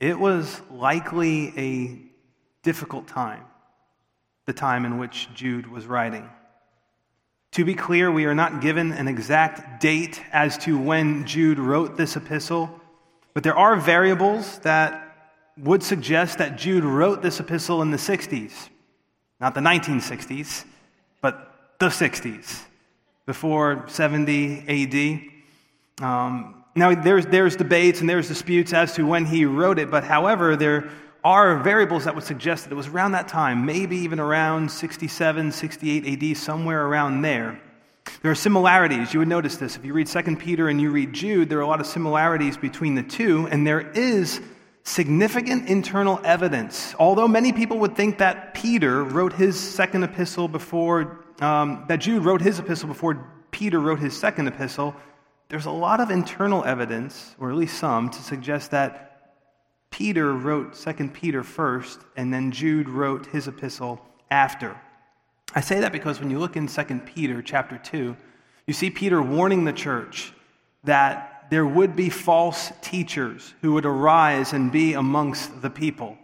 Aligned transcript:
It 0.00 0.18
was 0.18 0.62
likely 0.70 1.52
a 1.58 1.98
difficult 2.62 3.06
time, 3.06 3.44
the 4.46 4.54
time 4.54 4.86
in 4.86 4.96
which 4.96 5.28
Jude 5.34 5.70
was 5.70 5.86
writing. 5.86 6.28
To 7.52 7.66
be 7.66 7.74
clear, 7.74 8.10
we 8.10 8.24
are 8.24 8.34
not 8.34 8.62
given 8.62 8.92
an 8.92 9.08
exact 9.08 9.80
date 9.82 10.22
as 10.32 10.56
to 10.58 10.78
when 10.78 11.26
Jude 11.26 11.58
wrote 11.58 11.98
this 11.98 12.16
epistle, 12.16 12.80
but 13.34 13.42
there 13.42 13.56
are 13.56 13.76
variables 13.76 14.60
that 14.60 15.16
would 15.58 15.82
suggest 15.82 16.38
that 16.38 16.56
Jude 16.56 16.84
wrote 16.84 17.20
this 17.20 17.38
epistle 17.38 17.82
in 17.82 17.90
the 17.90 17.98
60s. 17.98 18.70
Not 19.38 19.54
the 19.54 19.60
1960s, 19.60 20.64
but 21.20 21.74
the 21.78 21.88
60s, 21.88 22.62
before 23.26 23.84
70 23.88 25.28
AD. 25.98 26.04
Um, 26.04 26.59
now, 26.74 26.94
there's, 26.94 27.26
there's 27.26 27.56
debates 27.56 28.00
and 28.00 28.08
there's 28.08 28.28
disputes 28.28 28.72
as 28.72 28.94
to 28.94 29.06
when 29.06 29.24
he 29.24 29.44
wrote 29.44 29.78
it, 29.78 29.90
but 29.90 30.04
however, 30.04 30.56
there 30.56 30.90
are 31.24 31.58
variables 31.58 32.04
that 32.04 32.14
would 32.14 32.24
suggest 32.24 32.64
that 32.64 32.72
it 32.72 32.76
was 32.76 32.88
around 32.88 33.12
that 33.12 33.28
time, 33.28 33.66
maybe 33.66 33.96
even 33.96 34.20
around 34.20 34.70
67, 34.70 35.52
68 35.52 36.22
AD, 36.22 36.36
somewhere 36.36 36.86
around 36.86 37.22
there. 37.22 37.60
There 38.22 38.30
are 38.30 38.36
similarities. 38.36 39.12
You 39.12 39.20
would 39.20 39.28
notice 39.28 39.56
this. 39.56 39.76
If 39.76 39.84
you 39.84 39.92
read 39.92 40.06
2 40.06 40.36
Peter 40.36 40.68
and 40.68 40.80
you 40.80 40.90
read 40.90 41.12
Jude, 41.12 41.48
there 41.48 41.58
are 41.58 41.62
a 41.62 41.66
lot 41.66 41.80
of 41.80 41.86
similarities 41.86 42.56
between 42.56 42.94
the 42.94 43.02
two, 43.02 43.46
and 43.50 43.66
there 43.66 43.90
is 43.92 44.40
significant 44.84 45.68
internal 45.68 46.20
evidence. 46.24 46.94
Although 46.98 47.28
many 47.28 47.52
people 47.52 47.78
would 47.78 47.96
think 47.96 48.18
that 48.18 48.54
Peter 48.54 49.04
wrote 49.04 49.32
his 49.32 49.58
second 49.58 50.04
epistle 50.04 50.48
before, 50.48 51.24
um, 51.40 51.84
that 51.88 51.98
Jude 51.98 52.24
wrote 52.24 52.40
his 52.40 52.58
epistle 52.58 52.88
before 52.88 53.26
Peter 53.50 53.78
wrote 53.78 53.98
his 53.98 54.16
second 54.16 54.48
epistle, 54.48 54.94
there's 55.50 55.66
a 55.66 55.70
lot 55.70 56.00
of 56.00 56.10
internal 56.10 56.64
evidence, 56.64 57.34
or 57.38 57.50
at 57.50 57.56
least 57.56 57.76
some, 57.76 58.08
to 58.08 58.22
suggest 58.22 58.70
that 58.70 59.34
Peter 59.90 60.32
wrote 60.32 60.74
2 60.74 61.08
Peter 61.08 61.42
first, 61.42 62.00
and 62.16 62.32
then 62.32 62.52
Jude 62.52 62.88
wrote 62.88 63.26
his 63.26 63.48
epistle 63.48 64.00
after. 64.30 64.80
I 65.52 65.60
say 65.60 65.80
that 65.80 65.90
because 65.90 66.20
when 66.20 66.30
you 66.30 66.38
look 66.38 66.56
in 66.56 66.68
2 66.68 66.84
Peter 67.04 67.42
chapter 67.42 67.76
2, 67.76 68.16
you 68.68 68.72
see 68.72 68.90
Peter 68.90 69.20
warning 69.20 69.64
the 69.64 69.72
church 69.72 70.32
that 70.84 71.48
there 71.50 71.66
would 71.66 71.96
be 71.96 72.08
false 72.08 72.70
teachers 72.80 73.52
who 73.60 73.72
would 73.72 73.84
arise 73.84 74.52
and 74.52 74.70
be 74.70 74.92
amongst 74.92 75.60
the 75.60 75.70
people. 75.70 76.16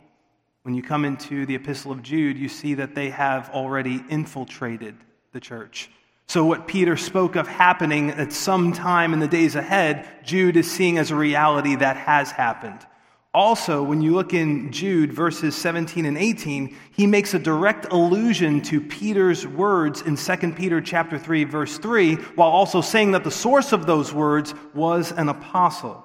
When 0.62 0.77
you 0.77 0.84
come 0.84 1.04
into 1.04 1.47
the 1.47 1.56
epistle 1.56 1.91
of 1.91 2.02
Jude, 2.02 2.38
you 2.38 2.48
see 2.48 2.74
that 2.74 2.94
they 2.94 3.10
have 3.10 3.50
already 3.50 4.04
infiltrated 4.08 4.94
the 5.32 5.41
church. 5.41 5.91
So, 6.28 6.44
what 6.44 6.66
Peter 6.66 6.96
spoke 6.96 7.36
of 7.36 7.46
happening 7.46 8.10
at 8.10 8.32
some 8.32 8.72
time 8.72 9.12
in 9.12 9.20
the 9.20 9.28
days 9.28 9.55
ahead, 9.55 10.08
Jude 10.24 10.56
is 10.56 10.70
seeing 10.70 10.98
as 10.98 11.10
a 11.10 11.16
reality 11.16 11.77
that 11.77 11.96
has 11.96 12.32
happened. 12.32 12.84
Also, 13.32 13.82
when 13.82 14.00
you 14.00 14.14
look 14.14 14.32
in 14.32 14.72
Jude 14.72 15.12
verses 15.12 15.54
17 15.54 16.06
and 16.06 16.16
18, 16.16 16.74
he 16.92 17.06
makes 17.06 17.34
a 17.34 17.38
direct 17.38 17.92
allusion 17.92 18.62
to 18.62 18.80
Peter's 18.80 19.47
words 19.47 20.00
in 20.00 20.16
2 20.16 20.52
Peter 20.54 20.80
chapter 20.80 21.19
3 21.19 21.44
verse 21.44 21.77
3, 21.77 22.14
while 22.14 22.48
also 22.48 22.80
saying 22.80 23.12
that 23.12 23.24
the 23.24 23.30
source 23.30 23.72
of 23.72 23.84
those 23.86 24.12
words 24.12 24.54
was 24.74 25.12
an 25.12 25.28
apostle. 25.28 26.02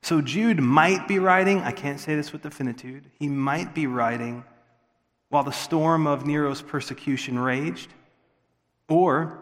So 0.00 0.20
Jude 0.20 0.60
might 0.60 1.06
be 1.06 1.18
writing, 1.18 1.60
I 1.60 1.72
can't 1.72 2.00
say 2.00 2.16
this 2.16 2.32
with 2.32 2.42
definitude, 2.42 3.10
he 3.18 3.28
might 3.28 3.74
be 3.74 3.86
writing 3.86 4.44
while 5.28 5.44
the 5.44 5.52
storm 5.52 6.06
of 6.06 6.26
Nero's 6.26 6.62
persecution 6.62 7.38
raged, 7.38 7.88
or 8.88 9.38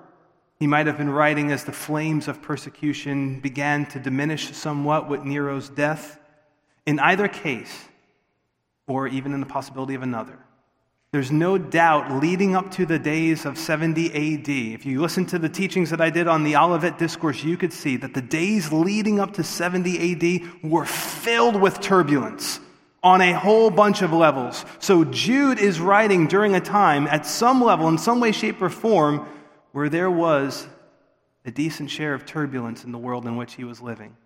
he 0.58 0.66
might 0.66 0.86
have 0.86 0.98
been 0.98 1.10
writing 1.10 1.50
as 1.50 1.64
the 1.64 1.72
flames 1.72 2.28
of 2.28 2.42
persecution 2.42 3.40
began 3.40 3.86
to 3.86 3.98
diminish 3.98 4.54
somewhat 4.54 5.08
with 5.08 5.24
Nero's 5.24 5.68
death 5.68 6.18
in 6.86 6.98
either 6.98 7.28
case, 7.28 7.88
or 8.86 9.06
even 9.06 9.32
in 9.32 9.40
the 9.40 9.46
possibility 9.46 9.94
of 9.94 10.02
another, 10.02 10.38
there's 11.12 11.30
no 11.30 11.58
doubt 11.58 12.20
leading 12.22 12.54
up 12.54 12.70
to 12.72 12.86
the 12.86 12.98
days 12.98 13.44
of 13.44 13.58
70 13.58 14.08
AD. 14.08 14.48
If 14.48 14.86
you 14.86 15.00
listen 15.00 15.26
to 15.26 15.38
the 15.38 15.48
teachings 15.48 15.90
that 15.90 16.00
I 16.00 16.10
did 16.10 16.28
on 16.28 16.44
the 16.44 16.56
Olivet 16.56 16.98
Discourse, 16.98 17.42
you 17.42 17.56
could 17.56 17.72
see 17.72 17.96
that 17.96 18.14
the 18.14 18.22
days 18.22 18.72
leading 18.72 19.18
up 19.18 19.32
to 19.34 19.44
70 19.44 20.12
AD 20.12 20.68
were 20.70 20.84
filled 20.84 21.60
with 21.60 21.80
turbulence 21.80 22.60
on 23.02 23.20
a 23.20 23.32
whole 23.32 23.70
bunch 23.70 24.02
of 24.02 24.12
levels. 24.12 24.64
So 24.78 25.04
Jude 25.04 25.58
is 25.58 25.80
writing 25.80 26.26
during 26.26 26.54
a 26.54 26.60
time, 26.60 27.06
at 27.06 27.24
some 27.24 27.62
level, 27.62 27.88
in 27.88 27.98
some 27.98 28.20
way, 28.20 28.32
shape, 28.32 28.60
or 28.60 28.68
form, 28.68 29.26
where 29.72 29.88
there 29.88 30.10
was 30.10 30.66
a 31.44 31.50
decent 31.50 31.90
share 31.90 32.12
of 32.12 32.26
turbulence 32.26 32.84
in 32.84 32.92
the 32.92 32.98
world 32.98 33.26
in 33.26 33.36
which 33.36 33.54
he 33.54 33.64
was 33.64 33.80
living. 33.80 34.16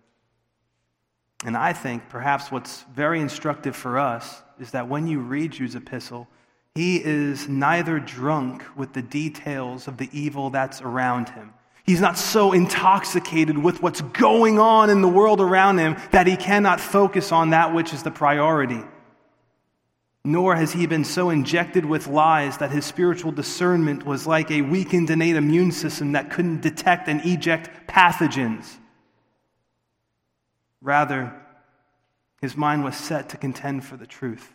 And 1.45 1.55
I 1.55 1.73
think 1.73 2.09
perhaps 2.09 2.51
what's 2.51 2.83
very 2.93 3.21
instructive 3.21 3.75
for 3.75 3.99
us 3.99 4.41
is 4.59 4.71
that 4.71 4.87
when 4.87 5.07
you 5.07 5.19
read 5.19 5.51
Jude's 5.51 5.75
epistle, 5.75 6.27
he 6.73 7.01
is 7.03 7.47
neither 7.47 7.99
drunk 7.99 8.63
with 8.75 8.93
the 8.93 9.01
details 9.01 9.87
of 9.87 9.97
the 9.97 10.09
evil 10.11 10.49
that's 10.49 10.81
around 10.81 11.29
him. 11.29 11.53
He's 11.85 12.01
not 12.01 12.17
so 12.17 12.51
intoxicated 12.51 13.59
with 13.59 13.83
what's 13.83 14.01
going 14.01 14.57
on 14.57 14.89
in 14.89 15.03
the 15.03 15.07
world 15.07 15.39
around 15.39 15.77
him 15.77 15.97
that 16.11 16.25
he 16.25 16.35
cannot 16.35 16.79
focus 16.79 17.31
on 17.31 17.51
that 17.51 17.75
which 17.75 17.93
is 17.93 18.01
the 18.01 18.09
priority. 18.09 18.81
Nor 20.23 20.55
has 20.55 20.73
he 20.73 20.87
been 20.87 21.03
so 21.03 21.29
injected 21.29 21.85
with 21.85 22.07
lies 22.07 22.57
that 22.57 22.71
his 22.71 22.85
spiritual 22.85 23.31
discernment 23.31 24.03
was 24.03 24.25
like 24.25 24.49
a 24.49 24.63
weakened 24.63 25.11
innate 25.11 25.35
immune 25.35 25.71
system 25.71 26.13
that 26.13 26.31
couldn't 26.31 26.61
detect 26.61 27.07
and 27.07 27.23
eject 27.23 27.87
pathogens. 27.87 28.77
Rather, 30.81 31.39
his 32.41 32.57
mind 32.57 32.83
was 32.83 32.95
set 32.95 33.29
to 33.29 33.37
contend 33.37 33.85
for 33.85 33.95
the 33.95 34.07
truth. 34.07 34.54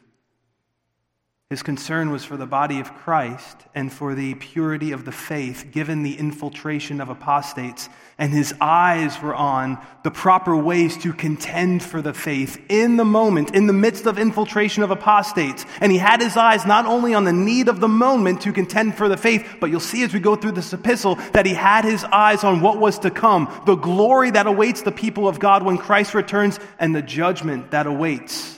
His 1.51 1.65
concern 1.65 2.13
was 2.13 2.25
for 2.25 2.37
the 2.37 2.47
body 2.47 2.79
of 2.79 2.95
Christ 2.95 3.57
and 3.75 3.93
for 3.93 4.15
the 4.15 4.35
purity 4.35 4.93
of 4.93 5.05
the 5.05 5.11
faith, 5.11 5.67
given 5.73 6.05
the 6.05 6.17
infiltration 6.17 7.01
of 7.01 7.09
apostates. 7.09 7.89
And 8.19 8.33
his 8.33 8.55
eyes 8.61 9.21
were 9.21 9.35
on 9.35 9.77
the 10.05 10.13
proper 10.13 10.57
ways 10.57 10.97
to 10.99 11.13
contend 11.13 11.83
for 11.83 12.01
the 12.03 12.15
faith 12.15 12.57
in 12.69 12.99
the 12.99 13.05
moment, 13.05 13.53
in 13.53 13.67
the 13.67 13.73
midst 13.73 14.07
of 14.07 14.17
infiltration 14.17 14.85
of 14.85 14.93
apostates. 14.93 15.67
And 15.81 15.91
he 15.91 15.99
had 15.99 16.21
his 16.21 16.37
eyes 16.37 16.65
not 16.67 16.87
only 16.87 17.15
on 17.15 17.25
the 17.25 17.33
need 17.33 17.67
of 17.67 17.81
the 17.81 17.89
moment 17.89 18.43
to 18.43 18.53
contend 18.53 18.97
for 18.97 19.09
the 19.09 19.17
faith, 19.17 19.57
but 19.59 19.71
you'll 19.71 19.81
see 19.81 20.05
as 20.05 20.15
we 20.15 20.21
go 20.21 20.37
through 20.37 20.53
this 20.53 20.73
epistle 20.73 21.17
that 21.33 21.47
he 21.47 21.55
had 21.55 21.85
his 21.85 22.05
eyes 22.05 22.45
on 22.45 22.61
what 22.61 22.79
was 22.79 23.01
to 23.01 23.11
come 23.11 23.53
the 23.67 23.75
glory 23.75 24.31
that 24.31 24.47
awaits 24.47 24.83
the 24.83 24.93
people 24.93 25.27
of 25.27 25.41
God 25.41 25.65
when 25.65 25.79
Christ 25.79 26.15
returns, 26.15 26.61
and 26.79 26.95
the 26.95 27.03
judgment 27.03 27.73
that 27.73 27.89
awaits 27.89 28.57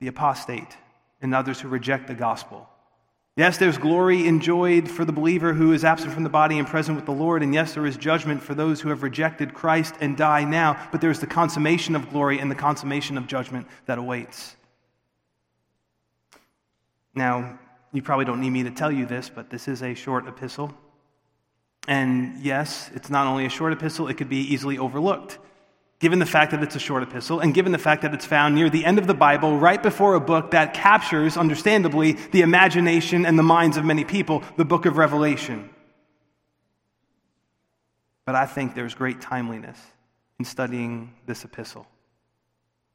the 0.00 0.06
apostate 0.06 0.78
and 1.22 1.34
others 1.34 1.60
who 1.60 1.68
reject 1.68 2.06
the 2.06 2.14
gospel. 2.14 2.68
Yes, 3.36 3.58
there's 3.58 3.78
glory 3.78 4.26
enjoyed 4.26 4.90
for 4.90 5.04
the 5.04 5.12
believer 5.12 5.54
who 5.54 5.72
is 5.72 5.84
absent 5.84 6.12
from 6.12 6.24
the 6.24 6.28
body 6.28 6.58
and 6.58 6.66
present 6.66 6.96
with 6.96 7.06
the 7.06 7.12
Lord. 7.12 7.42
And 7.42 7.54
yes, 7.54 7.74
there 7.74 7.86
is 7.86 7.96
judgment 7.96 8.42
for 8.42 8.54
those 8.54 8.80
who 8.80 8.88
have 8.88 9.02
rejected 9.02 9.54
Christ 9.54 9.94
and 10.00 10.16
die 10.16 10.44
now. 10.44 10.88
But 10.90 11.00
there's 11.00 11.20
the 11.20 11.26
consummation 11.26 11.94
of 11.94 12.10
glory 12.10 12.38
and 12.38 12.50
the 12.50 12.56
consummation 12.56 13.16
of 13.16 13.26
judgment 13.26 13.66
that 13.86 13.98
awaits. 13.98 14.56
Now, 17.14 17.58
you 17.92 18.02
probably 18.02 18.24
don't 18.24 18.40
need 18.40 18.50
me 18.50 18.64
to 18.64 18.70
tell 18.70 18.92
you 18.92 19.06
this, 19.06 19.30
but 19.30 19.48
this 19.48 19.68
is 19.68 19.82
a 19.82 19.94
short 19.94 20.26
epistle. 20.28 20.74
And 21.88 22.42
yes, 22.42 22.90
it's 22.94 23.10
not 23.10 23.26
only 23.26 23.46
a 23.46 23.48
short 23.48 23.72
epistle, 23.72 24.08
it 24.08 24.14
could 24.14 24.28
be 24.28 24.52
easily 24.52 24.76
overlooked 24.76 25.38
given 26.00 26.18
the 26.18 26.26
fact 26.26 26.50
that 26.50 26.62
it's 26.62 26.74
a 26.74 26.80
short 26.80 27.02
epistle, 27.02 27.40
and 27.40 27.54
given 27.54 27.72
the 27.72 27.78
fact 27.78 28.02
that 28.02 28.14
it's 28.14 28.24
found 28.24 28.54
near 28.54 28.70
the 28.70 28.84
end 28.86 28.98
of 28.98 29.06
the 29.06 29.14
Bible, 29.14 29.58
right 29.58 29.82
before 29.82 30.14
a 30.14 30.20
book 30.20 30.50
that 30.52 30.72
captures, 30.72 31.36
understandably, 31.36 32.12
the 32.32 32.40
imagination 32.40 33.26
and 33.26 33.38
the 33.38 33.42
minds 33.42 33.76
of 33.76 33.84
many 33.84 34.04
people, 34.04 34.42
the 34.56 34.64
book 34.64 34.86
of 34.86 34.96
Revelation. 34.96 35.68
But 38.24 38.34
I 38.34 38.46
think 38.46 38.74
there's 38.74 38.94
great 38.94 39.20
timeliness 39.20 39.78
in 40.38 40.46
studying 40.46 41.12
this 41.26 41.44
epistle, 41.44 41.86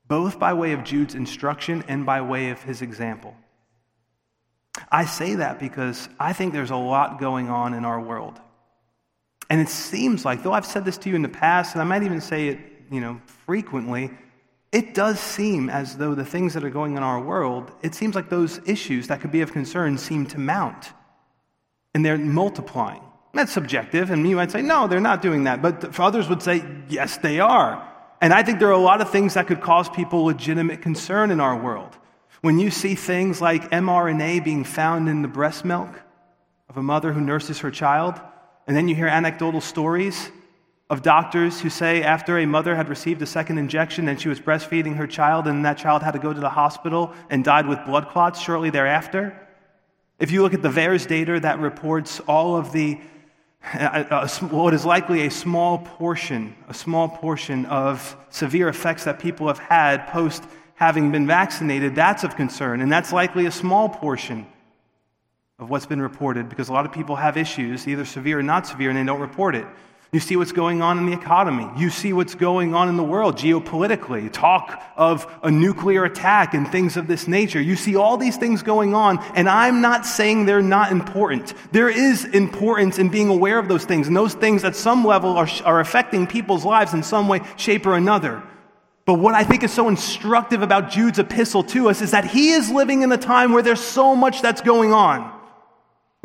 both 0.07 0.39
by 0.39 0.53
way 0.53 0.71
of 0.71 0.83
Jude's 0.83 1.13
instruction 1.13 1.83
and 1.87 2.07
by 2.07 2.21
way 2.21 2.49
of 2.49 2.63
his 2.63 2.81
example. 2.81 3.35
I 4.91 5.05
say 5.05 5.35
that 5.35 5.59
because 5.59 6.09
I 6.19 6.33
think 6.33 6.53
there's 6.53 6.71
a 6.71 6.75
lot 6.75 7.19
going 7.19 7.49
on 7.49 7.75
in 7.75 7.85
our 7.85 8.01
world. 8.01 8.41
And 9.47 9.61
it 9.61 9.69
seems 9.69 10.25
like, 10.25 10.41
though 10.41 10.53
I've 10.53 10.65
said 10.65 10.85
this 10.85 10.97
to 10.99 11.09
you 11.09 11.15
in 11.15 11.21
the 11.21 11.29
past, 11.29 11.75
and 11.75 11.81
I 11.81 11.85
might 11.85 12.01
even 12.01 12.19
say 12.19 12.47
it 12.47 12.59
you 12.91 13.01
know, 13.01 13.21
frequently, 13.45 14.11
it 14.71 14.93
does 14.93 15.19
seem 15.19 15.69
as 15.69 15.97
though 15.97 16.15
the 16.15 16.25
things 16.25 16.53
that 16.53 16.63
are 16.63 16.69
going 16.69 16.93
on 16.93 16.97
in 16.97 17.03
our 17.03 17.21
world, 17.21 17.71
it 17.81 17.95
seems 17.95 18.15
like 18.15 18.29
those 18.29 18.59
issues 18.65 19.07
that 19.07 19.21
could 19.21 19.31
be 19.31 19.41
of 19.41 19.51
concern 19.53 19.97
seem 19.97 20.25
to 20.27 20.39
mount. 20.39 20.91
And 21.93 22.05
they're 22.05 22.17
multiplying. 22.17 23.01
That's 23.33 23.51
subjective, 23.51 24.11
and 24.11 24.27
you 24.27 24.35
might 24.37 24.51
say, 24.51 24.61
no, 24.61 24.87
they're 24.87 24.99
not 25.01 25.21
doing 25.21 25.43
that. 25.45 25.61
But 25.61 25.99
others 25.99 26.29
would 26.29 26.41
say, 26.41 26.65
yes, 26.89 27.17
they 27.17 27.39
are. 27.39 27.85
And 28.21 28.33
I 28.33 28.43
think 28.43 28.59
there 28.59 28.69
are 28.69 28.71
a 28.71 28.77
lot 28.77 29.01
of 29.01 29.09
things 29.09 29.33
that 29.33 29.47
could 29.47 29.61
cause 29.61 29.89
people 29.89 30.23
legitimate 30.23 30.81
concern 30.81 31.31
in 31.31 31.39
our 31.39 31.57
world. 31.57 31.97
When 32.41 32.59
you 32.59 32.71
see 32.71 32.95
things 32.95 33.41
like 33.41 33.71
mRNA 33.71 34.43
being 34.43 34.63
found 34.63 35.09
in 35.09 35.21
the 35.21 35.27
breast 35.27 35.65
milk 35.65 36.01
of 36.69 36.77
a 36.77 36.83
mother 36.83 37.11
who 37.11 37.21
nurses 37.21 37.59
her 37.59 37.71
child, 37.71 38.19
and 38.67 38.75
then 38.75 38.87
you 38.87 38.95
hear 38.95 39.07
anecdotal 39.07 39.61
stories 39.61 40.31
of 40.89 41.01
doctors 41.01 41.61
who 41.61 41.69
say 41.69 42.03
after 42.03 42.37
a 42.37 42.45
mother 42.45 42.75
had 42.75 42.89
received 42.89 43.21
a 43.21 43.25
second 43.25 43.57
injection 43.57 44.07
and 44.07 44.21
she 44.21 44.29
was 44.29 44.39
breastfeeding 44.39 44.95
her 44.97 45.07
child, 45.07 45.47
and 45.47 45.65
that 45.65 45.77
child 45.77 46.03
had 46.03 46.11
to 46.11 46.19
go 46.19 46.31
to 46.31 46.39
the 46.39 46.49
hospital 46.49 47.11
and 47.29 47.43
died 47.43 47.67
with 47.67 47.83
blood 47.85 48.09
clots 48.09 48.39
shortly 48.39 48.69
thereafter. 48.69 49.35
If 50.19 50.31
you 50.31 50.43
look 50.43 50.53
at 50.53 50.61
the 50.61 50.69
VAERS 50.69 51.07
data 51.07 51.39
that 51.39 51.59
reports 51.59 52.19
all 52.21 52.55
of 52.55 52.71
the, 52.71 52.99
uh, 53.73 54.03
uh, 54.09 54.27
what 54.47 54.73
is 54.73 54.85
likely 54.85 55.25
a 55.25 55.31
small 55.31 55.79
portion, 55.79 56.55
a 56.69 56.73
small 56.73 57.09
portion 57.09 57.65
of 57.65 58.15
severe 58.29 58.69
effects 58.69 59.05
that 59.05 59.19
people 59.19 59.47
have 59.47 59.59
had 59.59 60.07
post 60.07 60.43
having 60.75 61.11
been 61.11 61.25
vaccinated, 61.25 61.95
that's 61.95 62.23
of 62.23 62.35
concern. 62.35 62.81
And 62.81 62.91
that's 62.91 63.11
likely 63.11 63.45
a 63.45 63.51
small 63.51 63.89
portion 63.89 64.45
of 65.57 65.69
what's 65.69 65.85
been 65.85 66.01
reported 66.01 66.47
because 66.47 66.69
a 66.69 66.73
lot 66.73 66.85
of 66.85 66.91
people 66.91 67.15
have 67.15 67.37
issues, 67.37 67.87
either 67.87 68.05
severe 68.05 68.39
or 68.39 68.43
not 68.43 68.67
severe, 68.67 68.89
and 68.89 68.99
they 68.99 69.03
don't 69.03 69.21
report 69.21 69.55
it. 69.55 69.65
You 70.11 70.19
see 70.19 70.35
what's 70.37 70.51
going 70.51 70.81
on 70.81 70.97
in 70.97 71.05
the 71.07 71.13
economy. 71.13 71.67
You 71.77 71.89
see 71.89 72.13
what's 72.13 72.35
going 72.35 72.73
on 72.73 72.87
in 72.87 72.95
the 72.95 73.03
world 73.03 73.35
geopolitically. 73.35 74.31
Talk 74.31 74.81
of 74.95 75.27
a 75.43 75.51
nuclear 75.51 76.05
attack 76.05 76.53
and 76.53 76.67
things 76.67 76.95
of 76.95 77.07
this 77.07 77.27
nature. 77.27 77.59
You 77.59 77.75
see 77.75 77.95
all 77.95 78.15
these 78.15 78.37
things 78.37 78.63
going 78.63 78.93
on, 78.93 79.19
and 79.35 79.49
I'm 79.49 79.81
not 79.81 80.05
saying 80.05 80.45
they're 80.45 80.61
not 80.61 80.91
important. 80.91 81.53
There 81.71 81.89
is 81.89 82.23
importance 82.23 82.97
in 82.97 83.09
being 83.09 83.29
aware 83.29 83.59
of 83.59 83.67
those 83.67 83.83
things, 83.83 84.07
and 84.07 84.15
those 84.15 84.33
things 84.33 84.63
at 84.63 84.75
some 84.75 85.03
level 85.03 85.37
are, 85.37 85.49
are 85.65 85.79
affecting 85.79 86.27
people's 86.27 86.63
lives 86.63 86.93
in 86.93 87.03
some 87.03 87.27
way, 87.27 87.41
shape, 87.57 87.85
or 87.85 87.95
another. 87.95 88.41
But 89.05 89.15
what 89.15 89.35
I 89.35 89.43
think 89.43 89.63
is 89.63 89.71
so 89.71 89.87
instructive 89.87 90.61
about 90.61 90.89
Jude's 90.89 91.19
epistle 91.19 91.63
to 91.65 91.89
us 91.89 92.01
is 92.01 92.11
that 92.11 92.25
he 92.25 92.51
is 92.51 92.71
living 92.71 93.03
in 93.03 93.11
a 93.11 93.17
time 93.17 93.51
where 93.51 93.61
there's 93.61 93.81
so 93.81 94.15
much 94.15 94.41
that's 94.41 94.61
going 94.61 94.93
on. 94.93 95.34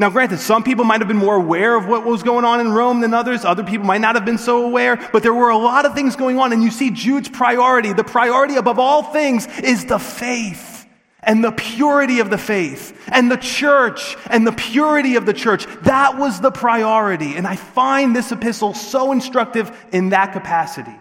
Now, 0.00 0.08
granted, 0.08 0.38
some 0.38 0.62
people 0.62 0.86
might 0.86 1.02
have 1.02 1.08
been 1.08 1.18
more 1.18 1.36
aware 1.36 1.76
of 1.76 1.86
what 1.86 2.06
was 2.06 2.22
going 2.22 2.46
on 2.46 2.58
in 2.58 2.72
Rome 2.72 3.02
than 3.02 3.12
others. 3.12 3.44
Other 3.44 3.62
people 3.62 3.84
might 3.84 4.00
not 4.00 4.14
have 4.14 4.24
been 4.24 4.38
so 4.38 4.64
aware, 4.64 4.96
but 5.12 5.22
there 5.22 5.34
were 5.34 5.50
a 5.50 5.58
lot 5.58 5.84
of 5.84 5.94
things 5.94 6.16
going 6.16 6.38
on. 6.38 6.54
And 6.54 6.62
you 6.62 6.70
see 6.70 6.90
Jude's 6.90 7.28
priority, 7.28 7.92
the 7.92 8.02
priority 8.02 8.54
above 8.56 8.78
all 8.78 9.02
things 9.02 9.46
is 9.58 9.84
the 9.84 9.98
faith 9.98 10.86
and 11.22 11.44
the 11.44 11.52
purity 11.52 12.20
of 12.20 12.30
the 12.30 12.38
faith 12.38 12.98
and 13.08 13.30
the 13.30 13.36
church 13.36 14.16
and 14.30 14.46
the 14.46 14.52
purity 14.52 15.16
of 15.16 15.26
the 15.26 15.34
church. 15.34 15.66
That 15.82 16.16
was 16.16 16.40
the 16.40 16.50
priority. 16.50 17.36
And 17.36 17.46
I 17.46 17.56
find 17.56 18.16
this 18.16 18.32
epistle 18.32 18.72
so 18.72 19.12
instructive 19.12 19.70
in 19.92 20.08
that 20.08 20.32
capacity, 20.32 20.98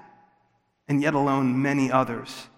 and 0.90 1.02
yet 1.02 1.14
alone 1.14 1.62
many 1.62 1.90
others. 1.90 2.49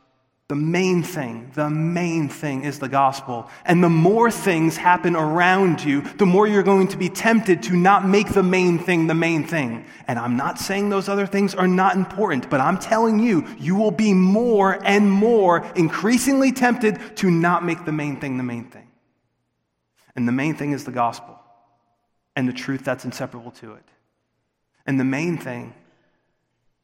The 0.52 0.56
main 0.58 1.02
thing, 1.02 1.50
the 1.54 1.70
main 1.70 2.28
thing 2.28 2.66
is 2.66 2.78
the 2.78 2.90
gospel. 2.90 3.50
And 3.64 3.82
the 3.82 3.88
more 3.88 4.30
things 4.30 4.76
happen 4.76 5.16
around 5.16 5.82
you, 5.82 6.02
the 6.02 6.26
more 6.26 6.46
you're 6.46 6.62
going 6.62 6.90
to 6.90 6.98
be 6.98 7.08
tempted 7.08 7.64
to 7.64 7.74
not 7.74 8.06
make 8.06 8.28
the 8.34 8.44
main 8.44 8.78
thing 8.78 9.08
the 9.08 9.14
main 9.14 9.46
thing. 9.46 9.86
And 10.10 10.20
I'm 10.20 10.36
not 10.36 10.60
saying 10.60 10.90
those 10.90 11.08
other 11.08 11.26
things 11.26 11.56
are 11.56 11.70
not 11.70 11.96
important, 11.96 12.50
but 12.50 12.60
I'm 12.60 12.78
telling 12.78 13.20
you, 13.20 13.48
you 13.60 13.78
will 13.78 13.92
be 13.92 14.14
more 14.14 14.78
and 14.86 15.10
more 15.10 15.66
increasingly 15.78 16.52
tempted 16.52 17.16
to 17.16 17.32
not 17.32 17.64
make 17.64 17.86
the 17.86 17.94
main 17.94 18.20
thing 18.20 18.36
the 18.36 18.44
main 18.44 18.66
thing. 18.66 18.90
And 20.18 20.28
the 20.28 20.34
main 20.34 20.56
thing 20.56 20.74
is 20.74 20.84
the 20.84 20.92
gospel 20.92 21.40
and 22.36 22.46
the 22.46 22.52
truth 22.52 22.84
that's 22.84 23.06
inseparable 23.06 23.52
to 23.52 23.76
it. 23.76 23.86
And 24.86 25.00
the 25.00 25.06
main 25.06 25.38
thing 25.38 25.74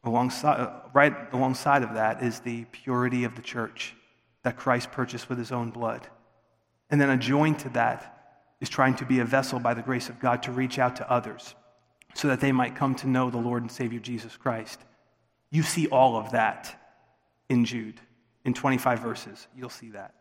Alongside, 0.08 0.62
uh, 0.62 0.72
right 0.94 1.14
alongside 1.34 1.84
of 1.84 1.96
that 1.96 2.24
is 2.24 2.40
the 2.40 2.64
purity 2.72 3.26
of 3.26 3.36
the 3.36 3.42
church 3.42 3.94
that 4.44 4.56
Christ 4.56 4.90
purchased 4.90 5.28
with 5.28 5.38
his 5.38 5.52
own 5.52 5.70
blood. 5.70 6.08
And 6.90 7.02
then 7.02 7.10
adjoined 7.10 7.60
to 7.60 7.70
that 7.70 8.54
is 8.62 8.70
trying 8.70 8.96
to 8.96 9.06
be 9.06 9.20
a 9.20 9.26
vessel 9.26 9.60
by 9.60 9.74
the 9.74 9.82
grace 9.82 10.08
of 10.08 10.18
God 10.22 10.44
to 10.44 10.54
reach 10.54 10.80
out 10.80 10.96
to 10.96 11.12
others 11.12 11.56
so 12.14 12.30
that 12.30 12.40
they 12.40 12.54
might 12.54 12.74
come 12.74 12.96
to 12.96 13.08
know 13.08 13.30
the 13.30 13.38
Lord 13.38 13.64
and 13.64 13.70
Savior 13.72 14.00
Jesus 14.00 14.38
Christ. 14.38 14.80
You 15.52 15.62
see 15.62 15.88
all 15.88 16.16
of 16.16 16.32
that 16.32 16.74
in 17.50 17.66
Jude. 17.66 18.00
In 18.46 18.54
25 18.54 19.00
verses, 19.00 19.46
you'll 19.58 19.70
see 19.70 19.90
that. 19.90 20.16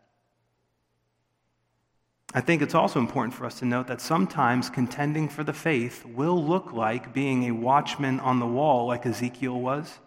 I 2.33 2.41
think 2.41 2.61
it's 2.61 2.75
also 2.75 2.99
important 2.99 3.33
for 3.33 3.45
us 3.45 3.59
to 3.59 3.65
note 3.65 3.87
that 3.87 4.01
sometimes 4.01 4.69
contending 4.69 5.29
for 5.29 5.43
the 5.43 5.53
faith 5.53 6.05
will 6.05 6.43
look 6.43 6.73
like 6.73 7.13
being 7.13 7.45
a 7.45 7.51
watchman 7.51 8.19
on 8.19 8.39
the 8.39 8.45
wall, 8.45 8.87
like 8.87 9.05
Ezekiel 9.05 9.59
was, 9.59 9.99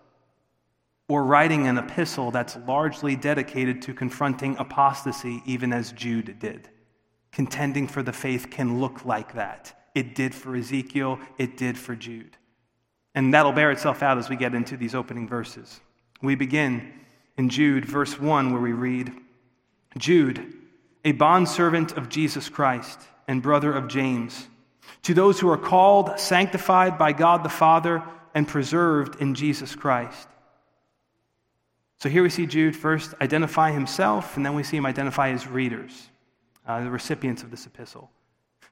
or 1.09 1.25
writing 1.25 1.67
an 1.67 1.79
epistle 1.79 2.31
that's 2.31 2.59
largely 2.69 3.17
dedicated 3.17 3.81
to 3.83 3.95
confronting 3.95 4.57
apostasy, 4.59 5.43
even 5.47 5.73
as 5.73 5.93
Jude 5.93 6.39
did. 6.39 6.69
Contending 7.33 7.89
for 7.89 8.03
the 8.03 8.13
faith 8.13 8.51
can 8.51 8.81
look 8.81 9.05
like 9.05 9.35
that. 9.35 9.91
It 9.95 10.15
did 10.15 10.35
for 10.35 10.55
Ezekiel, 10.55 11.19
it 11.39 11.57
did 11.57 11.79
for 11.79 11.97
Jude. 11.97 12.37
And 13.15 13.35
that'll 13.35 13.53
bear 13.53 13.71
itself 13.71 14.03
out 14.03 14.19
as 14.19 14.29
we 14.29 14.37
get 14.37 14.55
into 14.55 14.77
these 14.77 14.95
opening 14.95 15.27
verses. 15.27 15.81
We 16.23 16.35
begin 16.35 16.93
in 17.39 17.49
Jude, 17.49 17.87
verse 17.87 18.21
1, 18.21 18.53
where 18.53 18.63
we 18.63 18.73
read 18.73 19.13
Jude, 19.99 20.60
a 21.05 21.13
bondservant 21.13 21.93
of 21.93 22.09
Jesus 22.09 22.49
Christ 22.49 23.01
and 23.27 23.43
brother 23.43 23.73
of 23.73 23.89
James, 23.89 24.49
to 25.03 25.15
those 25.15 25.41
who 25.41 25.49
are 25.49 25.57
called, 25.57 26.19
sanctified 26.19 26.99
by 26.99 27.13
God 27.13 27.43
the 27.43 27.49
Father, 27.49 28.03
and 28.35 28.47
preserved 28.47 29.21
in 29.21 29.35
Jesus 29.35 29.75
Christ. 29.75 30.29
So 31.99 32.09
here 32.09 32.23
we 32.23 32.31
see 32.31 32.47
Jude 32.47 32.77
first 32.77 33.15
identify 33.21 33.73
himself, 33.73 34.37
and 34.37 34.45
then 34.45 34.55
we 34.55 34.63
see 34.63 34.77
him 34.77 34.87
identify 34.87 35.31
his 35.31 35.47
readers, 35.47 36.09
uh, 36.67 36.83
the 36.83 36.91
recipients 36.91 37.43
of 37.43 37.51
this 37.51 37.67
epistle. 37.67 38.11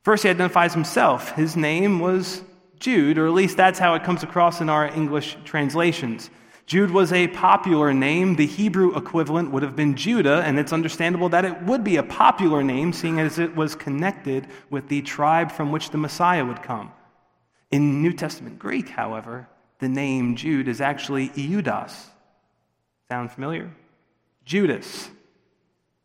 First, 0.03 0.23
he 0.23 0.31
identifies 0.31 0.73
himself. 0.73 1.33
His 1.33 1.57
name 1.57 1.99
was 1.99 2.43
Jude, 2.79 3.19
or 3.19 3.27
at 3.27 3.35
least 3.35 3.57
that's 3.57 3.79
how 3.79 3.95
it 3.95 4.05
comes 4.05 4.23
across 4.23 4.61
in 4.61 4.69
our 4.69 4.87
English 4.87 5.37
translations. 5.45 6.31
Jude 6.69 6.91
was 6.91 7.15
a 7.15 7.29
popular 7.29 7.95
name. 7.95 8.37
The 8.37 8.47
Hebrew 8.47 8.95
equivalent 8.95 9.51
would 9.53 9.63
have 9.63 9.75
been 9.75 9.97
Judah, 9.97 10.43
and 10.45 10.59
it's 10.59 10.71
understandable 10.71 11.31
that 11.31 11.47
it 11.47 11.63
would 11.63 11.83
be 11.83 11.97
a 11.97 12.03
popular 12.03 12.63
name, 12.63 12.93
seeing 12.93 13.19
as 13.19 13.39
it 13.39 13.57
was 13.57 13.75
connected 13.75 14.47
with 14.69 14.87
the 14.89 15.01
tribe 15.01 15.51
from 15.51 15.73
which 15.73 15.89
the 15.89 15.97
Messiah 15.97 16.45
would 16.45 16.63
come. 16.63 16.93
In 17.71 18.03
New 18.03 18.13
Testament 18.13 18.59
Greek, 18.59 18.91
however, 18.91 19.49
the 19.79 19.89
name 19.89 20.37
Jude 20.37 20.69
is 20.69 20.83
actually 20.83 21.31
Iudas. 21.31 21.95
Sound 23.09 23.33
familiar? 23.33 23.71
Judas. 24.45 25.09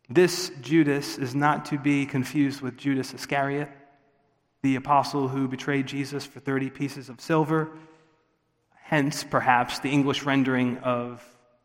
This 0.08 0.50
Judas 0.62 1.18
is 1.18 1.34
not 1.34 1.66
to 1.66 1.78
be 1.78 2.06
confused 2.06 2.62
with 2.62 2.78
Judas 2.78 3.12
Iscariot, 3.12 3.68
the 4.62 4.76
apostle 4.76 5.28
who 5.28 5.46
betrayed 5.46 5.86
Jesus 5.86 6.24
for 6.24 6.40
30 6.40 6.70
pieces 6.70 7.10
of 7.10 7.20
silver 7.20 7.70
Hence, 8.94 9.24
perhaps, 9.24 9.80
the 9.80 9.90
English 9.90 10.22
rendering 10.22 10.78
of 10.78 11.20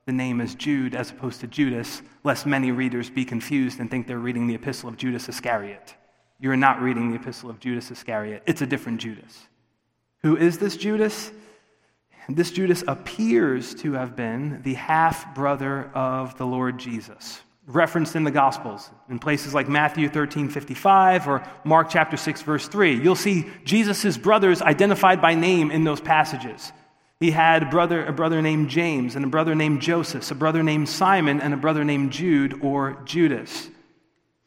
the 0.07 0.11
name 0.11 0.41
as 0.41 0.55
Jude 0.55 0.95
as 0.95 1.11
opposed 1.11 1.41
to 1.41 1.47
Judas, 1.47 2.01
lest 2.23 2.47
many 2.47 2.71
readers 2.71 3.11
be 3.11 3.23
confused 3.23 3.79
and 3.79 3.87
think 3.87 4.07
they're 4.07 4.17
reading 4.17 4.47
the 4.47 4.55
epistle 4.55 4.89
of 4.89 4.97
Judas 4.97 5.29
Iscariot. 5.29 5.93
You're 6.39 6.57
not 6.57 6.81
reading 6.81 7.11
the 7.11 7.17
epistle 7.17 7.51
of 7.51 7.59
Judas 7.59 7.91
Iscariot, 7.91 8.41
it's 8.47 8.63
a 8.63 8.65
different 8.65 8.99
Judas. 8.99 9.47
Who 10.23 10.37
is 10.37 10.57
this 10.57 10.75
Judas? 10.75 11.31
This 12.27 12.49
Judas 12.49 12.83
appears 12.87 13.75
to 13.75 13.93
have 13.93 14.15
been 14.15 14.63
the 14.63 14.73
half 14.73 15.35
brother 15.35 15.91
of 15.93 16.35
the 16.39 16.47
Lord 16.47 16.79
Jesus, 16.79 17.41
referenced 17.67 18.15
in 18.15 18.23
the 18.23 18.31
Gospels, 18.31 18.89
in 19.07 19.19
places 19.19 19.53
like 19.53 19.69
Matthew 19.69 20.09
13 20.09 20.49
55 20.49 21.27
or 21.27 21.47
Mark 21.63 21.91
chapter 21.91 22.17
6, 22.17 22.41
verse 22.41 22.67
3. 22.67 22.99
You'll 22.99 23.15
see 23.15 23.45
Jesus' 23.65 24.17
brothers 24.17 24.63
identified 24.63 25.21
by 25.21 25.35
name 25.35 25.69
in 25.69 25.83
those 25.83 26.01
passages. 26.01 26.71
He 27.19 27.31
had 27.31 27.63
a 27.63 27.65
brother, 27.65 28.05
a 28.05 28.13
brother 28.13 28.41
named 28.41 28.69
James, 28.69 29.17
and 29.17 29.25
a 29.25 29.27
brother 29.27 29.53
named 29.53 29.81
Joseph, 29.81 30.31
a 30.31 30.35
brother 30.35 30.63
named 30.63 30.87
Simon, 30.87 31.41
and 31.41 31.53
a 31.53 31.57
brother 31.57 31.83
named 31.83 32.13
Jude 32.13 32.63
or 32.63 32.97
Judas. 33.03 33.69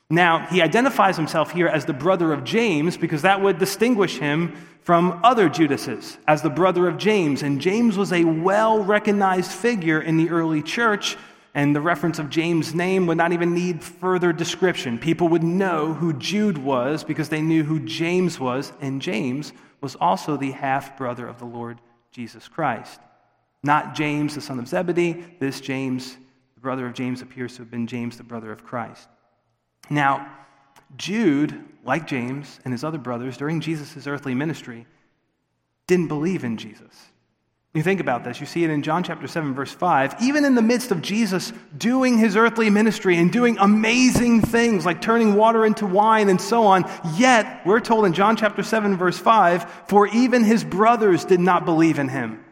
Now, 0.09 0.47
he 0.47 0.63
identifies 0.63 1.17
himself 1.17 1.53
here 1.53 1.69
as 1.69 1.85
the 1.85 1.93
brother 1.93 2.33
of 2.33 2.45
James 2.45 2.97
because 2.97 3.23
that 3.23 3.43
would 3.43 3.59
distinguish 3.59 4.19
him 4.19 4.55
from 4.83 5.21
other 5.23 5.51
Judases 5.51 6.17
as 6.27 6.41
the 6.41 6.51
brother 6.51 6.89
of 6.89 6.97
James. 6.97 7.43
And 7.43 7.61
James 7.61 7.99
was 7.99 8.13
a 8.13 8.25
well 8.25 8.83
recognized 8.83 9.51
figure 9.51 10.01
in 10.01 10.17
the 10.17 10.31
early 10.31 10.63
church, 10.63 11.19
and 11.55 11.77
the 11.77 11.81
reference 11.83 12.19
of 12.19 12.31
James' 12.31 12.75
name 12.75 13.07
would 13.07 13.19
not 13.19 13.33
even 13.33 13.55
need 13.55 13.85
further 13.85 14.33
description. 14.33 14.99
People 14.99 15.29
would 15.29 15.43
know 15.43 15.93
who 15.93 16.15
Jude 16.15 16.59
was 16.59 17.05
because 17.05 17.29
they 17.29 17.43
knew 17.43 17.65
who 17.65 17.81
James 17.81 18.41
was, 18.41 18.73
and 18.81 19.03
James 19.03 19.53
was 19.83 19.95
also 19.97 20.39
the 20.39 20.53
half 20.53 20.97
brother 20.97 21.27
of 21.27 21.39
the 21.39 21.45
Lord 21.45 21.79
Jesus 22.13 22.47
Christ. 22.49 23.01
Not 23.63 23.95
James, 23.95 24.35
the 24.35 24.41
son 24.41 24.59
of 24.59 24.69
Zebedee. 24.69 25.25
This 25.41 25.61
James, 25.61 26.17
the 26.55 26.61
brother 26.61 26.87
of 26.87 26.95
James, 26.95 27.23
appears 27.23 27.55
to 27.55 27.63
have 27.63 27.71
been 27.71 27.87
James, 27.87 28.17
the 28.17 28.23
brother 28.23 28.53
of 28.53 28.65
Christ. 28.65 29.09
Now, 29.91 30.31
Jude, 30.97 31.65
like 31.85 32.07
James 32.07 32.61
and 32.65 32.73
his 32.73 32.85
other 32.85 32.99
brothers 32.99 33.37
during 33.37 33.61
Jesus' 33.61 34.07
earthly 34.07 34.35
ministry, 34.35 34.87
didn't 35.87 36.09
believe 36.09 36.45
in 36.45 36.57
Jesus. 36.57 37.12
You 37.75 37.83
think 37.83 38.01
about 38.01 38.23
this, 38.23 38.39
you 38.39 38.45
see 38.45 38.65
it 38.65 38.71
in 38.71 38.83
John 38.83 39.03
chapter 39.03 39.27
7, 39.27 39.55
verse 39.55 39.73
5. 39.73 40.17
Even 40.21 40.45
in 40.45 40.55
the 40.55 40.61
midst 40.61 40.91
of 40.91 41.01
Jesus 41.01 41.55
doing 41.79 42.19
his 42.19 42.37
earthly 42.37 42.69
ministry 42.69 43.17
and 43.17 43.33
doing 43.33 43.57
amazing 43.59 44.43
things 44.43 44.85
like 44.85 45.01
turning 45.01 45.37
water 45.37 45.65
into 45.65 45.87
wine 45.87 46.29
and 46.29 46.39
so 46.39 46.65
on, 46.65 46.85
yet 47.17 47.63
we're 47.65 47.81
told 47.81 48.05
in 48.05 48.13
John 48.13 48.37
chapter 48.37 48.63
7, 48.63 48.99
verse 48.99 49.19
5, 49.19 49.85
for 49.89 50.07
even 50.09 50.45
his 50.45 50.65
brothers 50.65 51.25
did 51.25 51.41
not 51.41 51.65
believe 51.65 51.99
in 51.99 52.09
him. 52.09 52.45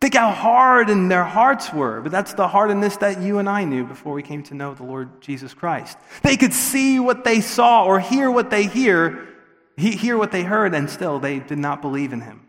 Think 0.00 0.14
how 0.14 0.32
hard 0.32 0.90
in 0.90 1.06
their 1.06 1.24
hearts 1.24 1.72
were. 1.72 2.00
But 2.00 2.10
that's 2.10 2.34
the 2.34 2.48
hardness 2.48 2.96
that 2.96 3.22
you 3.22 3.38
and 3.38 3.48
I 3.48 3.62
knew 3.64 3.86
before 3.86 4.12
we 4.12 4.24
came 4.24 4.42
to 4.44 4.54
know 4.54 4.74
the 4.74 4.82
Lord 4.82 5.22
Jesus 5.22 5.54
Christ. 5.54 5.96
They 6.22 6.36
could 6.36 6.52
see 6.52 6.98
what 6.98 7.22
they 7.22 7.40
saw 7.42 7.84
or 7.84 8.00
hear 8.00 8.28
what 8.28 8.50
they 8.50 8.66
hear, 8.66 9.28
hear 9.76 10.18
what 10.18 10.32
they 10.32 10.42
heard, 10.42 10.74
and 10.74 10.90
still 10.90 11.20
they 11.20 11.38
did 11.38 11.58
not 11.58 11.80
believe 11.80 12.12
in 12.12 12.20
him. 12.20 12.43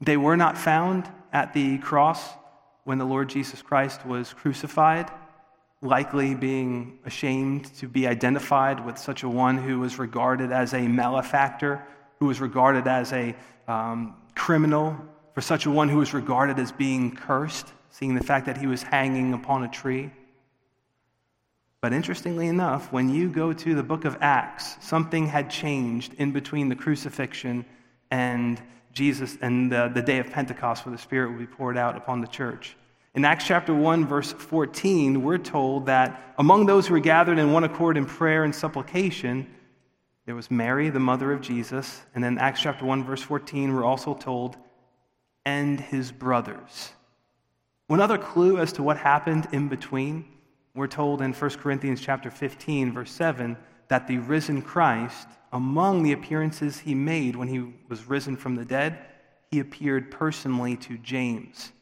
They 0.00 0.16
were 0.16 0.36
not 0.36 0.58
found 0.58 1.10
at 1.32 1.54
the 1.54 1.78
cross 1.78 2.22
when 2.84 2.98
the 2.98 3.04
Lord 3.04 3.28
Jesus 3.28 3.62
Christ 3.62 4.04
was 4.06 4.32
crucified, 4.32 5.10
likely 5.80 6.34
being 6.34 6.98
ashamed 7.04 7.74
to 7.76 7.88
be 7.88 8.06
identified 8.06 8.84
with 8.84 8.98
such 8.98 9.22
a 9.22 9.28
one 9.28 9.58
who 9.58 9.80
was 9.80 9.98
regarded 9.98 10.52
as 10.52 10.74
a 10.74 10.86
malefactor, 10.86 11.82
who 12.20 12.26
was 12.26 12.40
regarded 12.40 12.86
as 12.86 13.12
a 13.12 13.34
um, 13.66 14.14
criminal, 14.34 14.96
for 15.34 15.40
such 15.40 15.66
a 15.66 15.70
one 15.70 15.88
who 15.88 15.98
was 15.98 16.14
regarded 16.14 16.58
as 16.58 16.72
being 16.72 17.14
cursed, 17.14 17.72
seeing 17.90 18.14
the 18.14 18.24
fact 18.24 18.46
that 18.46 18.56
he 18.56 18.66
was 18.66 18.82
hanging 18.82 19.32
upon 19.32 19.64
a 19.64 19.68
tree. 19.68 20.10
But 21.80 21.92
interestingly 21.92 22.48
enough, 22.48 22.92
when 22.92 23.08
you 23.08 23.28
go 23.28 23.52
to 23.52 23.74
the 23.74 23.82
book 23.82 24.04
of 24.04 24.16
Acts, 24.20 24.76
something 24.80 25.26
had 25.26 25.50
changed 25.50 26.14
in 26.14 26.32
between 26.32 26.68
the 26.68 26.76
crucifixion 26.76 27.64
and 28.10 28.60
Jesus 28.96 29.36
and 29.42 29.70
the, 29.70 29.90
the 29.92 30.00
day 30.00 30.18
of 30.18 30.30
Pentecost, 30.30 30.86
where 30.86 30.92
the 30.92 31.00
Spirit 31.00 31.30
will 31.30 31.38
be 31.38 31.46
poured 31.46 31.76
out 31.76 31.96
upon 31.96 32.22
the 32.22 32.26
church. 32.26 32.76
In 33.14 33.26
Acts 33.26 33.46
chapter 33.46 33.74
1, 33.74 34.06
verse 34.06 34.32
14, 34.32 35.22
we're 35.22 35.36
told 35.36 35.86
that 35.86 36.34
among 36.38 36.64
those 36.64 36.86
who 36.86 36.94
were 36.94 37.00
gathered 37.00 37.38
in 37.38 37.52
one 37.52 37.64
accord 37.64 37.98
in 37.98 38.06
prayer 38.06 38.44
and 38.44 38.54
supplication, 38.54 39.46
there 40.24 40.34
was 40.34 40.50
Mary, 40.50 40.88
the 40.88 40.98
mother 40.98 41.30
of 41.30 41.42
Jesus. 41.42 42.02
And 42.14 42.24
then 42.24 42.38
Acts 42.38 42.62
chapter 42.62 42.86
1, 42.86 43.04
verse 43.04 43.20
14, 43.20 43.74
we're 43.74 43.84
also 43.84 44.14
told, 44.14 44.56
and 45.44 45.78
his 45.78 46.10
brothers. 46.10 46.92
One 47.88 48.00
other 48.00 48.18
clue 48.18 48.58
as 48.58 48.72
to 48.74 48.82
what 48.82 48.96
happened 48.96 49.46
in 49.52 49.68
between, 49.68 50.24
we're 50.74 50.88
told 50.88 51.20
in 51.20 51.34
1 51.34 51.50
Corinthians 51.50 52.00
chapter 52.00 52.30
15, 52.30 52.92
verse 52.92 53.12
7, 53.12 53.58
that 53.88 54.08
the 54.08 54.18
risen 54.18 54.62
Christ 54.62 55.28
among 55.52 56.02
the 56.02 56.12
appearances 56.12 56.80
he 56.80 56.94
made 56.94 57.36
when 57.36 57.48
he 57.48 57.72
was 57.88 58.08
risen 58.08 58.36
from 58.36 58.56
the 58.56 58.64
dead, 58.64 58.98
he 59.50 59.60
appeared 59.60 60.10
personally 60.10 60.76
to 60.76 60.98
James, 60.98 61.72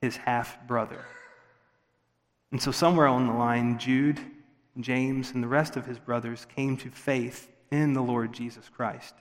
his 0.00 0.16
half 0.16 0.66
brother. 0.66 1.04
And 2.50 2.62
so, 2.62 2.70
somewhere 2.70 3.06
along 3.06 3.26
the 3.26 3.34
line, 3.34 3.78
Jude, 3.78 4.20
James, 4.80 5.32
and 5.32 5.42
the 5.42 5.48
rest 5.48 5.76
of 5.76 5.86
his 5.86 5.98
brothers 5.98 6.46
came 6.56 6.76
to 6.78 6.90
faith 6.90 7.50
in 7.70 7.92
the 7.92 8.02
Lord 8.02 8.32
Jesus 8.32 8.68
Christ. 8.68 9.14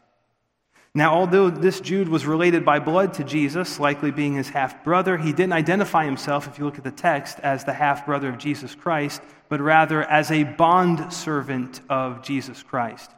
Now, 0.94 1.14
although 1.14 1.50
this 1.50 1.80
Jude 1.80 2.10
was 2.10 2.26
related 2.26 2.66
by 2.66 2.80
blood 2.80 3.14
to 3.16 3.24
Jesus, 3.24 3.80
likely 3.80 4.10
being 4.10 4.36
his 4.36 4.50
half 4.50 4.84
brother, 4.84 5.18
he 5.18 5.32
didn't 5.32 5.54
identify 5.54 6.06
himself, 6.06 6.48
if 6.48 6.58
you 6.58 6.66
look 6.66 6.78
at 6.78 6.84
the 6.84 6.92
text, 6.92 7.40
as 7.42 7.64
the 7.64 7.74
half 7.74 8.06
brother 8.06 8.30
of 8.30 8.38
Jesus 8.38 8.74
Christ, 8.74 9.22
but 9.50 9.62
rather 9.62 10.04
as 10.04 10.32
a 10.32 10.44
bond 10.44 11.14
servant 11.14 11.82
of 11.90 12.24
Jesus 12.24 12.64
Christ. 12.64 13.12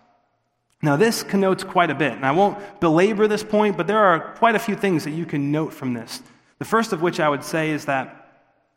Now, 0.81 0.95
this 0.95 1.23
connotes 1.23 1.63
quite 1.63 1.89
a 1.89 1.95
bit, 1.95 2.13
and 2.13 2.25
I 2.25 2.31
won't 2.31 2.79
belabor 2.79 3.27
this 3.27 3.43
point, 3.43 3.75
but 3.75 3.85
there 3.87 3.99
are 3.99 4.33
quite 4.35 4.55
a 4.55 4.59
few 4.59 4.75
things 4.75 5.03
that 5.03 5.11
you 5.11 5.25
can 5.25 5.51
note 5.51 5.73
from 5.73 5.93
this. 5.93 6.21
The 6.57 6.65
first 6.65 6.93
of 6.93 7.01
which 7.01 7.19
I 7.19 7.27
would 7.27 7.43
say 7.43 7.71
is 7.71 7.85
that 7.85 8.15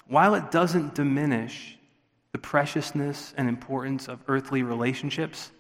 while 0.09 0.35
it 0.35 0.51
doesn't 0.51 0.95
diminish 0.95 1.79
the 2.33 2.39
preciousness 2.39 3.35
and 3.37 3.49
importance 3.49 4.09
of 4.09 4.21
earthly 4.27 4.63
relationships, 4.63 5.53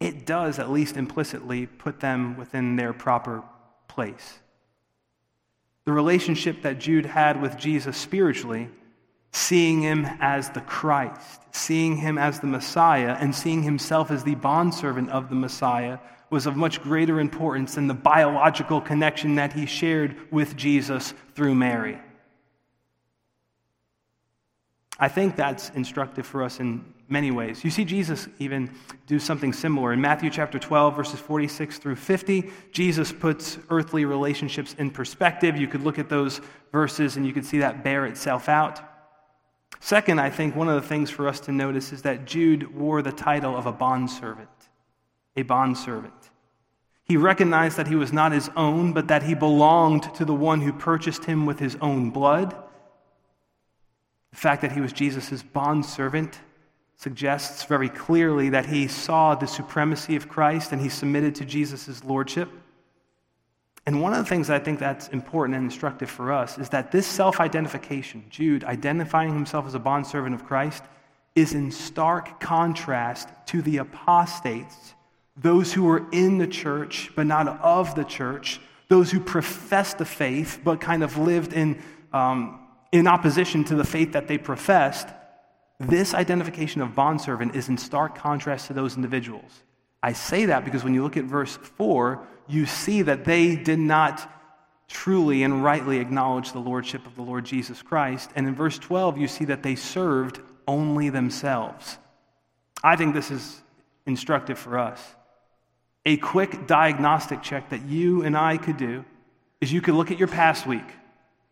it 0.00 0.26
does 0.26 0.58
at 0.58 0.70
least 0.70 0.96
implicitly 0.96 1.66
put 1.66 2.00
them 2.00 2.36
within 2.36 2.76
their 2.76 2.92
proper 2.92 3.42
place. 3.86 4.40
The 5.84 5.92
relationship 5.92 6.62
that 6.62 6.78
Jude 6.78 7.06
had 7.06 7.40
with 7.40 7.56
Jesus 7.56 7.96
spiritually 7.96 8.68
seeing 9.32 9.82
him 9.82 10.06
as 10.20 10.50
the 10.50 10.60
Christ, 10.60 11.42
seeing 11.52 11.96
him 11.96 12.18
as 12.18 12.40
the 12.40 12.46
Messiah, 12.46 13.16
and 13.20 13.34
seeing 13.34 13.62
himself 13.62 14.10
as 14.10 14.24
the 14.24 14.34
bondservant 14.34 15.10
of 15.10 15.28
the 15.28 15.34
Messiah 15.34 15.98
was 16.30 16.46
of 16.46 16.56
much 16.56 16.82
greater 16.82 17.20
importance 17.20 17.74
than 17.74 17.86
the 17.86 17.94
biological 17.94 18.80
connection 18.80 19.36
that 19.36 19.52
he 19.52 19.66
shared 19.66 20.16
with 20.30 20.56
Jesus 20.56 21.14
through 21.34 21.54
Mary. 21.54 21.98
I 24.98 25.08
think 25.08 25.36
that's 25.36 25.70
instructive 25.70 26.26
for 26.26 26.42
us 26.42 26.58
in 26.58 26.84
many 27.08 27.30
ways. 27.30 27.64
You 27.64 27.70
see 27.70 27.84
Jesus 27.84 28.28
even 28.38 28.70
do 29.06 29.18
something 29.18 29.52
similar. 29.52 29.92
In 29.92 30.00
Matthew 30.00 30.28
chapter 30.28 30.58
12, 30.58 30.96
verses 30.96 31.20
46 31.20 31.78
through 31.78 31.96
50, 31.96 32.50
Jesus 32.72 33.12
puts 33.12 33.58
earthly 33.70 34.04
relationships 34.04 34.74
in 34.78 34.90
perspective. 34.90 35.56
You 35.56 35.68
could 35.68 35.82
look 35.82 35.98
at 35.98 36.08
those 36.08 36.40
verses 36.72 37.16
and 37.16 37.24
you 37.24 37.32
could 37.32 37.46
see 37.46 37.58
that 37.58 37.84
bear 37.84 38.06
itself 38.06 38.48
out. 38.48 38.80
Second, 39.80 40.18
I 40.18 40.30
think 40.30 40.56
one 40.56 40.68
of 40.68 40.80
the 40.80 40.88
things 40.88 41.10
for 41.10 41.28
us 41.28 41.40
to 41.40 41.52
notice 41.52 41.92
is 41.92 42.02
that 42.02 42.24
Jude 42.24 42.74
wore 42.74 43.02
the 43.02 43.12
title 43.12 43.56
of 43.56 43.66
a 43.66 43.72
bondservant, 43.72 44.48
a 45.36 45.42
bondservant. 45.42 46.30
He 47.04 47.16
recognized 47.16 47.76
that 47.78 47.86
he 47.86 47.94
was 47.94 48.12
not 48.12 48.32
his 48.32 48.50
own, 48.56 48.92
but 48.92 49.08
that 49.08 49.22
he 49.22 49.34
belonged 49.34 50.14
to 50.14 50.24
the 50.24 50.34
one 50.34 50.60
who 50.60 50.72
purchased 50.72 51.24
him 51.24 51.46
with 51.46 51.58
his 51.58 51.76
own 51.80 52.10
blood. 52.10 52.54
The 54.30 54.36
fact 54.36 54.60
that 54.62 54.72
he 54.72 54.80
was 54.80 54.92
Jesus' 54.92 55.42
bondservant 55.42 56.38
suggests 56.96 57.64
very 57.64 57.88
clearly 57.88 58.50
that 58.50 58.66
he 58.66 58.88
saw 58.88 59.34
the 59.34 59.46
supremacy 59.46 60.16
of 60.16 60.28
Christ 60.28 60.72
and 60.72 60.82
he 60.82 60.88
submitted 60.88 61.34
to 61.36 61.44
Jesus' 61.44 62.04
lordship. 62.04 62.50
And 63.88 64.02
one 64.02 64.12
of 64.12 64.18
the 64.18 64.28
things 64.28 64.50
I 64.50 64.58
think 64.58 64.78
that's 64.78 65.08
important 65.08 65.56
and 65.56 65.64
instructive 65.64 66.10
for 66.10 66.30
us 66.30 66.58
is 66.58 66.68
that 66.68 66.92
this 66.92 67.06
self 67.06 67.40
identification, 67.40 68.22
Jude 68.28 68.62
identifying 68.62 69.32
himself 69.32 69.66
as 69.66 69.74
a 69.74 69.78
bondservant 69.78 70.34
of 70.34 70.44
Christ, 70.44 70.84
is 71.34 71.54
in 71.54 71.70
stark 71.70 72.38
contrast 72.38 73.30
to 73.46 73.62
the 73.62 73.78
apostates, 73.78 74.92
those 75.38 75.72
who 75.72 75.84
were 75.84 76.06
in 76.12 76.36
the 76.36 76.46
church 76.46 77.10
but 77.16 77.26
not 77.26 77.48
of 77.62 77.94
the 77.94 78.04
church, 78.04 78.60
those 78.88 79.10
who 79.10 79.20
professed 79.20 79.96
the 79.96 80.04
faith 80.04 80.60
but 80.62 80.82
kind 80.82 81.02
of 81.02 81.16
lived 81.16 81.54
in, 81.54 81.82
um, 82.12 82.60
in 82.92 83.06
opposition 83.06 83.64
to 83.64 83.74
the 83.74 83.84
faith 83.84 84.12
that 84.12 84.28
they 84.28 84.36
professed. 84.36 85.08
This 85.80 86.12
identification 86.12 86.82
of 86.82 86.94
bondservant 86.94 87.56
is 87.56 87.70
in 87.70 87.78
stark 87.78 88.16
contrast 88.16 88.66
to 88.66 88.74
those 88.74 88.96
individuals. 88.96 89.62
I 90.02 90.12
say 90.12 90.44
that 90.44 90.66
because 90.66 90.84
when 90.84 90.92
you 90.92 91.02
look 91.02 91.16
at 91.16 91.24
verse 91.24 91.56
4, 91.56 92.26
you 92.48 92.66
see 92.66 93.02
that 93.02 93.24
they 93.24 93.56
did 93.56 93.78
not 93.78 94.30
truly 94.88 95.42
and 95.42 95.62
rightly 95.62 95.98
acknowledge 95.98 96.52
the 96.52 96.58
lordship 96.58 97.06
of 97.06 97.14
the 97.14 97.22
Lord 97.22 97.44
Jesus 97.44 97.82
Christ. 97.82 98.30
And 98.34 98.46
in 98.46 98.54
verse 98.54 98.78
12, 98.78 99.18
you 99.18 99.28
see 99.28 99.44
that 99.46 99.62
they 99.62 99.74
served 99.74 100.40
only 100.66 101.10
themselves. 101.10 101.98
I 102.82 102.96
think 102.96 103.14
this 103.14 103.30
is 103.30 103.60
instructive 104.06 104.58
for 104.58 104.78
us. 104.78 105.00
A 106.06 106.16
quick 106.16 106.66
diagnostic 106.66 107.42
check 107.42 107.70
that 107.70 107.82
you 107.82 108.22
and 108.22 108.36
I 108.36 108.56
could 108.56 108.78
do 108.78 109.04
is 109.60 109.72
you 109.72 109.80
could 109.80 109.94
look 109.94 110.10
at 110.10 110.18
your 110.18 110.28
past 110.28 110.66
week. 110.66 110.86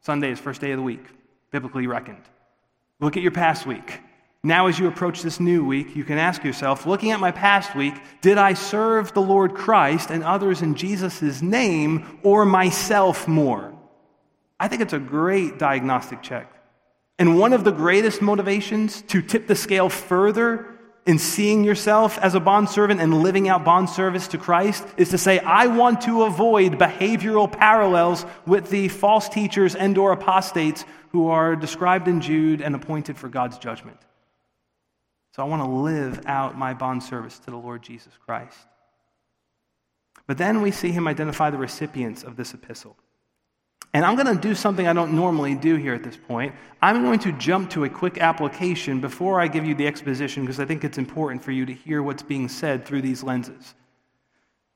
Sunday 0.01 0.31
is 0.31 0.39
first 0.39 0.61
day 0.61 0.71
of 0.71 0.79
the 0.79 0.83
week, 0.83 1.05
biblically 1.51 1.87
reckoned. 1.87 2.23
Look 3.01 3.17
at 3.17 3.23
your 3.23 3.33
past 3.33 3.67
week. 3.67 4.01
Now, 4.43 4.69
as 4.69 4.79
you 4.79 4.87
approach 4.87 5.23
this 5.23 5.41
new 5.41 5.65
week, 5.65 5.97
you 5.97 6.05
can 6.05 6.19
ask 6.19 6.45
yourself 6.45 6.87
looking 6.87 7.11
at 7.11 7.19
my 7.21 7.33
past 7.33 7.75
week, 7.75 7.95
did 8.21 8.39
I 8.39 8.55
serve 8.55 9.13
the 9.13 9.23
Lord 9.23 9.55
Christ 9.55 10.11
and 10.11 10.23
others 10.23 10.63
in 10.63 10.75
Jesus' 10.77 11.43
name 11.43 12.21
or 12.23 12.47
myself 12.47 13.27
more? 13.27 13.75
I 14.59 14.69
think 14.69 14.83
it's 14.83 14.93
a 14.93 14.99
great 14.99 15.59
diagnostic 15.59 16.23
check. 16.23 16.53
And 17.19 17.39
one 17.39 17.53
of 17.53 17.65
the 17.65 17.73
greatest 17.73 18.23
motivations 18.23 19.03
to 19.09 19.23
tip 19.23 19.47
the 19.47 19.57
scale 19.57 19.89
further 19.89 20.67
in 21.07 21.19
seeing 21.19 21.65
yourself 21.65 22.19
as 22.19 22.35
a 22.35 22.41
bondservant 22.41 23.01
and 23.01 23.23
living 23.23 23.49
out 23.49 23.65
bond 23.65 23.89
service 23.89 24.29
to 24.29 24.39
Christ 24.39 24.85
is 24.97 25.11
to 25.11 25.19
say, 25.19 25.39
I 25.39 25.69
want 25.69 26.03
to 26.03 26.25
avoid 26.25 26.79
behavioral 26.79 27.51
parallels 27.51 28.27
with 28.45 28.71
the 28.71 28.89
false 28.89 29.29
teachers 29.29 29.75
and 29.75 29.97
or 29.97 30.13
apostates 30.13 30.85
who 31.13 31.29
are 31.29 31.55
described 31.55 32.09
in 32.09 32.21
Jude 32.21 32.61
and 32.61 32.75
appointed 32.75 33.17
for 33.17 33.29
God's 33.29 33.57
judgment. 33.57 33.99
So 35.37 35.43
I 35.43 35.47
want 35.47 35.61
to 35.61 35.69
live 35.69 36.25
out 36.25 36.57
my 36.57 36.73
bond 36.73 37.03
service 37.03 37.39
to 37.41 37.51
the 37.51 37.59
Lord 37.59 37.83
Jesus 37.83 38.15
Christ. 38.25 38.57
But 40.27 40.39
then 40.39 40.63
we 40.63 40.71
see 40.71 40.91
him 40.93 41.07
identify 41.07 41.51
the 41.51 41.59
recipients 41.59 42.23
of 42.23 42.37
this 42.37 42.55
epistle. 42.55 42.97
And 43.93 44.03
I'm 44.03 44.15
going 44.15 44.35
to 44.35 44.41
do 44.41 44.55
something 44.55 44.89
I 44.89 44.95
don't 44.95 45.13
normally 45.13 45.55
do 45.55 45.77
here 45.77 45.93
at 45.93 46.03
this 46.03 46.17
point. 46.17 46.55
I'm 46.81 47.03
going 47.03 47.19
to 47.19 47.33
jump 47.33 47.69
to 47.73 47.85
a 47.85 47.89
quick 47.91 48.17
application 48.17 49.03
before 49.03 49.39
I 49.39 49.47
give 49.49 49.67
you 49.67 49.75
the 49.75 49.87
exposition 49.87 50.43
because 50.43 50.59
I 50.59 50.65
think 50.65 50.85
it's 50.85 50.97
important 50.97 51.43
for 51.43 51.53
you 51.53 51.67
to 51.67 51.75
hear 51.75 52.03
what's 52.03 52.23
being 52.23 52.49
said 52.49 52.87
through 52.87 53.03
these 53.03 53.23
lenses. 53.23 53.75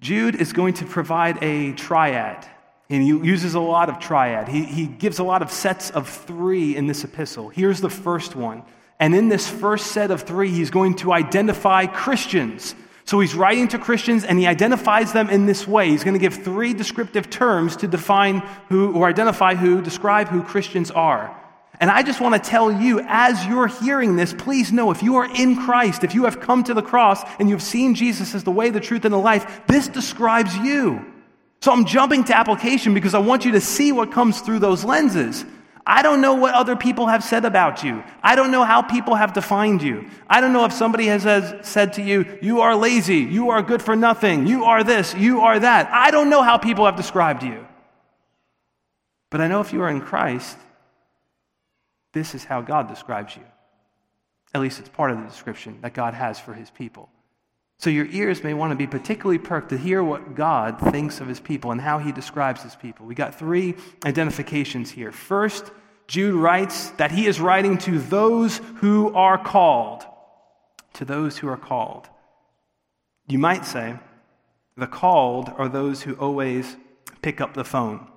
Jude 0.03 0.35
is 0.35 0.53
going 0.53 0.75
to 0.75 0.85
provide 0.85 1.43
a 1.43 1.73
triad, 1.73 2.47
and 2.91 3.03
he 3.03 3.09
uses 3.09 3.55
a 3.55 3.61
lot 3.61 3.89
of 3.89 3.99
triad. 3.99 4.47
He, 4.49 4.65
he 4.65 4.87
gives 4.87 5.21
a 5.21 5.25
lot 5.25 5.41
of 5.41 5.51
sets 5.51 5.89
of 5.89 6.07
three 6.07 6.77
in 6.77 6.87
this 6.87 7.03
epistle. 7.03 7.49
Here's 7.49 7.81
the 7.81 7.89
first 7.89 8.37
one 8.37 8.63
and 9.01 9.15
in 9.15 9.31
this 9.31 9.49
first 9.49 9.89
set 9.89 10.11
of 10.11 10.23
three, 10.23 10.51
he's 10.51 10.71
going 10.71 10.95
to 10.97 11.13
identify 11.13 11.87
Christians. 11.87 12.75
So 13.07 13.19
he's 13.19 13.35
writing 13.35 13.67
to 13.69 13.79
Christians 13.79 14.25
and 14.25 14.39
he 14.39 14.47
identifies 14.47 15.13
them 15.13 15.31
in 15.31 15.47
this 15.47 15.67
way. 15.67 15.89
He's 15.89 16.05
going 16.05 16.15
to 16.15 16.21
give 16.21 16.35
three 16.45 16.75
descriptive 16.75 17.31
terms 17.31 17.77
to 17.77 17.89
define 17.89 18.41
who, 18.69 18.93
or 18.93 19.09
identify 19.09 19.55
who, 19.55 19.81
describe 19.81 20.29
who 20.29 20.43
Christians 20.43 20.91
are. 20.91 21.37
And 21.81 21.91
I 21.91 22.03
just 22.03 22.21
want 22.21 22.35
to 22.35 22.51
tell 22.51 22.71
you, 22.71 23.01
as 23.09 23.45
you're 23.47 23.69
hearing 23.69 24.17
this, 24.17 24.35
please 24.35 24.71
know 24.71 24.91
if 24.91 25.03
you 25.03 25.17
are 25.17 25.35
in 25.35 25.57
Christ, 25.57 26.05
if 26.05 26.15
you 26.15 26.25
have 26.27 26.39
come 26.39 26.63
to 26.65 26.75
the 26.75 26.83
cross 26.83 27.23
and 27.39 27.49
you've 27.49 27.63
seen 27.63 27.95
Jesus 27.95 28.35
as 28.35 28.45
the 28.45 28.51
way, 28.51 28.69
the 28.69 28.81
truth, 28.81 29.07
and 29.07 29.15
the 29.15 29.19
life, 29.19 29.63
this 29.67 29.89
describes 29.89 30.55
you. 30.59 31.03
So 31.63 31.73
I'm 31.73 31.87
jumping 31.87 32.25
to 32.25 32.37
application 32.37 32.93
because 32.93 33.15
I 33.15 33.19
want 33.19 33.47
you 33.47 33.53
to 33.53 33.63
see 33.63 33.93
what 33.93 34.13
comes 34.13 34.43
through 34.43 34.59
those 34.59 34.85
lenses. 34.85 35.47
I 35.93 36.03
don't 36.03 36.21
know 36.21 36.35
what 36.35 36.55
other 36.55 36.77
people 36.77 37.09
have 37.09 37.25
said 37.25 37.45
about 37.45 37.83
you. 37.83 38.05
I 38.23 38.37
don't 38.37 38.53
know 38.53 38.63
how 38.63 38.81
people 38.81 39.17
have 39.17 39.33
defined 39.33 39.83
you. 39.83 40.09
I 40.29 40.41
don't 40.41 40.53
know 40.53 40.65
if 40.65 40.73
somebody 40.73 41.07
has 41.07 41.25
said 41.67 41.95
to 41.95 42.03
you, 42.03 42.39
you 42.41 42.61
are 42.61 42.77
lazy, 42.77 43.17
you 43.17 43.51
are 43.51 43.61
good 43.61 43.83
for 43.83 43.97
nothing, 43.97 44.47
you 44.47 44.63
are 44.67 44.85
this, 44.85 45.17
you 45.17 45.41
are 45.41 45.59
that. 45.59 45.91
I 45.91 46.13
don't 46.13 46.31
know 46.31 46.43
how 46.43 46.59
people 46.59 46.85
have 46.85 46.95
described 46.95 47.43
you. 47.43 47.67
But 49.31 49.41
I 49.41 49.49
know 49.49 49.61
if 49.61 49.73
you 49.73 49.83
are 49.83 49.91
in 49.91 50.01
Christ, 50.01 50.57
this 52.13 52.37
is 52.37 52.45
how 52.45 52.61
God 52.61 52.87
describes 52.87 53.35
you. 53.35 53.43
At 54.55 54.61
least 54.61 54.79
it's 54.79 54.89
part 54.89 55.11
of 55.11 55.19
the 55.19 55.27
description 55.27 55.81
that 55.83 55.93
God 55.93 56.15
has 56.15 56.39
for 56.39 56.55
his 56.55 56.71
people. 56.71 57.09
So 57.79 57.91
your 57.91 58.07
ears 58.07 58.45
may 58.45 58.55
want 58.55 58.71
to 58.71 58.77
be 58.77 58.87
particularly 58.87 59.39
perked 59.39 59.71
to 59.71 59.77
hear 59.77 60.05
what 60.05 60.37
God 60.37 60.79
thinks 60.93 61.21
of 61.21 61.27
his 61.27 61.41
people 61.41 61.73
and 61.73 61.81
how 61.81 61.99
he 61.99 62.13
describes 62.13 62.63
his 62.63 62.77
people. 62.77 63.07
We 63.07 63.17
got 63.17 63.35
three 63.35 63.75
identifications 64.05 64.93
here. 64.93 65.11
First, 65.11 65.73
Jude 66.11 66.35
writes 66.35 66.91
that 66.99 67.13
he 67.13 67.29
is 67.29 67.41
writing 67.41 67.79
to 67.79 68.01
those 68.01 68.61
who 68.79 69.15
are 69.15 69.39
called. 69.39 70.05
To 70.95 71.05
those 71.05 71.39
who 71.39 71.47
are 71.47 71.57
called. 71.57 72.09
You 73.29 73.39
might 73.39 73.65
say, 73.65 73.97
the 74.77 74.89
called 74.89 75.53
are 75.57 75.69
those 75.69 76.03
who 76.03 76.15
always 76.15 76.77
pick 77.23 77.41
up 77.41 77.55
the 77.55 77.63
phone. 77.63 78.09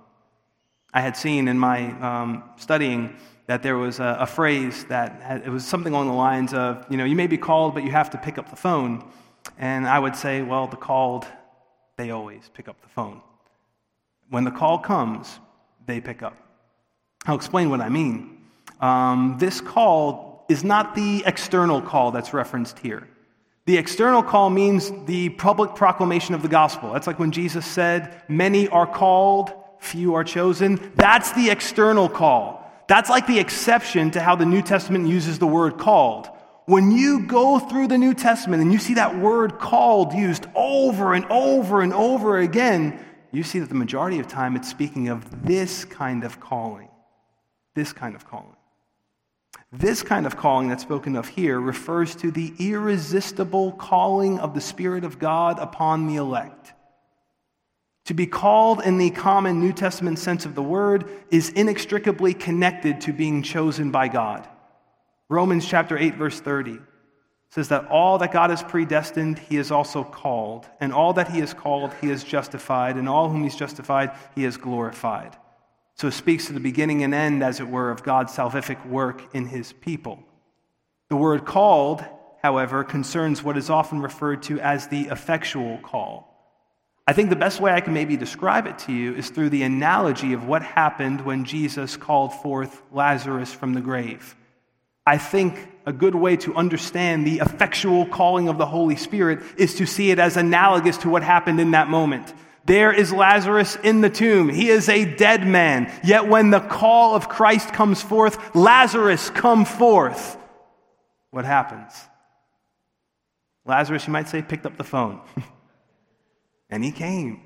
I 0.91 1.01
had 1.01 1.15
seen 1.15 1.47
in 1.47 1.59
my 1.59 1.91
um, 2.01 2.43
studying 2.55 3.15
that 3.45 3.61
there 3.61 3.77
was 3.77 3.99
a, 3.99 4.17
a 4.21 4.25
phrase 4.25 4.85
that 4.85 5.21
had, 5.21 5.45
it 5.45 5.49
was 5.49 5.63
something 5.63 5.93
along 5.93 6.07
the 6.07 6.13
lines 6.13 6.51
of, 6.51 6.83
you 6.89 6.97
know, 6.97 7.05
you 7.05 7.15
may 7.15 7.27
be 7.27 7.37
called, 7.37 7.75
but 7.75 7.83
you 7.83 7.91
have 7.91 8.09
to 8.09 8.17
pick 8.17 8.39
up 8.39 8.49
the 8.49 8.55
phone. 8.55 9.07
And 9.59 9.85
I 9.87 9.99
would 9.99 10.15
say, 10.15 10.41
well, 10.41 10.65
the 10.65 10.77
called, 10.77 11.27
they 11.97 12.09
always 12.09 12.49
pick 12.55 12.67
up 12.67 12.81
the 12.81 12.89
phone. 12.89 13.21
When 14.31 14.45
the 14.45 14.51
call 14.51 14.79
comes, 14.79 15.39
they 15.85 16.01
pick 16.01 16.23
up. 16.23 16.42
I'll 17.25 17.35
explain 17.35 17.69
what 17.69 17.81
I 17.81 17.89
mean. 17.89 18.37
Um, 18.79 19.37
this 19.39 19.61
call 19.61 20.45
is 20.49 20.63
not 20.63 20.95
the 20.95 21.23
external 21.25 21.81
call 21.81 22.11
that's 22.11 22.33
referenced 22.33 22.79
here. 22.79 23.07
The 23.65 23.77
external 23.77 24.23
call 24.23 24.49
means 24.49 24.91
the 25.05 25.29
public 25.29 25.75
proclamation 25.75 26.35
of 26.35 26.41
the 26.41 26.49
gospel. 26.49 26.91
That's 26.91 27.07
like 27.07 27.19
when 27.19 27.31
Jesus 27.31 27.65
said, 27.65 28.21
Many 28.27 28.67
are 28.67 28.87
called, 28.87 29.53
few 29.79 30.15
are 30.15 30.23
chosen. 30.23 30.91
That's 30.95 31.31
the 31.31 31.49
external 31.49 32.09
call. 32.09 32.59
That's 32.87 33.09
like 33.09 33.25
the 33.25 33.39
exception 33.39 34.11
to 34.11 34.19
how 34.19 34.35
the 34.35 34.45
New 34.45 34.61
Testament 34.61 35.07
uses 35.07 35.39
the 35.39 35.47
word 35.47 35.77
called 35.77 36.29
when 36.65 36.91
you 36.91 37.25
go 37.25 37.59
through 37.59 37.87
the 37.87 37.97
New 37.97 38.13
Testament 38.13 38.61
and 38.61 38.71
you 38.71 38.79
see 38.79 38.93
that 38.93 39.17
word 39.17 39.59
called 39.59 40.13
used 40.13 40.47
over 40.55 41.13
and 41.13 41.25
over 41.25 41.81
and 41.81 41.93
over 41.93 42.37
again, 42.37 43.03
you 43.31 43.43
see 43.43 43.59
that 43.59 43.69
the 43.69 43.75
majority 43.75 44.19
of 44.19 44.27
time 44.27 44.55
it's 44.55 44.69
speaking 44.69 45.09
of 45.09 45.45
this 45.45 45.83
kind 45.85 46.23
of 46.23 46.39
calling. 46.39 46.87
This 47.75 47.93
kind 47.93 48.15
of 48.15 48.27
calling. 48.27 48.55
This 49.71 50.03
kind 50.03 50.25
of 50.25 50.37
calling 50.37 50.69
that's 50.69 50.83
spoken 50.83 51.15
of 51.15 51.27
here 51.27 51.59
refers 51.59 52.15
to 52.17 52.31
the 52.31 52.53
irresistible 52.59 53.71
calling 53.73 54.39
of 54.39 54.53
the 54.53 54.61
Spirit 54.61 55.03
of 55.03 55.17
God 55.17 55.57
upon 55.59 56.07
the 56.07 56.17
elect. 56.17 56.73
To 58.05 58.13
be 58.13 58.27
called 58.27 58.81
in 58.81 58.97
the 58.97 59.09
common 59.09 59.59
New 59.59 59.73
Testament 59.73 60.19
sense 60.19 60.45
of 60.45 60.55
the 60.55 60.61
word 60.61 61.09
is 61.31 61.49
inextricably 61.49 62.33
connected 62.33 63.01
to 63.01 63.13
being 63.13 63.41
chosen 63.41 63.91
by 63.91 64.09
God. 64.09 64.47
Romans 65.29 65.65
chapter 65.65 65.97
8, 65.97 66.15
verse 66.15 66.39
30 66.39 66.79
says 67.49 67.69
that 67.69 67.85
all 67.85 68.17
that 68.17 68.31
God 68.31 68.49
has 68.49 68.63
predestined, 68.63 69.37
he 69.37 69.57
has 69.57 69.71
also 69.71 70.03
called. 70.03 70.67
And 70.79 70.91
all 70.91 71.13
that 71.13 71.29
he 71.29 71.39
has 71.39 71.53
called, 71.53 71.93
he 72.01 72.09
has 72.09 72.23
justified. 72.23 72.95
And 72.95 73.07
all 73.07 73.29
whom 73.29 73.43
he's 73.43 73.55
justified, 73.55 74.11
he 74.33 74.43
has 74.43 74.57
glorified. 74.57 75.37
So 75.95 76.07
it 76.07 76.13
speaks 76.13 76.47
to 76.47 76.53
the 76.53 76.59
beginning 76.59 77.03
and 77.03 77.13
end, 77.13 77.43
as 77.43 77.59
it 77.59 77.67
were, 77.67 77.91
of 77.91 78.03
God's 78.03 78.35
salvific 78.35 78.85
work 78.87 79.33
in 79.35 79.45
his 79.45 79.73
people. 79.73 80.23
The 81.09 81.15
word 81.15 81.45
called, 81.45 82.03
however, 82.41 82.83
concerns 82.83 83.43
what 83.43 83.57
is 83.57 83.69
often 83.69 83.99
referred 83.99 84.43
to 84.43 84.59
as 84.59 84.87
the 84.87 85.01
effectual 85.01 85.77
call. 85.79 86.29
I 87.05 87.13
think 87.13 87.29
the 87.29 87.35
best 87.35 87.59
way 87.59 87.71
I 87.71 87.81
can 87.81 87.93
maybe 87.93 88.15
describe 88.15 88.65
it 88.65 88.79
to 88.79 88.93
you 88.93 89.13
is 89.13 89.29
through 89.29 89.49
the 89.49 89.63
analogy 89.63 90.33
of 90.33 90.47
what 90.47 90.63
happened 90.63 91.21
when 91.21 91.43
Jesus 91.43 91.97
called 91.97 92.33
forth 92.33 92.81
Lazarus 92.91 93.53
from 93.53 93.73
the 93.73 93.81
grave. 93.81 94.35
I 95.05 95.17
think 95.17 95.67
a 95.85 95.91
good 95.91 96.15
way 96.15 96.37
to 96.37 96.55
understand 96.55 97.27
the 97.27 97.39
effectual 97.39 98.05
calling 98.05 98.47
of 98.47 98.57
the 98.57 98.65
Holy 98.65 98.95
Spirit 98.95 99.43
is 99.57 99.75
to 99.75 99.85
see 99.85 100.11
it 100.11 100.19
as 100.19 100.37
analogous 100.37 100.97
to 100.99 101.09
what 101.09 101.23
happened 101.23 101.59
in 101.59 101.71
that 101.71 101.89
moment. 101.89 102.33
There 102.65 102.93
is 102.93 103.11
Lazarus 103.11 103.77
in 103.83 104.01
the 104.01 104.09
tomb. 104.09 104.49
He 104.49 104.69
is 104.69 104.87
a 104.87 105.03
dead 105.03 105.45
man. 105.45 105.91
Yet 106.03 106.27
when 106.27 106.49
the 106.49 106.61
call 106.61 107.15
of 107.15 107.27
Christ 107.27 107.73
comes 107.73 108.01
forth, 108.01 108.55
Lazarus, 108.55 109.29
come 109.29 109.65
forth. 109.65 110.37
What 111.31 111.45
happens? 111.45 111.91
Lazarus, 113.65 114.07
you 114.07 114.13
might 114.13 114.29
say, 114.29 114.41
picked 114.41 114.65
up 114.65 114.77
the 114.77 114.83
phone. 114.83 115.21
and 116.69 116.83
he 116.83 116.91
came. 116.91 117.41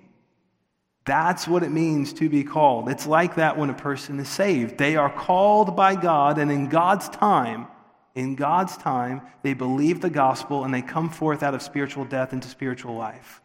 That's 1.06 1.47
what 1.47 1.63
it 1.63 1.71
means 1.71 2.13
to 2.13 2.30
be 2.30 2.43
called. 2.43 2.89
It's 2.89 3.08
like 3.08 3.36
that 3.36 3.58
when 3.58 3.69
a 3.69 3.73
person 3.73 4.19
is 4.19 4.27
saved. 4.27 4.77
They 4.77 4.97
are 4.97 5.10
called 5.10 5.75
by 5.75 5.95
God, 5.95 6.38
and 6.38 6.51
in 6.51 6.67
God's 6.67 7.08
time, 7.08 7.67
in 8.13 8.36
God's 8.36 8.75
time, 8.77 9.21
they 9.41 9.53
believe 9.53 10.01
the 10.01 10.10
gospel 10.10 10.63
and 10.63 10.73
they 10.73 10.82
come 10.82 11.10
forth 11.10 11.43
out 11.43 11.53
of 11.53 11.62
spiritual 11.62 12.03
death 12.03 12.34
into 12.34 12.47
spiritual 12.47 12.95
life. 12.95 13.41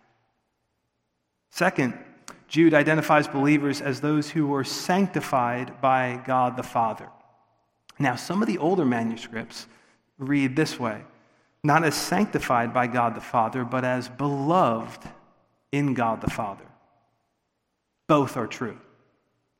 Second, 1.52 1.92
Jude 2.48 2.72
identifies 2.72 3.28
believers 3.28 3.82
as 3.82 4.00
those 4.00 4.30
who 4.30 4.46
were 4.46 4.64
sanctified 4.64 5.82
by 5.82 6.20
God 6.26 6.56
the 6.56 6.62
Father. 6.62 7.10
Now, 7.98 8.16
some 8.16 8.40
of 8.40 8.48
the 8.48 8.56
older 8.56 8.86
manuscripts 8.86 9.66
read 10.18 10.56
this 10.56 10.80
way 10.80 11.02
not 11.62 11.84
as 11.84 11.94
sanctified 11.94 12.74
by 12.74 12.88
God 12.88 13.14
the 13.14 13.20
Father, 13.20 13.64
but 13.64 13.84
as 13.84 14.08
beloved 14.08 15.06
in 15.70 15.94
God 15.94 16.20
the 16.20 16.30
Father. 16.30 16.64
Both 18.08 18.36
are 18.36 18.48
true. 18.48 18.78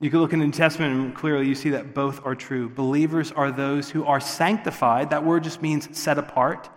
You 0.00 0.11
can 0.11 0.18
look 0.18 0.33
in 0.33 0.40
the 0.40 0.46
New 0.46 0.52
Testament 0.52 0.94
and 0.94 1.14
clearly 1.14 1.46
you 1.46 1.55
see 1.55 1.70
that 1.70 1.94
both 1.94 2.24
are 2.26 2.35
true. 2.35 2.68
Believers 2.70 3.31
are 3.31 3.52
those 3.52 3.90
who 3.90 4.05
are 4.05 4.18
sanctified. 4.18 5.11
That 5.11 5.24
word 5.24 5.44
just 5.44 5.62
means 5.62 5.96
set 5.96 6.18
apart. 6.18 6.68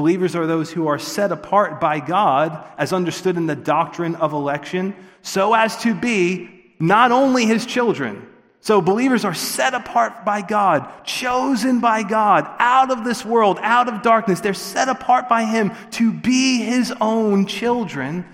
Believers 0.00 0.34
are 0.34 0.46
those 0.46 0.70
who 0.70 0.86
are 0.88 0.98
set 0.98 1.32
apart 1.32 1.80
by 1.80 2.00
God, 2.00 2.64
as 2.78 2.92
understood 2.92 3.36
in 3.36 3.46
the 3.46 3.56
doctrine 3.56 4.14
of 4.16 4.32
election, 4.32 4.94
so 5.22 5.54
as 5.54 5.76
to 5.82 5.94
be 5.94 6.72
not 6.78 7.12
only 7.12 7.46
his 7.46 7.66
children. 7.66 8.26
So 8.60 8.80
believers 8.80 9.24
are 9.24 9.34
set 9.34 9.74
apart 9.74 10.24
by 10.24 10.42
God, 10.42 11.04
chosen 11.04 11.80
by 11.80 12.02
God, 12.02 12.46
out 12.58 12.90
of 12.90 13.04
this 13.04 13.24
world, 13.24 13.58
out 13.62 13.88
of 13.88 14.02
darkness. 14.02 14.40
They're 14.40 14.54
set 14.54 14.88
apart 14.88 15.28
by 15.28 15.44
him 15.44 15.72
to 15.92 16.12
be 16.12 16.62
his 16.62 16.92
own 17.00 17.46
children 17.46 18.24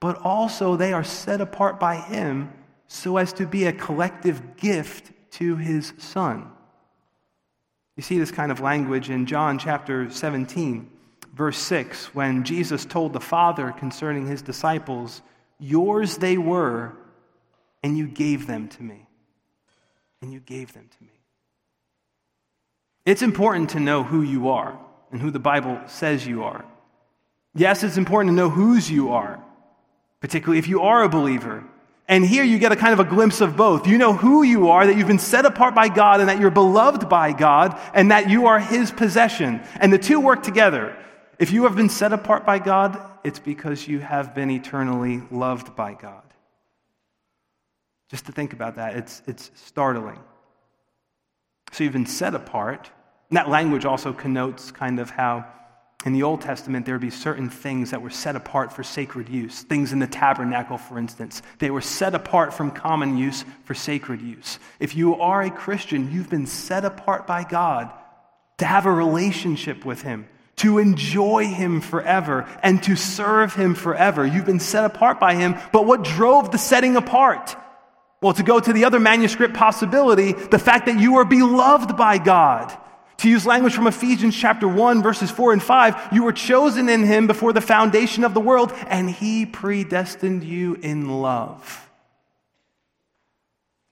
but 0.00 0.18
also 0.22 0.76
they 0.76 0.92
are 0.92 1.04
set 1.04 1.40
apart 1.40 1.80
by 1.80 1.96
Him 1.96 2.52
so 2.86 3.16
as 3.16 3.32
to 3.34 3.46
be 3.46 3.64
a 3.64 3.72
collective 3.72 4.56
gift 4.56 5.10
to 5.32 5.56
His 5.56 5.92
Son. 5.98 6.50
You 7.96 8.02
see 8.02 8.18
this 8.18 8.30
kind 8.30 8.52
of 8.52 8.60
language 8.60 9.10
in 9.10 9.26
John 9.26 9.58
chapter 9.58 10.10
17, 10.10 10.90
verse 11.36 11.58
6, 11.58 12.14
when 12.14 12.44
Jesus 12.44 12.84
told 12.84 13.12
the 13.12 13.20
Father 13.20 13.72
concerning 13.72 14.26
His 14.26 14.42
disciples, 14.42 15.22
Yours 15.58 16.18
they 16.18 16.36
were, 16.36 16.92
and 17.82 17.96
you 17.96 18.06
gave 18.06 18.46
them 18.46 18.68
to 18.68 18.82
me. 18.82 19.06
And 20.20 20.32
you 20.32 20.40
gave 20.40 20.72
them 20.72 20.88
to 20.98 21.04
me. 21.04 21.12
It's 23.04 23.22
important 23.22 23.70
to 23.70 23.80
know 23.80 24.02
who 24.02 24.22
you 24.22 24.48
are 24.48 24.78
and 25.12 25.20
who 25.20 25.30
the 25.30 25.38
Bible 25.38 25.80
says 25.86 26.26
you 26.26 26.42
are. 26.42 26.64
Yes, 27.54 27.84
it's 27.84 27.96
important 27.96 28.32
to 28.32 28.36
know 28.36 28.50
whose 28.50 28.90
you 28.90 29.12
are 29.12 29.42
particularly 30.20 30.58
if 30.58 30.68
you 30.68 30.82
are 30.82 31.04
a 31.04 31.08
believer. 31.08 31.64
And 32.08 32.24
here 32.24 32.44
you 32.44 32.58
get 32.58 32.72
a 32.72 32.76
kind 32.76 32.92
of 32.92 33.00
a 33.00 33.08
glimpse 33.08 33.40
of 33.40 33.56
both. 33.56 33.86
You 33.86 33.98
know 33.98 34.12
who 34.12 34.42
you 34.42 34.70
are, 34.70 34.86
that 34.86 34.96
you've 34.96 35.08
been 35.08 35.18
set 35.18 35.44
apart 35.44 35.74
by 35.74 35.88
God, 35.88 36.20
and 36.20 36.28
that 36.28 36.40
you're 36.40 36.50
beloved 36.50 37.08
by 37.08 37.32
God, 37.32 37.78
and 37.94 38.10
that 38.10 38.30
you 38.30 38.46
are 38.46 38.60
His 38.60 38.92
possession. 38.92 39.60
And 39.80 39.92
the 39.92 39.98
two 39.98 40.20
work 40.20 40.42
together. 40.42 40.96
If 41.38 41.52
you 41.52 41.64
have 41.64 41.76
been 41.76 41.90
set 41.90 42.12
apart 42.12 42.46
by 42.46 42.58
God, 42.58 42.98
it's 43.22 43.38
because 43.38 43.86
you 43.86 44.00
have 44.00 44.34
been 44.34 44.50
eternally 44.50 45.22
loved 45.30 45.76
by 45.76 45.94
God. 45.94 46.22
Just 48.10 48.26
to 48.26 48.32
think 48.32 48.52
about 48.52 48.76
that, 48.76 48.96
it's, 48.96 49.22
it's 49.26 49.50
startling. 49.54 50.18
So 51.72 51.84
you've 51.84 51.92
been 51.92 52.06
set 52.06 52.34
apart. 52.34 52.90
And 53.28 53.36
that 53.36 53.48
language 53.48 53.84
also 53.84 54.12
connotes 54.12 54.70
kind 54.70 55.00
of 55.00 55.10
how 55.10 55.44
In 56.06 56.12
the 56.12 56.22
Old 56.22 56.40
Testament, 56.40 56.86
there 56.86 56.94
would 56.94 57.00
be 57.00 57.10
certain 57.10 57.50
things 57.50 57.90
that 57.90 58.00
were 58.00 58.10
set 58.10 58.36
apart 58.36 58.72
for 58.72 58.84
sacred 58.84 59.28
use. 59.28 59.62
Things 59.62 59.92
in 59.92 59.98
the 59.98 60.06
tabernacle, 60.06 60.78
for 60.78 61.00
instance. 61.00 61.42
They 61.58 61.70
were 61.70 61.80
set 61.80 62.14
apart 62.14 62.54
from 62.54 62.70
common 62.70 63.16
use 63.16 63.44
for 63.64 63.74
sacred 63.74 64.20
use. 64.22 64.60
If 64.78 64.94
you 64.94 65.16
are 65.16 65.42
a 65.42 65.50
Christian, 65.50 66.12
you've 66.12 66.30
been 66.30 66.46
set 66.46 66.84
apart 66.84 67.26
by 67.26 67.42
God 67.42 67.90
to 68.58 68.66
have 68.66 68.86
a 68.86 68.92
relationship 68.92 69.84
with 69.84 70.02
Him, 70.02 70.28
to 70.56 70.78
enjoy 70.78 71.46
Him 71.46 71.80
forever, 71.80 72.48
and 72.62 72.82
to 72.84 72.96
serve 72.96 73.54
Him 73.54 73.74
forever. 73.74 74.26
You've 74.26 74.46
been 74.46 74.60
set 74.60 74.84
apart 74.84 75.20
by 75.20 75.34
Him, 75.34 75.56
but 75.72 75.86
what 75.86 76.02
drove 76.02 76.50
the 76.50 76.58
setting 76.58 76.96
apart? 76.96 77.54
Well, 78.22 78.32
to 78.34 78.42
go 78.42 78.58
to 78.58 78.72
the 78.72 78.86
other 78.86 78.98
manuscript 78.98 79.54
possibility, 79.54 80.32
the 80.32 80.58
fact 80.58 80.86
that 80.86 80.98
you 80.98 81.16
are 81.16 81.24
beloved 81.24 81.96
by 81.96 82.18
God. 82.18 82.76
To 83.18 83.30
use 83.30 83.46
language 83.46 83.74
from 83.74 83.86
Ephesians 83.86 84.36
chapter 84.36 84.68
1, 84.68 85.02
verses 85.02 85.30
4 85.30 85.54
and 85.54 85.62
5, 85.62 86.08
you 86.12 86.22
were 86.22 86.32
chosen 86.32 86.88
in 86.88 87.02
him 87.02 87.26
before 87.26 87.52
the 87.52 87.60
foundation 87.60 88.24
of 88.24 88.34
the 88.34 88.40
world, 88.40 88.72
and 88.88 89.10
he 89.10 89.46
predestined 89.46 90.44
you 90.44 90.74
in 90.82 91.20
love. 91.20 91.88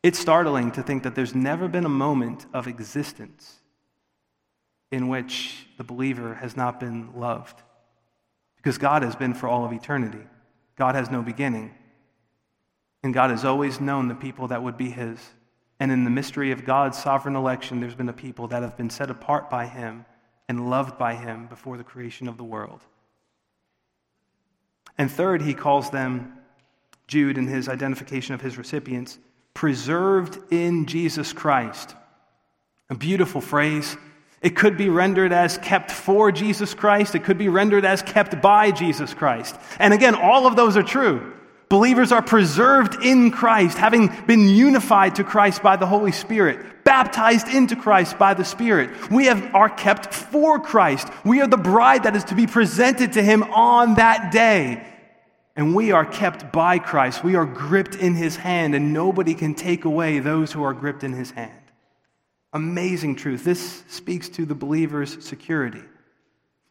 It's 0.03 0.18
startling 0.18 0.72
to 0.72 0.83
think 0.83 1.05
that 1.05 1.14
there's 1.14 1.35
never 1.35 1.68
been 1.68 1.87
a 1.87 1.90
moment 1.90 2.44
of 2.53 2.66
existence 2.66 3.61
in 4.92 5.09
which 5.09 5.63
the 5.77 5.85
believer 5.85 6.35
has 6.35 6.57
not 6.57 6.81
been 6.81 7.11
loved. 7.17 7.63
Because 8.57 8.79
God 8.79 9.03
has 9.03 9.17
been 9.17 9.35
for 9.35 9.49
all 9.49 9.65
of 9.65 9.73
eternity, 9.73 10.25
God 10.77 10.95
has 10.95 11.11
no 11.11 11.23
beginning. 11.23 11.75
And 13.03 13.13
God 13.13 13.31
has 13.31 13.45
always 13.45 13.81
known 13.81 14.09
the 14.09 14.15
people 14.15 14.49
that 14.49 14.63
would 14.63 14.79
be 14.79 14.89
his. 14.89 15.19
And 15.79 15.93
in 15.93 16.05
the 16.05 16.11
mystery 16.11 16.53
of 16.53 16.65
God's 16.65 16.97
sovereign 16.97 17.37
election, 17.37 17.81
there's 17.81 17.95
been 17.95 18.09
a 18.09 18.15
people 18.15 18.49
that 18.49 18.63
have 18.63 18.77
been 18.77 18.91
set 18.91 19.11
apart 19.11 19.51
by 19.51 19.67
Him 19.67 20.07
and 20.49 20.71
loved 20.71 20.97
by 20.97 21.15
Him 21.15 21.47
before 21.47 21.77
the 21.77 21.85
creation 21.85 22.29
of 22.29 22.37
the 22.37 22.45
world. 22.45 22.81
And 24.97 25.11
third, 25.11 25.43
he 25.43 25.55
calls 25.55 25.91
them, 25.91 26.39
Jude, 27.09 27.37
in 27.37 27.49
his 27.49 27.69
identification 27.69 28.35
of 28.35 28.41
his 28.41 28.57
recipients, 28.57 29.19
preserved 29.53 30.39
in 30.53 30.87
Jesus 30.87 31.33
Christ. 31.33 31.95
A 32.91 32.95
beautiful 32.95 33.41
phrase. 33.41 33.97
It 34.45 34.57
could 34.57 34.77
be 34.77 34.91
rendered 34.91 35.33
as 35.33 35.57
kept 35.57 35.91
for 35.91 36.31
Jesus 36.31 36.75
Christ. 36.75 37.15
It 37.15 37.25
could 37.25 37.39
be 37.39 37.49
rendered 37.49 37.87
as 37.87 38.03
kept 38.03 38.43
by 38.43 38.73
Jesus 38.73 39.15
Christ. 39.15 39.57
And 39.79 39.95
again, 39.95 40.15
all 40.15 40.47
of 40.47 40.55
those 40.55 40.77
are 40.77 40.83
true. 40.83 41.33
Believers 41.71 42.13
are 42.13 42.21
preserved 42.21 43.03
in 43.03 43.31
Christ, 43.31 43.79
having 43.79 44.13
been 44.27 44.47
unified 44.51 45.15
to 45.15 45.25
Christ 45.25 45.63
by 45.63 45.77
the 45.77 45.87
Holy 45.87 46.13
Spirit, 46.13 46.85
baptized 46.85 47.49
into 47.49 47.75
Christ 47.75 48.19
by 48.19 48.35
the 48.35 48.45
Spirit. 48.45 49.11
We 49.11 49.25
have, 49.27 49.55
are 49.55 49.71
kept 49.71 50.13
for 50.13 50.61
Christ. 50.61 51.09
We 51.25 51.41
are 51.41 51.49
the 51.49 51.57
bride 51.57 52.03
that 52.03 52.15
is 52.15 52.25
to 52.25 52.35
be 52.35 52.47
presented 52.47 53.15
to 53.15 53.23
Him 53.23 53.45
on 53.45 53.95
that 53.95 54.31
day. 54.31 54.87
And 55.57 55.75
we 55.75 55.91
are 55.91 56.05
kept 56.05 56.53
by 56.53 56.79
Christ. 56.81 57.25
We 57.25 57.35
are 57.35 57.47
gripped 57.47 57.95
in 57.95 58.15
His 58.15 58.37
hand, 58.37 58.75
and 58.75 58.93
nobody 58.93 59.33
can 59.33 59.55
take 59.55 59.87
away 59.87 60.19
those 60.19 60.53
who 60.53 60.63
are 60.63 60.75
gripped 60.75 61.03
in 61.03 61.15
His 61.15 61.31
hand. 61.31 61.63
Amazing 62.55 63.17
truth. 63.17 63.45
This 63.45 63.83
speaks 63.88 64.29
to 64.31 64.47
the 64.47 64.55
believer's 64.55 65.23
security. 65.25 65.83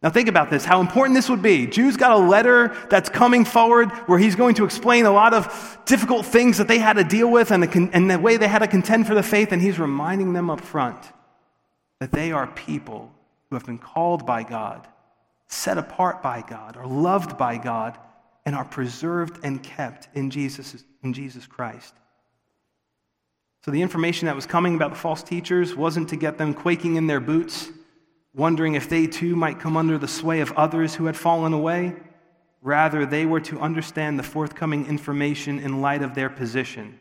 Now, 0.01 0.09
think 0.09 0.27
about 0.27 0.49
this 0.49 0.65
how 0.65 0.81
important 0.81 1.15
this 1.15 1.29
would 1.29 1.41
be. 1.41 1.67
Jude's 1.67 1.97
got 1.97 2.11
a 2.11 2.17
letter 2.17 2.75
that's 2.89 3.09
coming 3.09 3.45
forward 3.45 3.89
where 4.07 4.19
he's 4.19 4.35
going 4.35 4.55
to 4.55 4.65
explain 4.65 5.05
a 5.05 5.11
lot 5.11 5.33
of 5.33 5.77
difficult 5.85 6.25
things 6.25 6.57
that 6.57 6.67
they 6.67 6.79
had 6.79 6.93
to 6.93 7.03
deal 7.03 7.29
with 7.29 7.51
and 7.51 7.63
the, 7.63 7.89
and 7.93 8.09
the 8.09 8.19
way 8.19 8.35
they 8.35 8.47
had 8.47 8.59
to 8.59 8.67
contend 8.67 9.07
for 9.07 9.13
the 9.13 9.23
faith, 9.23 9.51
and 9.53 9.61
he's 9.61 9.79
reminding 9.79 10.33
them 10.33 10.49
up 10.49 10.59
front 10.61 10.99
that 11.99 12.11
they 12.11 12.33
are 12.33 12.47
people 12.47 13.13
who 13.49 13.55
have 13.55 13.65
been 13.65 13.77
called 13.77 14.25
by 14.25 14.43
God, 14.43 14.85
set 15.47 15.77
apart 15.77 16.21
by 16.21 16.41
God, 16.41 16.75
are 16.75 16.87
loved 16.87 17.37
by 17.37 17.57
God, 17.57 17.97
and 18.45 18.55
are 18.55 18.65
preserved 18.65 19.39
and 19.43 19.63
kept 19.63 20.09
in 20.13 20.29
Jesus, 20.29 20.83
in 21.01 21.13
Jesus 21.13 21.45
Christ. 21.47 21.93
So, 23.63 23.71
the 23.71 23.81
information 23.81 24.25
that 24.25 24.35
was 24.35 24.45
coming 24.45 24.75
about 24.75 24.91
the 24.91 24.97
false 24.97 25.23
teachers 25.23 25.75
wasn't 25.75 26.09
to 26.09 26.15
get 26.15 26.37
them 26.37 26.53
quaking 26.53 26.97
in 26.97 27.07
their 27.07 27.21
boots 27.21 27.69
wondering 28.33 28.75
if 28.75 28.89
they 28.89 29.07
too 29.07 29.35
might 29.35 29.59
come 29.59 29.77
under 29.77 29.97
the 29.97 30.07
sway 30.07 30.41
of 30.41 30.51
others 30.53 30.95
who 30.95 31.05
had 31.05 31.15
fallen 31.15 31.53
away. 31.53 31.95
Rather, 32.61 33.05
they 33.05 33.25
were 33.25 33.41
to 33.41 33.59
understand 33.59 34.17
the 34.17 34.23
forthcoming 34.23 34.87
information 34.87 35.59
in 35.59 35.81
light 35.81 36.01
of 36.01 36.15
their 36.15 36.29
position. 36.29 36.99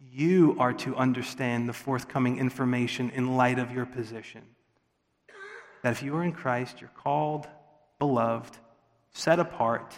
You 0.00 0.56
are 0.58 0.72
to 0.74 0.96
understand 0.96 1.68
the 1.68 1.72
forthcoming 1.72 2.38
information 2.38 3.10
in 3.10 3.36
light 3.36 3.58
of 3.58 3.72
your 3.72 3.86
position. 3.86 4.42
That 5.82 5.92
if 5.92 6.02
you 6.02 6.14
are 6.16 6.24
in 6.24 6.32
Christ, 6.32 6.80
you're 6.80 6.90
called, 6.90 7.46
beloved, 7.98 8.56
set 9.12 9.38
apart, 9.38 9.94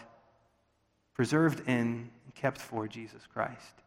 preserved 1.14 1.60
in, 1.66 2.10
and 2.24 2.34
kept 2.34 2.60
for 2.60 2.86
Jesus 2.86 3.22
Christ. 3.32 3.83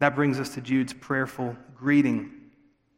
That 0.00 0.14
brings 0.14 0.40
us 0.40 0.54
to 0.54 0.60
Jude's 0.60 0.94
prayerful 0.94 1.56
greeting. 1.76 2.32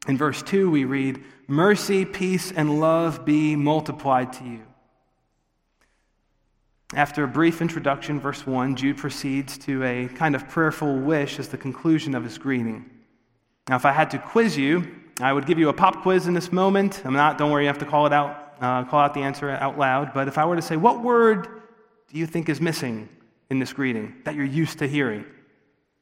In 0.09 0.17
verse 0.17 0.43
2, 0.43 0.71
we 0.71 0.85
read, 0.85 1.23
Mercy, 1.47 2.05
peace, 2.05 2.51
and 2.51 2.81
love 2.81 3.25
be 3.25 3.55
multiplied 3.57 4.33
to 4.35 4.45
you. 4.45 4.63
After 6.95 7.25
a 7.25 7.29
brief 7.29 7.61
introduction, 7.61 8.21
verse 8.21 8.47
1, 8.47 8.77
Jude 8.77 8.99
proceeds 8.99 9.59
to 9.59 9.83
a 9.83 10.09
kind 10.09 10.35
of 10.35 10.49
prayerful 10.49 10.99
wish 10.99 11.39
as 11.39 11.49
the 11.49 11.57
conclusion 11.57 12.15
of 12.15 12.23
his 12.23 12.39
greeting. 12.39 12.89
Now, 13.69 13.77
if 13.77 13.85
I 13.85 13.93
had 13.93 14.11
to 14.13 14.19
quiz 14.19 14.57
you, 14.57 14.89
I 15.21 15.33
would 15.33 15.47
give 15.47 15.59
you 15.59 15.69
a 15.71 15.73
pop 15.73 16.03
quiz 16.03 16.27
in 16.27 16.35
this 16.35 16.53
moment. 16.53 17.03
I'm 17.05 17.15
not, 17.15 17.39
don't 17.39 17.51
worry, 17.51 17.65
you 17.65 17.69
have 17.69 17.79
to 17.79 17.87
call 17.87 18.07
it 18.07 18.13
out, 18.13 18.55
uh, 18.61 18.85
call 18.85 19.01
out 19.01 19.15
the 19.15 19.21
answer 19.21 19.51
out 19.51 19.79
loud. 19.79 20.13
But 20.15 20.29
if 20.29 20.39
I 20.39 20.45
were 20.45 20.57
to 20.57 20.63
say, 20.63 20.77
what 20.77 21.03
word 21.03 21.49
do 22.13 22.19
you 22.19 22.27
think 22.27 22.49
is 22.49 22.61
missing 22.61 23.09
in 23.51 23.59
this 23.59 23.73
greeting 23.73 24.15
that 24.25 24.35
you're 24.35 24.45
used 24.45 24.79
to 24.81 24.87
hearing 24.87 25.25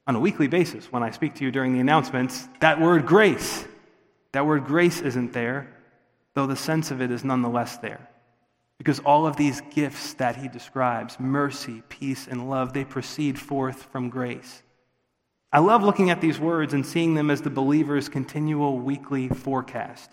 on 0.07 0.17
a 0.17 0.21
weekly 0.21 0.49
basis 0.49 0.91
when 0.91 1.03
I 1.03 1.11
speak 1.11 1.35
to 1.37 1.45
you 1.45 1.51
during 1.51 1.73
the 1.73 1.81
announcements? 1.81 2.49
That 2.61 2.81
word 2.81 3.07
grace. 3.07 3.65
That 4.33 4.47
word 4.47 4.65
grace 4.65 5.01
isn't 5.01 5.33
there, 5.33 5.73
though 6.35 6.47
the 6.47 6.57
sense 6.57 6.91
of 6.91 7.01
it 7.01 7.11
is 7.11 7.25
nonetheless 7.25 7.79
there. 7.79 8.09
Because 8.79 9.01
all 9.01 9.27
of 9.27 9.37
these 9.37 9.61
gifts 9.71 10.15
that 10.15 10.37
he 10.37 10.49
describes 10.49 11.21
mercy, 11.21 11.83
peace, 11.89 12.27
and 12.27 12.49
love 12.49 12.73
they 12.73 12.85
proceed 12.85 13.39
forth 13.39 13.85
from 13.85 14.09
grace. 14.09 14.63
I 15.53 15.59
love 15.59 15.83
looking 15.83 16.11
at 16.11 16.21
these 16.21 16.39
words 16.39 16.75
and 16.75 16.87
seeing 16.87 17.15
them 17.15 17.31
as 17.31 17.43
the 17.43 17.51
believer's 17.51 18.09
continual 18.09 18.79
weekly 18.79 19.29
forecast. 19.29 20.11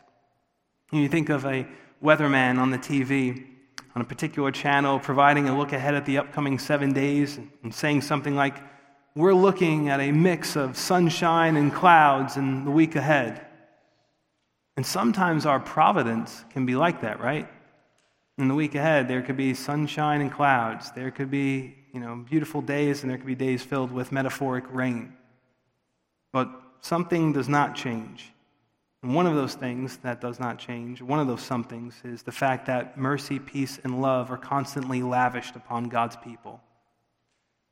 You 0.91 1.07
think 1.07 1.29
of 1.29 1.45
a 1.45 1.67
weatherman 2.03 2.57
on 2.57 2.71
the 2.71 2.77
TV 2.77 3.45
on 3.95 4.01
a 4.01 4.05
particular 4.05 4.51
channel 4.51 4.99
providing 4.99 5.47
a 5.47 5.57
look 5.57 5.73
ahead 5.73 5.95
at 5.95 6.05
the 6.05 6.17
upcoming 6.17 6.59
seven 6.59 6.93
days 6.93 7.39
and 7.63 7.73
saying 7.73 8.01
something 8.01 8.35
like, 8.35 8.57
We're 9.17 9.33
looking 9.33 9.89
at 9.89 9.99
a 9.99 10.11
mix 10.11 10.55
of 10.55 10.77
sunshine 10.77 11.57
and 11.57 11.73
clouds 11.73 12.37
in 12.37 12.65
the 12.65 12.69
week 12.69 12.95
ahead. 12.95 13.43
And 14.75 14.85
sometimes 14.85 15.47
our 15.47 15.59
providence 15.59 16.45
can 16.51 16.67
be 16.67 16.75
like 16.75 17.01
that, 17.01 17.19
right? 17.19 17.49
In 18.37 18.47
the 18.47 18.53
week 18.53 18.75
ahead, 18.75 19.07
there 19.07 19.23
could 19.23 19.35
be 19.35 19.55
sunshine 19.55 20.21
and 20.21 20.31
clouds. 20.31 20.91
There 20.91 21.09
could 21.09 21.31
be, 21.31 21.73
you 21.93 21.99
know, 21.99 22.23
beautiful 22.29 22.61
days, 22.61 23.01
and 23.01 23.09
there 23.09 23.17
could 23.17 23.25
be 23.25 23.33
days 23.33 23.63
filled 23.63 23.91
with 23.91 24.11
metaphoric 24.11 24.65
rain. 24.71 25.13
But 26.31 26.51
something 26.81 27.33
does 27.33 27.49
not 27.49 27.73
change. 27.73 28.31
And 29.01 29.15
one 29.15 29.25
of 29.25 29.33
those 29.33 29.55
things 29.55 29.97
that 30.03 30.21
does 30.21 30.39
not 30.39 30.59
change, 30.59 31.01
one 31.01 31.17
of 31.17 31.25
those 31.25 31.41
somethings, 31.41 31.95
is 32.03 32.21
the 32.21 32.31
fact 32.31 32.67
that 32.67 32.99
mercy, 32.99 33.39
peace, 33.39 33.79
and 33.83 33.99
love 33.99 34.29
are 34.29 34.37
constantly 34.37 35.01
lavished 35.01 35.55
upon 35.55 35.85
God's 35.85 36.17
people. 36.17 36.61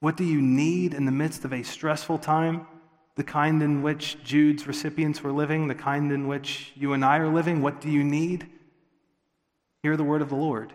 What 0.05 0.17
do 0.17 0.23
you 0.23 0.39
need 0.39 0.93
in 0.93 1.05
the 1.05 1.11
midst 1.11 1.45
of 1.45 1.51
a 1.51 1.63
stressful 1.63 2.19
time? 2.19 2.67
the 3.15 3.23
kind 3.23 3.63
in 3.63 3.81
which 3.81 4.23
Jude's 4.23 4.67
recipients 4.67 5.23
were 5.23 5.31
living, 5.31 5.67
the 5.67 5.73
kind 5.73 6.11
in 6.11 6.27
which 6.27 6.73
you 6.75 6.93
and 6.93 7.03
I 7.03 7.17
are 7.17 7.33
living? 7.33 7.61
What 7.61 7.81
do 7.81 7.89
you 7.89 8.03
need? 8.03 8.47
Hear 9.81 9.97
the 9.97 10.03
word 10.03 10.21
of 10.21 10.29
the 10.29 10.35
Lord. 10.35 10.73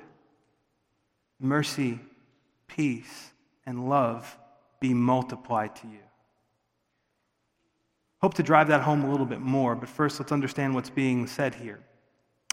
Mercy, 1.39 2.01
peace, 2.67 3.31
and 3.67 3.89
love 3.89 4.39
be 4.81 4.95
multiplied 4.95 5.77
to 5.77 5.87
you. 5.87 6.01
Hope 8.23 8.35
to 8.35 8.43
drive 8.43 8.69
that 8.69 8.81
home 8.81 9.05
a 9.05 9.11
little 9.11 9.27
bit 9.27 9.41
more, 9.41 9.77
but 9.77 9.89
first 9.89 10.19
let's 10.19 10.33
understand 10.33 10.75
what's 10.75 10.91
being 10.91 11.27
said 11.29 11.55
here. 11.55 11.79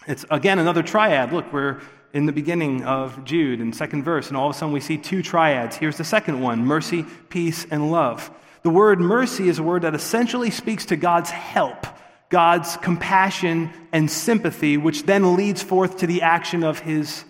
It's 0.05 0.25
again 0.29 0.59
another 0.59 0.83
triad. 0.83 1.33
Look, 1.33 1.51
we're 1.51 1.81
in 2.13 2.25
the 2.25 2.31
beginning 2.31 2.83
of 2.83 3.23
Jude 3.23 3.61
in 3.61 3.73
second 3.73 4.03
verse, 4.03 4.27
and 4.27 4.37
all 4.37 4.49
of 4.49 4.55
a 4.55 4.57
sudden 4.57 4.73
we 4.73 4.79
see 4.79 4.97
two 4.97 5.21
triads. 5.21 5.75
Here's 5.75 5.97
the 5.97 6.03
second 6.03 6.41
one 6.41 6.65
mercy, 6.65 7.05
peace, 7.29 7.65
and 7.69 7.91
love. 7.91 8.31
The 8.63 8.69
word 8.69 8.99
mercy 8.99 9.49
is 9.49 9.59
a 9.59 9.63
word 9.63 9.83
that 9.83 9.95
essentially 9.95 10.51
speaks 10.51 10.85
to 10.87 10.95
God's 10.95 11.29
help, 11.29 11.85
God's 12.29 12.77
compassion 12.77 13.71
and 13.91 14.09
sympathy, 14.09 14.77
which 14.77 15.03
then 15.03 15.35
leads 15.35 15.61
forth 15.61 15.97
to 15.97 16.07
the 16.07 16.21
action 16.21 16.63
of 16.63 16.79
his 16.79 17.23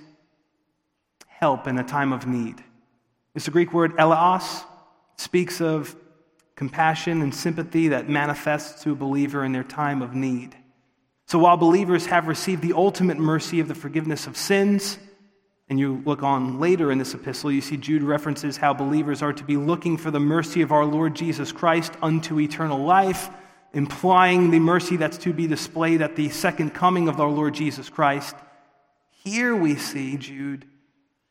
help 1.27 1.67
in 1.67 1.77
a 1.77 1.83
time 1.83 2.13
of 2.13 2.25
need. 2.25 2.63
It's 3.35 3.45
the 3.45 3.51
Greek 3.51 3.73
word 3.73 3.95
eleos, 3.97 4.63
speaks 5.17 5.61
of 5.61 5.95
compassion 6.55 7.21
and 7.21 7.33
sympathy 7.33 7.89
that 7.89 8.09
manifests 8.09 8.83
to 8.83 8.91
a 8.91 8.95
believer 8.95 9.43
in 9.43 9.51
their 9.51 9.63
time 9.63 10.01
of 10.01 10.15
need. 10.15 10.55
So 11.27 11.39
while 11.39 11.57
believers 11.57 12.05
have 12.05 12.27
received 12.27 12.61
the 12.61 12.71
ultimate 12.71 13.17
mercy 13.17 13.59
of 13.59 13.67
the 13.67 13.75
forgiveness 13.75 14.27
of 14.27 14.37
sins, 14.37 14.97
and 15.69 15.77
you 15.77 16.01
look 16.05 16.23
on 16.23 16.57
later 16.57 16.89
in 16.89 16.97
this 16.97 17.13
epistle, 17.13 17.51
you 17.51 17.59
see 17.59 17.75
Jude 17.75 18.01
references 18.01 18.55
how 18.55 18.73
believers 18.73 19.21
are 19.21 19.33
to 19.33 19.43
be 19.43 19.57
looking 19.57 19.97
for 19.97 20.09
the 20.09 20.21
mercy 20.21 20.61
of 20.61 20.71
our 20.71 20.85
Lord 20.85 21.15
Jesus 21.15 21.51
Christ 21.51 21.91
unto 22.01 22.39
eternal 22.39 22.79
life, 22.79 23.29
implying 23.73 24.51
the 24.51 24.59
mercy 24.59 24.95
that's 24.95 25.17
to 25.19 25.33
be 25.33 25.47
displayed 25.47 26.01
at 26.01 26.15
the 26.15 26.29
second 26.29 26.73
coming 26.73 27.09
of 27.09 27.19
our 27.19 27.29
Lord 27.29 27.53
Jesus 27.53 27.89
Christ. 27.89 28.37
Here 29.09 29.53
we 29.53 29.75
see 29.75 30.15
Jude 30.15 30.65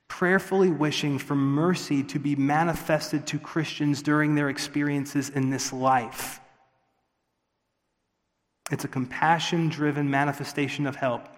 prayerfully 0.09 0.71
wishing 0.71 1.19
for 1.19 1.35
mercy 1.35 2.03
to 2.03 2.19
be 2.19 2.37
manifested 2.37 3.27
to 3.29 3.39
Christians 3.39 4.03
during 4.03 4.35
their 4.35 4.51
experiences 4.51 5.31
in 5.31 5.49
this 5.49 5.73
life. 5.73 6.41
It's 8.71 8.85
a 8.85 8.89
compassion 8.89 9.69
driven 9.69 10.11
manifestation 10.11 10.87
of 10.87 10.97
help. 10.97 11.29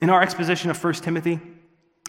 In 0.00 0.10
our 0.10 0.22
exposition 0.22 0.70
of 0.70 0.82
1 0.82 0.94
Timothy, 0.94 1.40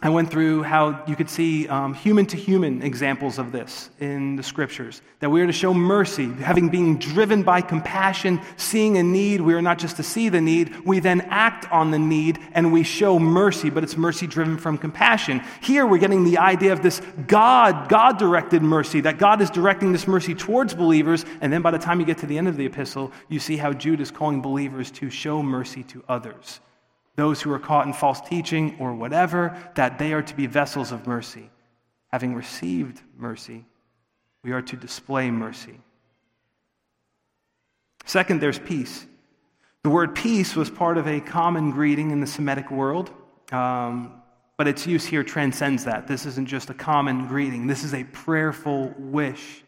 I 0.03 0.09
went 0.09 0.31
through 0.31 0.63
how 0.63 1.03
you 1.05 1.15
could 1.15 1.29
see 1.29 1.67
um, 1.67 1.93
human 1.93 2.25
to 2.27 2.37
human 2.37 2.81
examples 2.81 3.37
of 3.37 3.51
this 3.51 3.91
in 3.99 4.35
the 4.35 4.41
scriptures. 4.41 4.99
That 5.19 5.29
we 5.29 5.41
are 5.41 5.45
to 5.45 5.53
show 5.53 5.75
mercy, 5.75 6.27
having 6.27 6.69
been 6.69 6.97
driven 6.97 7.43
by 7.43 7.61
compassion, 7.61 8.41
seeing 8.57 8.97
a 8.97 9.03
need. 9.03 9.41
We 9.41 9.53
are 9.53 9.61
not 9.61 9.77
just 9.77 9.97
to 9.97 10.03
see 10.03 10.29
the 10.29 10.41
need, 10.41 10.87
we 10.87 11.01
then 11.01 11.21
act 11.29 11.71
on 11.71 11.91
the 11.91 11.99
need 11.99 12.39
and 12.53 12.73
we 12.73 12.81
show 12.81 13.19
mercy, 13.19 13.69
but 13.69 13.83
it's 13.83 13.95
mercy 13.95 14.25
driven 14.25 14.57
from 14.57 14.79
compassion. 14.79 15.43
Here 15.61 15.85
we're 15.85 15.99
getting 15.99 16.23
the 16.23 16.39
idea 16.39 16.73
of 16.73 16.81
this 16.81 16.99
God, 17.27 17.87
God 17.87 18.17
directed 18.17 18.63
mercy, 18.63 19.01
that 19.01 19.19
God 19.19 19.39
is 19.39 19.51
directing 19.51 19.91
this 19.91 20.07
mercy 20.07 20.33
towards 20.33 20.73
believers. 20.73 21.25
And 21.41 21.53
then 21.53 21.61
by 21.61 21.69
the 21.69 21.77
time 21.77 21.99
you 21.99 22.07
get 22.07 22.17
to 22.19 22.25
the 22.25 22.39
end 22.39 22.47
of 22.47 22.57
the 22.57 22.65
epistle, 22.65 23.11
you 23.29 23.39
see 23.39 23.55
how 23.55 23.71
Jude 23.71 24.01
is 24.01 24.09
calling 24.09 24.41
believers 24.41 24.89
to 24.91 25.11
show 25.11 25.43
mercy 25.43 25.83
to 25.83 26.03
others 26.09 26.59
those 27.21 27.39
who 27.39 27.51
are 27.53 27.59
caught 27.59 27.85
in 27.85 27.93
false 27.93 28.19
teaching 28.21 28.75
or 28.79 28.95
whatever, 28.95 29.55
that 29.75 29.99
they 29.99 30.11
are 30.11 30.23
to 30.23 30.35
be 30.35 30.47
vessels 30.47 30.91
of 30.91 31.05
mercy. 31.05 31.51
Having 32.07 32.33
received 32.33 32.99
mercy, 33.15 33.63
we 34.43 34.51
are 34.51 34.61
to 34.63 34.75
display 34.75 35.29
mercy. 35.29 35.79
Second, 38.05 38.41
there's 38.41 38.57
peace. 38.57 39.05
The 39.83 39.91
word 39.91 40.15
peace 40.15 40.55
was 40.55 40.71
part 40.71 40.97
of 40.97 41.07
a 41.07 41.19
common 41.19 41.69
greeting 41.69 42.09
in 42.09 42.21
the 42.21 42.27
Semitic 42.27 42.71
world, 42.71 43.11
um, 43.51 44.21
but 44.57 44.67
its 44.67 44.87
use 44.87 45.05
here 45.05 45.23
transcends 45.23 45.85
that. 45.85 46.07
This 46.07 46.25
isn't 46.25 46.47
just 46.47 46.71
a 46.71 46.73
common 46.73 47.27
greeting, 47.27 47.67
this 47.67 47.83
is 47.83 47.93
a 47.93 48.03
prayerful 48.05 48.95
wish. 48.97 49.63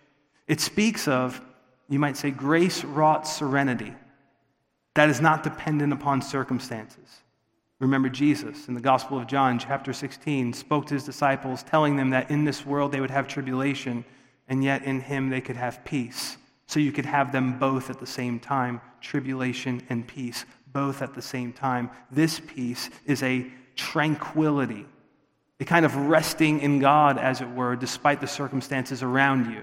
It 0.47 0.59
speaks 0.59 1.07
of, 1.07 1.39
you 1.87 1.99
might 1.99 2.17
say, 2.17 2.31
grace 2.31 2.83
wrought 2.83 3.27
serenity 3.27 3.93
that 4.95 5.09
is 5.09 5.21
not 5.21 5.43
dependent 5.43 5.93
upon 5.93 6.21
circumstances. 6.21 7.22
Remember, 7.83 8.07
Jesus 8.07 8.69
in 8.69 8.75
the 8.75 8.79
Gospel 8.81 9.17
of 9.17 9.27
John, 9.27 9.59
chapter 9.59 9.91
16, 9.91 10.53
spoke 10.53 10.85
to 10.85 10.93
his 10.93 11.03
disciples, 11.03 11.63
telling 11.63 11.97
them 11.97 12.11
that 12.11 12.31
in 12.31 12.45
this 12.45 12.65
world 12.65 12.93
they 12.93 13.01
would 13.01 13.11
have 13.11 13.27
tribulation, 13.27 14.05
and 14.47 14.63
yet 14.63 14.83
in 14.83 15.01
him 15.01 15.29
they 15.29 15.41
could 15.41 15.57
have 15.57 15.83
peace. 15.83 16.37
So 16.65 16.79
you 16.79 16.93
could 16.93 17.05
have 17.05 17.33
them 17.33 17.59
both 17.59 17.89
at 17.89 17.99
the 17.99 18.07
same 18.07 18.39
time 18.39 18.79
tribulation 19.01 19.83
and 19.89 20.07
peace, 20.07 20.45
both 20.71 21.01
at 21.01 21.13
the 21.13 21.21
same 21.21 21.51
time. 21.51 21.89
This 22.09 22.39
peace 22.39 22.89
is 23.05 23.21
a 23.21 23.51
tranquility, 23.75 24.85
a 25.59 25.65
kind 25.65 25.85
of 25.85 25.93
resting 25.93 26.61
in 26.61 26.79
God, 26.79 27.17
as 27.17 27.41
it 27.41 27.49
were, 27.51 27.75
despite 27.75 28.21
the 28.21 28.27
circumstances 28.27 29.03
around 29.03 29.51
you. 29.51 29.61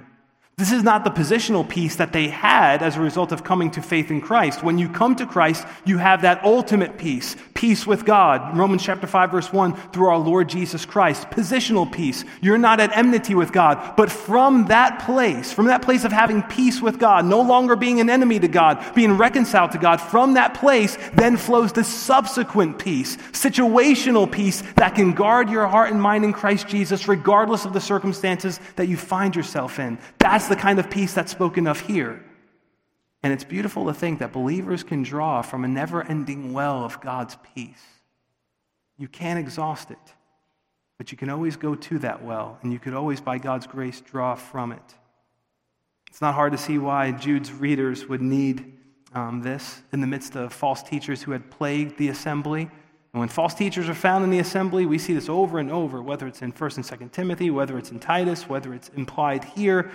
This 0.60 0.72
is 0.72 0.82
not 0.82 1.04
the 1.04 1.10
positional 1.10 1.66
peace 1.66 1.96
that 1.96 2.12
they 2.12 2.28
had 2.28 2.82
as 2.82 2.98
a 2.98 3.00
result 3.00 3.32
of 3.32 3.42
coming 3.42 3.70
to 3.70 3.80
faith 3.80 4.10
in 4.10 4.20
Christ. 4.20 4.62
When 4.62 4.76
you 4.76 4.90
come 4.90 5.16
to 5.16 5.24
Christ, 5.24 5.66
you 5.86 5.96
have 5.96 6.20
that 6.20 6.44
ultimate 6.44 6.98
peace, 6.98 7.34
peace 7.60 7.86
with 7.86 8.06
God. 8.06 8.56
Romans 8.56 8.82
chapter 8.82 9.06
5 9.06 9.32
verse 9.32 9.52
1 9.52 9.74
through 9.90 10.08
our 10.08 10.16
Lord 10.16 10.48
Jesus 10.48 10.86
Christ. 10.86 11.28
Positional 11.28 11.92
peace. 11.92 12.24
You're 12.40 12.56
not 12.56 12.80
at 12.80 12.96
enmity 12.96 13.34
with 13.34 13.52
God, 13.52 13.98
but 13.98 14.10
from 14.10 14.64
that 14.68 15.00
place, 15.00 15.52
from 15.52 15.66
that 15.66 15.82
place 15.82 16.04
of 16.04 16.10
having 16.10 16.42
peace 16.42 16.80
with 16.80 16.98
God, 16.98 17.26
no 17.26 17.42
longer 17.42 17.76
being 17.76 18.00
an 18.00 18.08
enemy 18.08 18.40
to 18.40 18.48
God, 18.48 18.82
being 18.94 19.18
reconciled 19.18 19.72
to 19.72 19.78
God, 19.78 20.00
from 20.00 20.32
that 20.34 20.54
place 20.54 20.96
then 21.12 21.36
flows 21.36 21.70
the 21.74 21.84
subsequent 21.84 22.78
peace, 22.78 23.18
situational 23.32 24.32
peace 24.32 24.62
that 24.76 24.94
can 24.94 25.12
guard 25.12 25.50
your 25.50 25.66
heart 25.66 25.92
and 25.92 26.00
mind 26.00 26.24
in 26.24 26.32
Christ 26.32 26.66
Jesus 26.66 27.08
regardless 27.08 27.66
of 27.66 27.74
the 27.74 27.80
circumstances 27.80 28.58
that 28.76 28.88
you 28.88 28.96
find 28.96 29.36
yourself 29.36 29.78
in. 29.78 29.98
That's 30.16 30.48
the 30.48 30.56
kind 30.56 30.78
of 30.78 30.88
peace 30.88 31.12
that's 31.12 31.32
spoken 31.32 31.66
of 31.66 31.78
here. 31.78 32.24
And 33.22 33.32
it's 33.32 33.44
beautiful 33.44 33.86
to 33.86 33.94
think 33.94 34.18
that 34.20 34.32
believers 34.32 34.82
can 34.82 35.02
draw 35.02 35.42
from 35.42 35.64
a 35.64 35.68
never 35.68 36.02
ending 36.02 36.52
well 36.52 36.84
of 36.84 37.00
God's 37.00 37.36
peace. 37.54 37.84
You 38.96 39.08
can't 39.08 39.38
exhaust 39.38 39.90
it, 39.90 40.14
but 40.98 41.12
you 41.12 41.18
can 41.18 41.30
always 41.30 41.56
go 41.56 41.74
to 41.74 41.98
that 42.00 42.22
well, 42.22 42.58
and 42.62 42.72
you 42.72 42.78
could 42.78 42.94
always, 42.94 43.20
by 43.20 43.38
God's 43.38 43.66
grace, 43.66 44.00
draw 44.00 44.34
from 44.34 44.72
it. 44.72 44.94
It's 46.08 46.20
not 46.20 46.34
hard 46.34 46.52
to 46.52 46.58
see 46.58 46.78
why 46.78 47.12
Jude's 47.12 47.52
readers 47.52 48.06
would 48.06 48.22
need 48.22 48.76
um, 49.14 49.42
this 49.42 49.82
in 49.92 50.00
the 50.00 50.06
midst 50.06 50.36
of 50.36 50.52
false 50.52 50.82
teachers 50.82 51.22
who 51.22 51.32
had 51.32 51.50
plagued 51.50 51.98
the 51.98 52.08
assembly. 52.08 52.62
And 53.12 53.20
when 53.20 53.28
false 53.28 53.54
teachers 53.54 53.88
are 53.88 53.94
found 53.94 54.24
in 54.24 54.30
the 54.30 54.38
assembly, 54.38 54.86
we 54.86 54.98
see 54.98 55.14
this 55.14 55.28
over 55.28 55.58
and 55.58 55.70
over, 55.70 56.02
whether 56.02 56.26
it's 56.26 56.42
in 56.42 56.52
1st 56.52 56.76
and 56.76 57.00
2nd 57.00 57.12
Timothy, 57.12 57.50
whether 57.50 57.76
it's 57.76 57.90
in 57.90 57.98
Titus, 57.98 58.48
whether 58.48 58.72
it's 58.72 58.88
implied 58.90 59.44
here. 59.44 59.90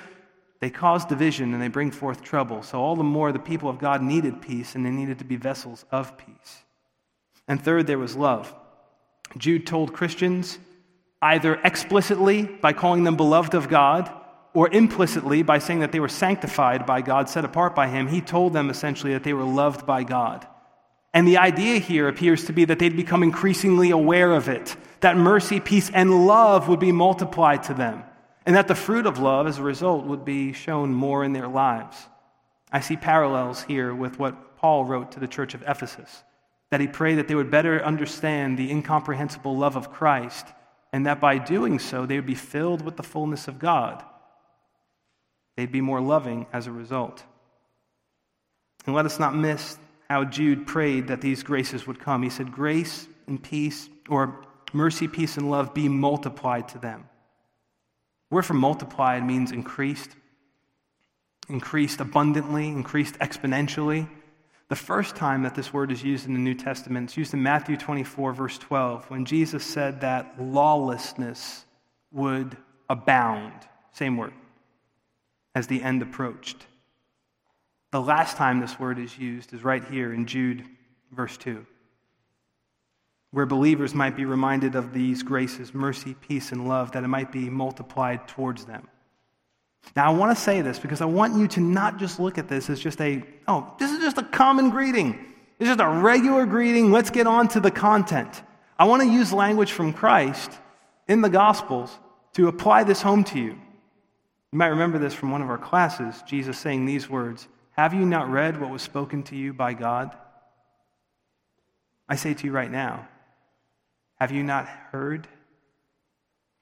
They 0.66 0.72
cause 0.72 1.06
division 1.06 1.54
and 1.54 1.62
they 1.62 1.68
bring 1.68 1.92
forth 1.92 2.24
trouble. 2.24 2.64
So, 2.64 2.82
all 2.82 2.96
the 2.96 3.04
more 3.04 3.32
the 3.32 3.38
people 3.38 3.70
of 3.70 3.78
God 3.78 4.02
needed 4.02 4.42
peace 4.42 4.74
and 4.74 4.84
they 4.84 4.90
needed 4.90 5.20
to 5.20 5.24
be 5.24 5.36
vessels 5.36 5.86
of 5.92 6.18
peace. 6.18 6.64
And 7.48 7.64
third, 7.64 7.86
there 7.86 8.00
was 8.00 8.16
love. 8.16 8.52
Jude 9.38 9.68
told 9.68 9.94
Christians 9.94 10.58
either 11.22 11.54
explicitly 11.64 12.46
by 12.46 12.74
calling 12.74 13.04
them 13.04 13.16
beloved 13.16 13.54
of 13.54 13.70
God 13.70 14.12
or 14.56 14.68
implicitly 14.74 15.44
by 15.44 15.60
saying 15.60 15.82
that 15.82 15.92
they 15.92 16.00
were 16.00 16.10
sanctified 16.10 16.88
by 16.88 17.02
God, 17.02 17.30
set 17.30 17.46
apart 17.46 17.76
by 17.76 17.88
Him. 17.88 18.08
He 18.08 18.20
told 18.20 18.52
them 18.52 18.72
essentially 18.72 19.14
that 19.14 19.24
they 19.24 19.34
were 19.34 19.44
loved 19.44 19.86
by 19.86 20.04
God. 20.04 20.48
And 21.14 21.28
the 21.28 21.38
idea 21.38 21.78
here 21.78 22.08
appears 22.08 22.46
to 22.46 22.54
be 22.54 22.66
that 22.66 22.80
they'd 22.80 22.98
become 22.98 23.22
increasingly 23.22 23.92
aware 23.92 24.34
of 24.34 24.50
it, 24.50 24.76
that 25.02 25.16
mercy, 25.16 25.60
peace, 25.60 25.92
and 25.94 26.26
love 26.26 26.68
would 26.68 26.80
be 26.80 26.92
multiplied 26.92 27.62
to 27.66 27.76
them 27.76 28.04
and 28.46 28.56
that 28.56 28.68
the 28.68 28.76
fruit 28.76 29.06
of 29.06 29.20
love, 29.20 29.48
as 29.48 29.58
a 29.58 29.64
result, 29.64 30.06
would 30.06 30.24
be 30.24 30.54
shown 30.54 30.94
more 30.94 31.24
in 31.24 31.34
their 31.34 31.48
lives. 31.48 31.98
I 32.72 32.80
see 32.80 32.96
parallels 32.96 33.64
here 33.64 33.94
with 33.94 34.20
what 34.20 34.58
Paul 34.58 34.86
wrote 34.86 35.12
to 35.14 35.20
the 35.20 35.28
church 35.28 35.54
of 35.54 35.64
Ephesus 35.64 36.24
that 36.72 36.82
he 36.82 36.88
prayed 36.88 37.16
that 37.16 37.28
they 37.28 37.36
would 37.36 37.52
better 37.52 37.84
understand 37.84 38.58
the 38.58 38.72
incomprehensible 38.72 39.56
love 39.56 39.76
of 39.76 39.92
Christ, 39.92 40.48
and 40.92 41.06
that 41.06 41.22
by 41.22 41.38
doing 41.38 41.80
so, 41.80 42.06
they 42.06 42.16
would 42.16 42.26
be 42.26 42.36
filled 42.36 42.82
with 42.82 42.98
the 42.98 43.04
fullness 43.04 43.48
of 43.48 43.60
God. 43.60 44.04
They'd 45.56 45.72
be 45.72 45.82
more 45.82 46.02
loving 46.02 46.48
as 46.52 46.68
a 46.68 46.72
result. 46.72 47.24
And 48.86 48.96
let 48.96 49.06
us 49.06 49.20
not 49.20 49.36
miss 49.36 49.78
how 50.10 50.26
Jude 50.26 50.68
prayed 50.68 51.08
that 51.08 51.22
these 51.22 51.44
graces 51.44 51.88
would 51.88 52.00
come. 52.00 52.24
He 52.24 52.30
said, 52.30 52.52
Grace 52.52 53.08
and 53.28 53.42
peace, 53.42 53.90
or 54.10 54.42
mercy, 54.74 55.08
peace, 55.08 55.38
and 55.38 55.50
love 55.50 55.74
be 55.74 55.88
multiplied 55.88 56.68
to 56.70 56.78
them. 56.78 57.08
Word 58.36 58.46
for 58.46 58.54
multiplied 58.54 59.26
means 59.26 59.54
increased, 59.54 60.10
increased 61.48 62.02
abundantly, 62.02 62.68
increased 62.68 63.18
exponentially. 63.20 64.10
The 64.68 64.76
first 64.76 65.16
time 65.16 65.44
that 65.44 65.56
this 65.56 65.72
word 65.72 65.90
is 65.90 66.04
used 66.04 66.28
in 66.28 66.34
the 66.34 66.40
New 66.42 66.54
Testament, 66.54 67.12
it's 67.12 67.16
used 67.16 67.34
in 67.34 67.42
Matthew 67.42 67.78
24, 67.78 68.34
verse 68.34 68.58
12, 68.58 69.10
when 69.10 69.24
Jesus 69.24 69.64
said 69.64 70.02
that 70.02 70.36
lawlessness 70.38 71.64
would 72.12 72.58
abound. 72.90 73.54
Same 73.94 74.18
word, 74.18 74.34
as 75.56 75.68
the 75.68 75.82
end 75.82 76.02
approached. 76.02 76.58
The 77.94 78.02
last 78.02 78.36
time 78.36 78.60
this 78.60 78.78
word 78.78 79.00
is 79.00 79.18
used 79.18 79.54
is 79.54 79.64
right 79.64 79.86
here 79.86 80.12
in 80.12 80.26
Jude, 80.26 80.66
verse 81.10 81.38
2 81.38 81.66
where 83.36 83.46
believers 83.46 83.94
might 83.94 84.16
be 84.16 84.24
reminded 84.24 84.76
of 84.76 84.94
these 84.94 85.22
graces, 85.22 85.74
mercy, 85.74 86.14
peace, 86.14 86.54
and 86.54 86.70
love, 86.70 86.94
that 86.94 87.04
it 87.04 87.10
might 87.10 87.34
be 87.34 87.50
multiplied 87.50 88.26
towards 88.30 88.64
them. 88.64 88.88
Now, 89.94 90.10
I 90.10 90.16
want 90.16 90.34
to 90.34 90.42
say 90.42 90.62
this 90.62 90.80
because 90.80 91.02
I 91.02 91.06
want 91.06 91.36
you 91.36 91.46
to 91.50 91.60
not 91.60 91.98
just 91.98 92.18
look 92.18 92.38
at 92.38 92.48
this 92.48 92.70
as 92.70 92.80
just 92.80 93.02
a, 93.02 93.22
oh, 93.46 93.74
this 93.78 93.92
is 93.92 94.00
just 94.00 94.18
a 94.18 94.24
common 94.24 94.70
greeting. 94.70 95.20
It's 95.60 95.68
just 95.68 95.82
a 95.82 95.90
regular 95.90 96.46
greeting. 96.46 96.94
Let's 96.94 97.10
get 97.10 97.28
on 97.28 97.50
to 97.50 97.60
the 97.60 97.72
content. 97.72 98.42
I 98.80 98.86
want 98.86 99.02
to 99.02 99.10
use 99.10 99.34
language 99.34 99.74
from 99.74 99.92
Christ 99.92 100.54
in 101.10 101.20
the 101.20 101.30
Gospels 101.30 101.92
to 102.36 102.48
apply 102.48 102.86
this 102.86 103.02
home 103.02 103.26
to 103.26 103.38
you. 103.38 103.52
You 103.52 104.58
might 104.58 104.68
remember 104.68 104.98
this 104.98 105.14
from 105.14 105.32
one 105.32 105.42
of 105.42 105.50
our 105.50 105.58
classes, 105.58 106.24
Jesus 106.26 106.58
saying 106.58 106.86
these 106.86 107.10
words 107.10 107.50
Have 107.72 107.94
you 107.94 108.06
not 108.06 108.32
read 108.32 108.62
what 108.62 108.70
was 108.70 108.82
spoken 108.82 109.24
to 109.24 109.36
you 109.36 109.52
by 109.52 109.74
God? 109.74 110.16
I 112.08 112.16
say 112.16 112.34
to 112.34 112.48
you 112.48 112.54
right 112.54 112.72
now, 112.72 113.10
have 114.16 114.32
you 114.32 114.44
not 114.44 114.68
heard 114.68 115.28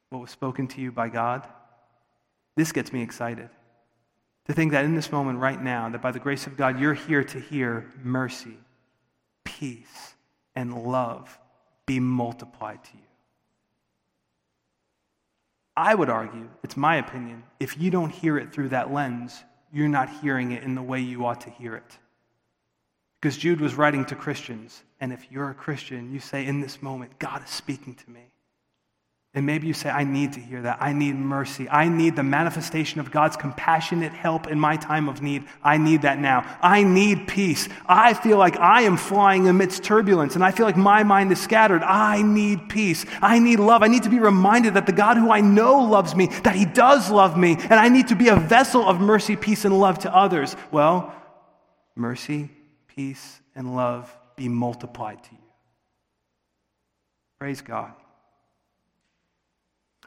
what 0.10 0.20
was 0.20 0.32
spoken 0.32 0.68
to 0.70 0.82
you 0.82 0.92
by 0.92 1.10
God? 1.10 1.48
This 2.56 2.72
gets 2.72 2.94
me 2.94 3.02
excited. 3.02 3.50
To 4.46 4.54
think 4.54 4.72
that 4.74 4.86
in 4.86 4.96
this 4.96 5.12
moment 5.12 5.40
right 5.40 5.62
now, 5.62 5.90
that 5.90 6.02
by 6.02 6.12
the 6.12 6.20
grace 6.20 6.48
of 6.48 6.58
God, 6.58 6.80
you're 6.80 6.94
here 6.94 7.24
to 7.24 7.40
hear 7.40 7.92
mercy, 8.04 8.58
peace, 9.44 10.16
and 10.56 10.84
love 10.84 11.40
be 11.86 12.00
multiplied 12.00 12.84
to 12.84 12.92
you. 12.94 13.04
I 15.76 15.96
would 15.96 16.10
argue, 16.10 16.50
it's 16.64 16.78
my 16.78 16.98
opinion, 16.98 17.44
if 17.60 17.80
you 17.80 17.90
don't 17.90 18.12
hear 18.12 18.38
it 18.38 18.54
through 18.54 18.70
that 18.70 18.94
lens, 18.94 19.44
you're 19.72 19.88
not 19.88 20.10
hearing 20.22 20.52
it 20.52 20.64
in 20.64 20.76
the 20.76 20.84
way 20.84 21.00
you 21.00 21.26
ought 21.26 21.42
to 21.42 21.50
hear 21.50 21.76
it. 21.76 21.98
Because 23.24 23.38
Jude 23.38 23.62
was 23.62 23.76
writing 23.76 24.04
to 24.08 24.16
Christians, 24.16 24.84
and 25.00 25.14
if 25.14 25.32
you're 25.32 25.50
a 25.50 25.54
Christian, 25.54 26.12
you 26.12 26.20
say, 26.20 26.46
In 26.46 26.60
this 26.60 26.82
moment, 26.82 27.20
God 27.20 27.42
is 27.42 27.50
speaking 27.50 27.96
to 27.96 28.10
me. 28.10 28.20
And 29.34 29.46
maybe 29.46 29.66
you 29.66 29.74
say, 29.74 29.90
I 29.90 30.04
need 30.04 30.34
to 30.34 30.42
hear 30.42 30.62
that. 30.64 30.80
I 30.82 30.92
need 30.92 31.16
mercy. 31.16 31.70
I 31.70 31.88
need 31.88 32.18
the 32.18 32.24
manifestation 32.24 33.00
of 33.00 33.12
God's 33.12 33.38
compassionate 33.38 34.12
help 34.12 34.48
in 34.48 34.60
my 34.60 34.76
time 34.76 35.08
of 35.08 35.22
need. 35.22 35.46
I 35.64 35.78
need 35.78 36.02
that 36.02 36.20
now. 36.20 36.44
I 36.62 36.84
need 36.84 37.30
peace. 37.30 37.70
I 37.86 38.14
feel 38.14 38.38
like 38.38 38.60
I 38.60 38.82
am 38.82 38.98
flying 38.98 39.48
amidst 39.48 39.86
turbulence 39.86 40.36
and 40.36 40.44
I 40.44 40.52
feel 40.52 40.66
like 40.66 40.76
my 40.76 41.04
mind 41.04 41.32
is 41.32 41.42
scattered. 41.42 41.82
I 41.82 42.24
need 42.24 42.68
peace. 42.68 43.06
I 43.22 43.40
need 43.40 43.60
love. 43.60 43.84
I 43.84 43.88
need 43.88 44.04
to 44.04 44.10
be 44.10 44.20
reminded 44.20 44.74
that 44.74 44.86
the 44.86 44.92
God 44.92 45.16
who 45.16 45.32
I 45.32 45.40
know 45.40 45.80
loves 45.80 46.14
me, 46.14 46.28
that 46.44 46.56
He 46.56 46.66
does 46.66 47.10
love 47.10 47.38
me, 47.38 47.54
and 47.54 47.76
I 47.76 47.88
need 47.88 48.10
to 48.10 48.18
be 48.18 48.28
a 48.28 48.36
vessel 48.36 48.86
of 48.86 49.00
mercy, 49.00 49.38
peace, 49.38 49.64
and 49.64 49.80
love 49.80 50.00
to 50.00 50.14
others. 50.14 50.58
Well, 50.72 51.16
mercy, 51.96 52.50
peace, 52.96 53.42
and 53.56 53.76
love 53.76 54.16
be 54.36 54.48
multiplied 54.48 55.24
to 55.24 55.32
you. 55.32 55.38
Praise 57.40 57.62
God. 57.62 57.94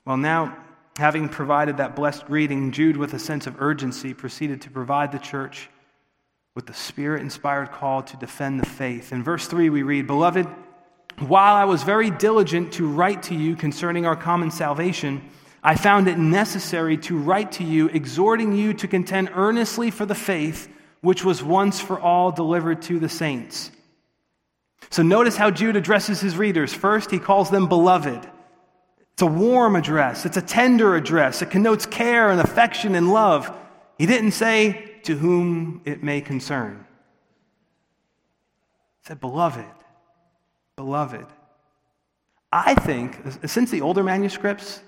Well, 0.05 0.16
now, 0.16 0.57
having 0.96 1.29
provided 1.29 1.77
that 1.79 1.96
blessed 1.96 2.27
greeting, 2.27 2.72
Jude, 2.72 2.96
with 2.96 3.12
a 3.14 3.18
sense 3.18 3.46
of 3.46 3.61
urgency, 3.61 4.14
proceeded 4.14 4.62
to 4.62 4.70
provide 4.70 5.12
the 5.12 5.18
church 5.18 5.68
with 6.55 6.66
the 6.66 6.75
spirit 6.75 7.20
inspired 7.20 7.70
call 7.70 8.03
to 8.03 8.16
defend 8.16 8.61
the 8.61 8.66
faith. 8.66 9.12
In 9.12 9.22
verse 9.22 9.46
3, 9.46 9.68
we 9.68 9.83
read, 9.83 10.07
Beloved, 10.07 10.46
while 11.18 11.55
I 11.55 11.64
was 11.64 11.83
very 11.83 12.11
diligent 12.11 12.72
to 12.75 12.87
write 12.87 13.22
to 13.25 13.35
you 13.35 13.57
concerning 13.57 14.07
our 14.07 14.16
common 14.16 14.51
salvation, 14.51 15.29
I 15.62 15.75
found 15.75 16.09
it 16.09 16.18
necessary 16.18 16.96
to 16.99 17.18
write 17.18 17.53
to 17.53 17.64
you, 17.64 17.88
exhorting 17.88 18.53
you 18.53 18.72
to 18.75 18.88
contend 18.88 19.31
earnestly 19.35 19.90
for 19.90 20.07
the 20.07 20.14
faith 20.14 20.68
which 21.01 21.25
was 21.25 21.43
once 21.43 21.81
for 21.81 22.01
all 22.01 22.33
delivered 22.33 22.83
to 22.83 22.99
the 22.99 23.09
saints. 23.09 23.71
So 24.91 25.03
notice 25.03 25.37
how 25.37 25.51
Jude 25.51 25.77
addresses 25.77 26.21
his 26.21 26.37
readers. 26.37 26.73
First, 26.73 27.11
he 27.11 27.19
calls 27.19 27.51
them 27.51 27.69
beloved. 27.69 28.29
It's 29.13 29.23
a 29.23 29.27
warm 29.27 29.77
address, 29.77 30.27
it's 30.27 30.37
a 30.37 30.43
tender 30.43 30.95
address. 30.95 31.41
It 31.41 31.51
connotes 31.51 31.87
care 31.87 32.31
and 32.31 32.41
affection 32.41 32.95
and 32.95 33.11
love. 33.11 33.51
He 33.99 34.05
didn't 34.05 34.33
say, 34.33 34.93
to 35.05 35.17
whom 35.17 35.81
it 35.85 36.03
may 36.03 36.21
concern. 36.21 36.85
He 39.03 39.07
said, 39.07 39.21
beloved, 39.21 39.65
beloved. 40.77 41.27
I 42.53 42.75
think, 42.75 43.19
since 43.47 43.71
the 43.71 43.81
older 43.81 44.03
manuscripts 44.03 44.83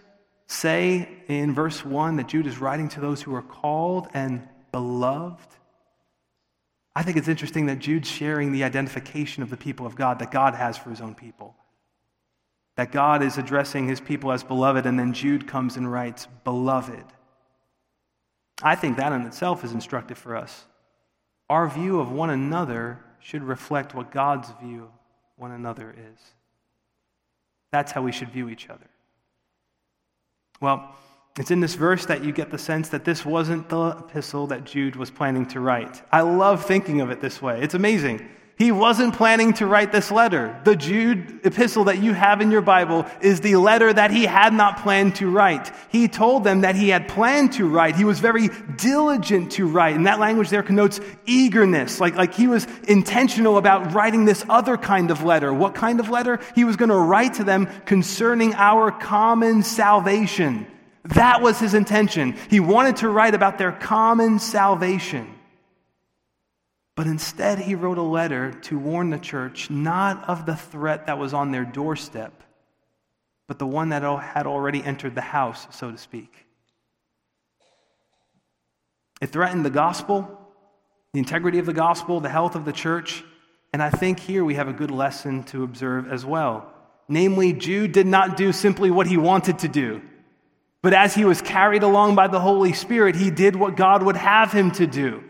say 0.47 1.09
in 1.29 1.55
verse 1.55 1.85
1 1.85 2.16
that 2.16 2.29
Jude 2.29 2.47
is 2.47 2.59
writing 2.59 2.88
to 2.90 3.01
those 3.01 3.23
who 3.23 3.35
are 3.35 3.42
called 3.42 4.09
and 4.12 4.47
beloved, 4.73 5.49
I 6.98 7.02
think 7.02 7.16
it's 7.16 7.28
interesting 7.28 7.66
that 7.66 7.78
Jude's 7.78 8.11
sharing 8.11 8.50
the 8.50 8.64
identification 8.64 9.42
of 9.42 9.50
the 9.50 9.56
people 9.56 9.87
of 9.87 9.94
God 9.94 10.18
that 10.18 10.32
God 10.32 10.54
has 10.54 10.76
for 10.76 10.90
his 10.90 11.00
own 11.00 11.14
people 11.14 11.54
that 12.78 12.92
God 12.92 13.24
is 13.24 13.37
addressing 13.37 13.88
his 13.88 14.00
people 14.00 14.30
as 14.30 14.44
beloved, 14.44 14.87
and 14.87 14.96
then 14.96 15.12
Jude 15.12 15.48
comes 15.48 15.76
and 15.76 15.90
writes, 15.90 16.28
Beloved. 16.44 17.04
I 18.62 18.76
think 18.76 18.96
that 18.98 19.12
in 19.12 19.22
itself 19.22 19.64
is 19.64 19.72
instructive 19.72 20.16
for 20.16 20.37
us. 20.37 20.64
Our 21.50 21.68
view 21.68 21.98
of 21.98 22.12
one 22.12 22.30
another 22.30 23.00
should 23.18 23.42
reflect 23.42 23.96
what 23.96 24.12
God's 24.12 24.52
view 24.62 24.84
of 24.84 24.90
one 25.34 25.50
another 25.50 25.90
is. 25.90 26.20
That's 27.72 27.90
how 27.90 28.02
we 28.02 28.12
should 28.12 28.30
view 28.30 28.48
each 28.48 28.68
other. 28.68 28.88
Well, 30.61 30.94
it's 31.38 31.51
in 31.51 31.61
this 31.61 31.74
verse 31.74 32.07
that 32.07 32.24
you 32.24 32.33
get 32.33 32.51
the 32.51 32.59
sense 32.59 32.88
that 32.90 33.05
this 33.05 33.24
wasn't 33.24 33.68
the 33.68 33.90
epistle 33.90 34.48
that 34.48 34.64
Jude 34.64 34.96
was 34.96 35.11
planning 35.11 35.46
to 35.46 35.61
write. 35.61 36.03
I 36.11 36.22
love 36.22 36.64
thinking 36.64 37.01
of 37.01 37.11
it 37.11 37.20
this 37.20 37.40
way. 37.40 37.62
It's 37.62 37.74
amazing. 37.74 38.29
He 38.59 38.72
wasn't 38.72 39.14
planning 39.14 39.53
to 39.55 39.66
write 39.66 39.92
this 39.92 40.11
letter. 40.11 40.61
The 40.64 40.74
Jude 40.74 41.46
epistle 41.46 41.85
that 41.85 42.03
you 42.03 42.12
have 42.12 42.40
in 42.40 42.51
your 42.51 42.61
Bible 42.61 43.07
is 43.20 43.40
the 43.40 43.55
letter 43.55 43.92
that 43.92 44.11
he 44.11 44.24
had 44.24 44.53
not 44.53 44.79
planned 44.79 45.14
to 45.16 45.31
write. 45.31 45.70
He 45.90 46.09
told 46.09 46.42
them 46.42 46.62
that 46.62 46.74
he 46.74 46.88
had 46.88 47.07
planned 47.07 47.53
to 47.53 47.68
write. 47.68 47.94
He 47.94 48.03
was 48.03 48.18
very 48.18 48.48
diligent 48.77 49.53
to 49.53 49.68
write. 49.68 49.94
And 49.94 50.09
that 50.09 50.18
language 50.18 50.51
there 50.51 50.64
connotes 50.64 50.98
eagerness, 51.24 52.01
like, 52.01 52.16
like 52.16 52.35
he 52.35 52.48
was 52.48 52.66
intentional 52.88 53.59
about 53.59 53.94
writing 53.94 54.24
this 54.24 54.44
other 54.48 54.77
kind 54.77 55.12
of 55.12 55.22
letter. 55.22 55.55
What 55.55 55.77
kind 55.77 56.01
of 56.01 56.11
letter? 56.11 56.40
He 56.57 56.64
was 56.64 56.74
going 56.74 56.90
to 56.90 56.96
write 56.96 57.35
to 57.35 57.44
them 57.44 57.66
concerning 57.87 58.55
our 58.55 58.90
common 58.90 59.62
salvation. 59.62 60.66
That 61.04 61.40
was 61.40 61.58
his 61.58 61.74
intention. 61.74 62.37
He 62.50 62.61
wanted 62.61 62.96
to 62.96 63.08
write 63.08 63.34
about 63.34 63.58
their 63.58 63.72
common 63.72 64.38
salvation. 64.38 65.34
But 66.96 67.06
instead, 67.06 67.61
he 67.61 67.76
wrote 67.76 67.98
a 67.98 68.02
letter 68.02 68.52
to 68.62 68.78
warn 68.78 69.11
the 69.11 69.18
church 69.18 69.70
not 69.70 70.28
of 70.28 70.46
the 70.46 70.56
threat 70.56 71.06
that 71.06 71.18
was 71.18 71.32
on 71.32 71.52
their 71.52 71.64
doorstep, 71.64 72.42
but 73.46 73.58
the 73.61 73.66
one 73.66 73.90
that 73.90 74.02
had 74.02 74.46
already 74.46 74.82
entered 74.82 75.14
the 75.14 75.20
house, 75.20 75.68
so 75.70 75.92
to 75.92 75.96
speak. 75.96 76.46
It 79.20 79.28
threatened 79.28 79.64
the 79.64 79.70
gospel, 79.70 80.38
the 81.12 81.20
integrity 81.20 81.58
of 81.58 81.66
the 81.66 81.72
gospel, 81.72 82.20
the 82.20 82.28
health 82.28 82.56
of 82.56 82.64
the 82.64 82.72
church, 82.72 83.22
and 83.72 83.82
I 83.82 83.90
think 83.90 84.18
here 84.18 84.44
we 84.44 84.54
have 84.54 84.68
a 84.68 84.72
good 84.72 84.90
lesson 84.90 85.44
to 85.44 85.62
observe 85.62 86.11
as 86.11 86.26
well. 86.26 86.72
Namely, 87.08 87.52
Jude 87.52 87.92
did 87.92 88.06
not 88.06 88.37
do 88.37 88.52
simply 88.52 88.90
what 88.90 89.06
he 89.06 89.16
wanted 89.16 89.61
to 89.61 89.68
do, 89.68 90.02
but 90.82 90.92
as 90.92 91.14
he 91.14 91.24
was 91.24 91.42
carried 91.42 91.82
along 91.82 92.14
by 92.14 92.28
the 92.28 92.40
Holy 92.40 92.72
Spirit, 92.72 93.16
he 93.16 93.30
did 93.30 93.56
what 93.56 93.76
God 93.76 94.02
would 94.02 94.16
have 94.16 94.52
him 94.52 94.70
to 94.72 94.86
do. 94.86 95.24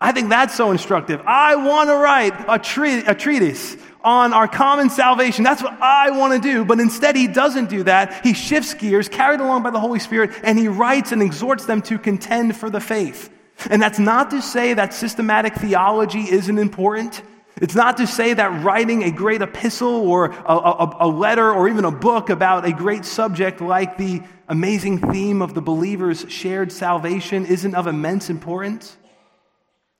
I 0.00 0.12
think 0.12 0.28
that's 0.28 0.54
so 0.54 0.70
instructive. 0.70 1.22
I 1.26 1.56
want 1.56 1.88
to 1.88 1.96
write 1.96 2.34
a, 2.48 2.58
tre- 2.58 3.04
a 3.04 3.14
treatise 3.14 3.76
on 4.04 4.32
our 4.32 4.46
common 4.46 4.90
salvation. 4.90 5.42
That's 5.42 5.62
what 5.62 5.80
I 5.80 6.10
want 6.10 6.34
to 6.34 6.38
do. 6.38 6.64
But 6.64 6.80
instead, 6.80 7.16
he 7.16 7.26
doesn't 7.26 7.70
do 7.70 7.82
that. 7.84 8.24
He 8.24 8.34
shifts 8.34 8.74
gears, 8.74 9.08
carried 9.08 9.40
along 9.40 9.62
by 9.62 9.70
the 9.70 9.80
Holy 9.80 9.98
Spirit, 9.98 10.30
and 10.42 10.58
he 10.58 10.68
writes 10.68 11.12
and 11.12 11.22
exhorts 11.22 11.64
them 11.64 11.82
to 11.82 11.98
contend 11.98 12.56
for 12.56 12.70
the 12.70 12.80
faith. 12.80 13.30
And 13.70 13.80
that's 13.80 13.98
not 13.98 14.30
to 14.30 14.42
say 14.42 14.74
that 14.74 14.92
systematic 14.92 15.54
theology 15.54 16.30
isn't 16.30 16.58
important. 16.58 17.22
It's 17.60 17.74
not 17.74 17.96
to 17.96 18.06
say 18.06 18.34
that 18.34 18.62
writing 18.62 19.04
a 19.04 19.10
great 19.10 19.40
epistle 19.40 19.88
or 19.88 20.26
a, 20.26 20.54
a, 20.54 20.96
a, 21.00 21.08
letter 21.08 21.50
or 21.50 21.68
even 21.68 21.86
a 21.86 21.90
book 21.90 22.28
about 22.28 22.66
a 22.66 22.72
great 22.72 23.06
subject 23.06 23.62
like 23.62 23.96
the 23.96 24.22
amazing 24.46 24.98
theme 24.98 25.40
of 25.40 25.54
the 25.54 25.62
believer's 25.62 26.26
shared 26.28 26.70
salvation 26.70 27.46
isn't 27.46 27.74
of 27.74 27.86
immense 27.86 28.28
importance. 28.28 28.98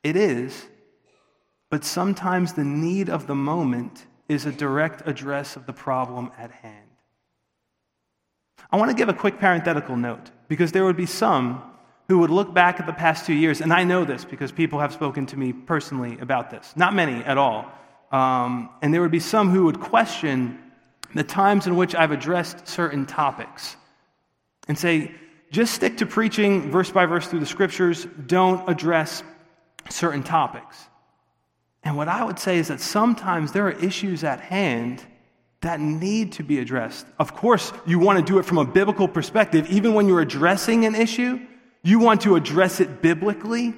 It 0.02 0.16
is, 0.16 0.68
but 1.70 1.82
sometimes 1.82 2.52
the 2.52 2.64
need 2.64 3.08
of 3.08 3.26
the 3.26 3.34
moment 3.34 4.04
is 4.28 4.44
a 4.44 4.52
direct 4.52 5.08
address 5.08 5.56
of 5.56 5.64
the 5.64 5.72
problem 5.72 6.30
at 6.36 6.50
hand. 6.50 6.90
I 8.70 8.76
want 8.76 8.90
to 8.90 8.96
give 8.96 9.08
a 9.08 9.14
quick 9.14 9.38
parenthetical 9.38 9.96
note 9.96 10.30
because 10.48 10.72
there 10.72 10.84
would 10.84 10.96
be 10.96 11.06
some 11.06 11.65
who 12.08 12.18
would 12.18 12.30
look 12.30 12.54
back 12.54 12.78
at 12.78 12.86
the 12.86 12.92
past 12.92 13.26
two 13.26 13.34
years, 13.34 13.60
and 13.60 13.72
I 13.72 13.84
know 13.84 14.04
this 14.04 14.24
because 14.24 14.52
people 14.52 14.78
have 14.78 14.92
spoken 14.92 15.26
to 15.26 15.36
me 15.36 15.52
personally 15.52 16.18
about 16.20 16.50
this. 16.50 16.72
Not 16.76 16.94
many 16.94 17.24
at 17.24 17.36
all. 17.36 17.70
Um, 18.12 18.70
and 18.82 18.94
there 18.94 19.00
would 19.00 19.10
be 19.10 19.20
some 19.20 19.50
who 19.50 19.64
would 19.64 19.80
question 19.80 20.58
the 21.14 21.24
times 21.24 21.66
in 21.66 21.76
which 21.76 21.94
I've 21.94 22.12
addressed 22.12 22.68
certain 22.68 23.06
topics 23.06 23.76
and 24.68 24.78
say, 24.78 25.14
just 25.50 25.74
stick 25.74 25.98
to 25.98 26.06
preaching 26.06 26.70
verse 26.70 26.90
by 26.90 27.06
verse 27.06 27.26
through 27.26 27.40
the 27.40 27.46
scriptures, 27.46 28.06
don't 28.26 28.68
address 28.68 29.22
certain 29.88 30.22
topics. 30.22 30.76
And 31.82 31.96
what 31.96 32.08
I 32.08 32.24
would 32.24 32.38
say 32.38 32.58
is 32.58 32.68
that 32.68 32.80
sometimes 32.80 33.52
there 33.52 33.66
are 33.66 33.72
issues 33.72 34.24
at 34.24 34.40
hand 34.40 35.04
that 35.60 35.80
need 35.80 36.32
to 36.32 36.42
be 36.42 36.58
addressed. 36.58 37.06
Of 37.18 37.34
course, 37.34 37.72
you 37.86 37.98
want 37.98 38.18
to 38.18 38.24
do 38.24 38.38
it 38.38 38.44
from 38.44 38.58
a 38.58 38.64
biblical 38.64 39.08
perspective. 39.08 39.68
Even 39.70 39.94
when 39.94 40.08
you're 40.08 40.20
addressing 40.20 40.84
an 40.84 40.94
issue, 40.94 41.40
you 41.86 42.00
want 42.00 42.22
to 42.22 42.34
address 42.34 42.80
it 42.80 43.00
biblically, 43.00 43.72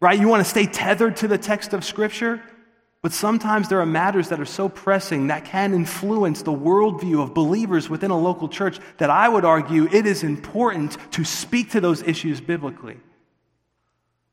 right? 0.00 0.20
You 0.20 0.28
want 0.28 0.44
to 0.44 0.48
stay 0.48 0.66
tethered 0.66 1.16
to 1.16 1.28
the 1.28 1.38
text 1.38 1.72
of 1.72 1.84
Scripture. 1.84 2.42
But 3.00 3.12
sometimes 3.12 3.68
there 3.68 3.80
are 3.80 3.86
matters 3.86 4.28
that 4.28 4.40
are 4.40 4.44
so 4.44 4.68
pressing 4.68 5.28
that 5.28 5.46
can 5.46 5.72
influence 5.72 6.42
the 6.42 6.52
worldview 6.52 7.22
of 7.22 7.32
believers 7.32 7.88
within 7.88 8.10
a 8.10 8.18
local 8.18 8.48
church 8.48 8.78
that 8.98 9.08
I 9.08 9.28
would 9.28 9.46
argue 9.46 9.88
it 9.90 10.06
is 10.06 10.22
important 10.22 10.98
to 11.12 11.24
speak 11.24 11.70
to 11.70 11.80
those 11.80 12.02
issues 12.02 12.42
biblically. 12.42 12.98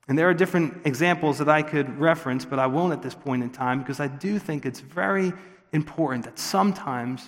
And 0.09 0.17
there 0.17 0.27
are 0.27 0.33
different 0.33 0.85
examples 0.85 1.37
that 1.37 1.47
I 1.47 1.61
could 1.61 1.97
reference, 1.97 2.43
but 2.43 2.59
I 2.59 2.67
won't 2.67 2.91
at 2.91 3.01
this 3.01 3.15
point 3.15 3.41
in 3.41 3.51
time 3.51 3.79
because 3.79 4.01
I 4.01 4.07
do 4.07 4.37
think 4.37 4.65
it's 4.65 4.81
very 4.81 5.31
important 5.71 6.25
that 6.25 6.39
sometimes 6.39 7.21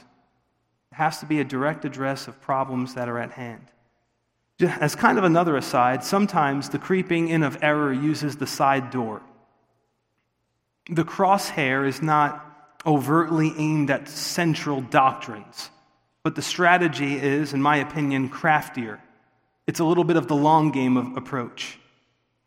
it 0.92 0.96
has 0.96 1.20
to 1.20 1.26
be 1.26 1.40
a 1.40 1.46
direct 1.46 1.86
address 1.86 2.28
of 2.28 2.42
problems 2.42 2.96
that 2.96 3.08
are 3.08 3.18
at 3.18 3.32
hand. 3.32 3.72
As 4.60 4.96
kind 4.96 5.18
of 5.18 5.24
another 5.24 5.58
aside, 5.58 6.04
sometimes 6.04 6.70
the 6.70 6.80
creeping 6.80 7.28
in 7.28 7.44
of 7.44 7.58
error 7.62 7.92
uses 7.92 8.38
the 8.38 8.48
side 8.48 8.90
door. 8.90 9.22
The 10.90 11.04
crosshair 11.04 11.88
is 11.88 12.02
not 12.02 12.42
overtly 12.86 13.54
aimed 13.58 13.90
at 13.90 14.08
central 14.08 14.82
doctrines. 14.82 15.72
But 16.24 16.36
the 16.36 16.42
strategy 16.42 17.18
is, 17.18 17.54
in 17.54 17.62
my 17.62 17.78
opinion, 17.78 18.30
craftier. 18.30 19.00
It's 19.68 19.80
a 19.80 19.84
little 19.84 20.04
bit 20.04 20.16
of 20.16 20.28
the 20.28 20.36
long 20.36 20.72
game 20.72 20.96
of 20.98 21.18
approach. 21.18 21.78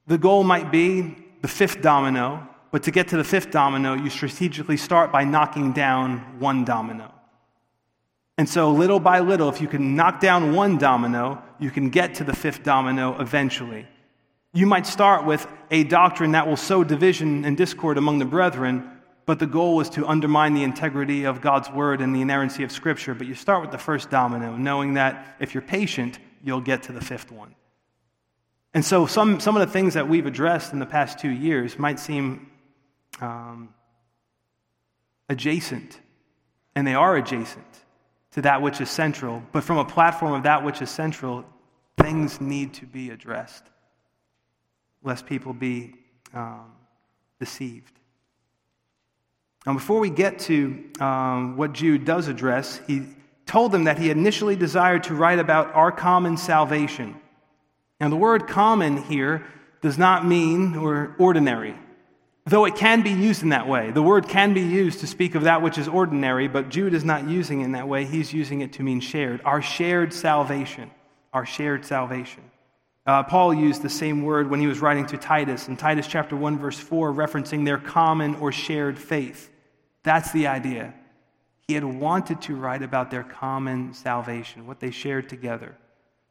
The 0.07 0.19
goal 0.19 0.45
might 0.45 0.71
be 0.71 1.17
the 1.43 1.49
fifth 1.49 1.83
domino, 1.83 2.49
but 2.71 2.83
to 2.85 2.91
get 2.91 3.09
to 3.09 3.17
the 3.17 3.25
fifth 3.25 3.51
domino, 3.51 3.95
you 3.95 4.11
strategically 4.11 4.77
start 4.77 5.13
by 5.13 5.25
knocking 5.25 5.73
down 5.73 6.39
one 6.39 6.65
domino. 6.65 7.13
And 8.39 8.49
so, 8.49 8.71
little 8.71 9.01
by 9.01 9.19
little, 9.19 9.49
if 9.49 9.61
you 9.61 9.67
can 9.67 9.97
knock 9.97 10.21
down 10.21 10.55
one 10.55 10.79
domino, 10.79 11.43
you 11.59 11.73
can 11.73 11.91
get 11.91 12.15
to 12.15 12.25
the 12.25 12.35
fifth 12.35 12.63
domino 12.63 13.21
eventually. 13.21 13.85
You 14.55 14.65
might 14.65 14.87
start 14.87 15.27
with 15.27 15.45
a 15.73 15.83
doctrine 15.83 16.31
that 16.33 16.47
will 16.47 16.57
sow 16.57 16.85
division 16.85 17.45
and 17.45 17.57
discord 17.57 17.99
among 17.99 18.21
the 18.21 18.25
brethren, 18.25 18.89
but 19.27 19.41
the 19.41 19.47
goal 19.47 19.81
is 19.81 19.91
to 19.91 20.07
undermine 20.07 20.55
the 20.55 20.63
integrity 20.63 21.25
of 21.25 21.41
God's 21.41 21.69
word 21.69 22.01
and 22.01 22.15
the 22.15 22.21
inerrancy 22.21 22.63
of 22.63 22.71
Scripture. 22.71 23.13
But 23.13 23.27
you 23.27 23.35
start 23.35 23.61
with 23.61 23.73
the 23.73 23.79
first 23.79 24.09
domino, 24.09 24.57
knowing 24.57 24.95
that 24.95 25.37
if 25.41 25.53
you're 25.53 25.61
patient, 25.61 26.21
you'll 26.45 26.61
get 26.61 26.85
to 26.85 26.93
the 26.93 27.01
fifth 27.01 27.33
one. 27.33 27.57
And 28.73 28.85
so, 28.85 29.07
some, 29.07 29.41
some 29.41 29.57
of 29.57 29.67
the 29.67 29.73
things 29.73 29.95
that 29.95 30.09
we've 30.09 30.27
addressed 30.27 30.73
in 30.73 30.79
the 30.79 30.87
past 30.87 31.19
two 31.19 31.31
years 31.31 31.77
might 31.77 31.99
seem 31.99 32.49
um, 33.21 33.71
adjacent, 35.29 35.99
and 36.77 36.87
they 36.87 36.95
are 36.95 37.17
adjacent 37.17 37.65
to 38.39 38.43
that 38.43 38.63
which 38.63 38.81
is 38.81 38.89
central. 38.89 39.43
But 39.51 39.65
from 39.65 39.79
a 39.79 39.85
platform 39.85 40.33
of 40.33 40.45
that 40.45 40.63
which 40.63 40.81
is 40.81 40.89
central, 40.89 41.45
things 41.97 42.41
need 42.41 42.73
to 42.75 42.87
be 42.87 43.11
addressed, 43.11 43.65
lest 45.03 45.27
people 45.27 45.53
be 45.53 45.95
um, 46.33 46.71
deceived. 47.41 47.91
Now, 49.67 49.75
before 49.75 49.99
we 49.99 50.09
get 50.09 50.39
to 50.41 50.85
um, 51.01 51.57
what 51.57 51.73
Jude 51.73 52.05
does 52.05 52.29
address, 52.29 52.81
he 52.87 53.07
told 53.45 53.73
them 53.73 53.85
that 53.85 53.99
he 53.99 54.09
initially 54.09 54.55
desired 54.55 55.03
to 55.05 55.15
write 55.17 55.41
about 55.41 55.75
our 55.75 55.91
common 55.91 56.37
salvation. 56.37 57.17
Now, 58.01 58.09
the 58.09 58.15
word 58.15 58.47
common 58.47 59.03
here 59.03 59.45
does 59.83 59.99
not 59.99 60.25
mean 60.25 60.77
or 60.77 61.17
ordinary. 61.19 61.75
Though 62.49 62.65
it 62.65 62.77
can 62.77 63.03
be 63.03 63.11
used 63.11 63.43
in 63.43 63.51
that 63.51 63.69
way. 63.69 63.91
The 63.91 64.03
word 64.03 64.27
can 64.27 64.55
be 64.55 64.63
used 64.63 65.01
to 65.01 65.07
speak 65.07 65.35
of 65.35 65.43
that 65.43 65.61
which 65.61 65.77
is 65.77 65.87
ordinary, 65.87 66.49
but 66.49 66.71
Jude 66.71 66.95
is 66.95 67.05
not 67.05 67.29
using 67.29 67.61
it 67.61 67.65
in 67.65 67.73
that 67.73 67.87
way. 67.87 68.07
He's 68.07 68.33
using 68.33 68.63
it 68.63 68.73
to 68.75 68.83
mean 68.83 69.01
shared. 69.01 69.43
Our 69.45 69.61
shared 69.61 70.15
salvation. 70.15 70.91
Our 71.35 71.45
shared 71.45 71.85
salvation. 71.85 72.43
Uh, 73.05 73.23
Paul 73.23 73.53
used 73.53 73.83
the 73.83 73.91
same 73.91 74.23
word 74.23 74.49
when 74.49 74.61
he 74.61 74.67
was 74.67 74.81
writing 74.81 75.05
to 75.09 75.19
Titus 75.19 75.69
in 75.69 75.77
Titus 75.77 76.07
chapter 76.07 76.37
1, 76.37 76.59
verse 76.59 76.79
4, 76.79 77.13
referencing 77.13 77.67
their 77.67 77.77
common 77.77 78.35
or 78.37 78.51
shared 78.51 78.99
faith. 78.99 79.51
That's 80.03 80.33
the 80.33 80.47
idea. 80.47 80.95
He 81.67 81.75
had 81.75 81.85
wanted 81.85 82.41
to 82.43 82.57
write 82.57 82.81
about 82.81 83.11
their 83.11 83.25
common 83.25 83.93
salvation, 83.93 84.67
what 84.67 84.81
they 84.81 84.91
shared 84.91 85.29
together. 85.29 85.77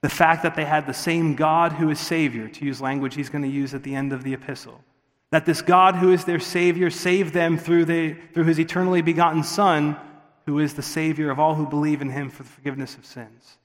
The 0.02 0.10
fact 0.10 0.42
that 0.42 0.56
they 0.56 0.66
had 0.66 0.88
the 0.88 0.96
same 0.96 1.36
God 1.36 1.74
who 1.74 1.92
is 1.92 2.00
Savior, 2.00 2.48
to 2.48 2.66
use 2.66 2.82
language 2.82 3.14
he's 3.14 3.30
going 3.30 3.44
to 3.44 3.48
use 3.48 3.76
at 3.76 3.84
the 3.84 3.94
end 3.94 4.14
of 4.14 4.24
the 4.24 4.34
epistle 4.34 4.84
that 5.32 5.46
this 5.46 5.62
God 5.62 5.96
who 5.96 6.12
is 6.12 6.26
their 6.26 6.40
Savior 6.40 6.90
saved 6.90 7.34
them 7.34 7.58
through, 7.58 7.86
the, 7.86 8.16
through 8.34 8.46
his 8.46 8.60
eternally 8.60 9.02
begotten 9.02 9.44
Son, 9.44 9.98
who 10.46 10.60
is 10.60 10.74
the 10.74 10.82
Savior 10.82 11.30
of 11.30 11.40
all 11.40 11.56
who 11.56 11.68
believe 11.68 12.02
in 12.02 12.10
him 12.10 12.30
for 12.30 12.44
the 12.44 12.50
forgiveness 12.50 12.96
of 12.96 13.06
sins. 13.06 13.58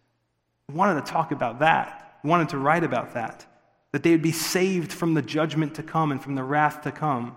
We 0.68 0.74
wanted 0.74 1.04
to 1.04 1.12
talk 1.12 1.30
about 1.30 1.60
that. 1.60 2.18
We 2.24 2.30
wanted 2.30 2.48
to 2.50 2.58
write 2.58 2.82
about 2.82 3.14
that. 3.14 3.46
That 3.92 4.02
they 4.02 4.10
would 4.10 4.22
be 4.22 4.32
saved 4.32 4.92
from 4.92 5.14
the 5.14 5.22
judgment 5.22 5.74
to 5.76 5.82
come 5.82 6.10
and 6.10 6.20
from 6.20 6.34
the 6.34 6.42
wrath 6.42 6.82
to 6.82 6.92
come. 6.92 7.36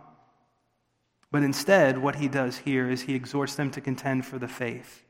But 1.31 1.43
instead, 1.43 1.97
what 1.97 2.15
he 2.15 2.27
does 2.27 2.57
here 2.57 2.89
is 2.89 3.01
he 3.01 3.13
exhorts 3.13 3.55
them 3.55 3.69
to 3.71 3.81
contend 3.81 4.25
for 4.25 4.39
the 4.39 4.47
faith. 4.47 5.03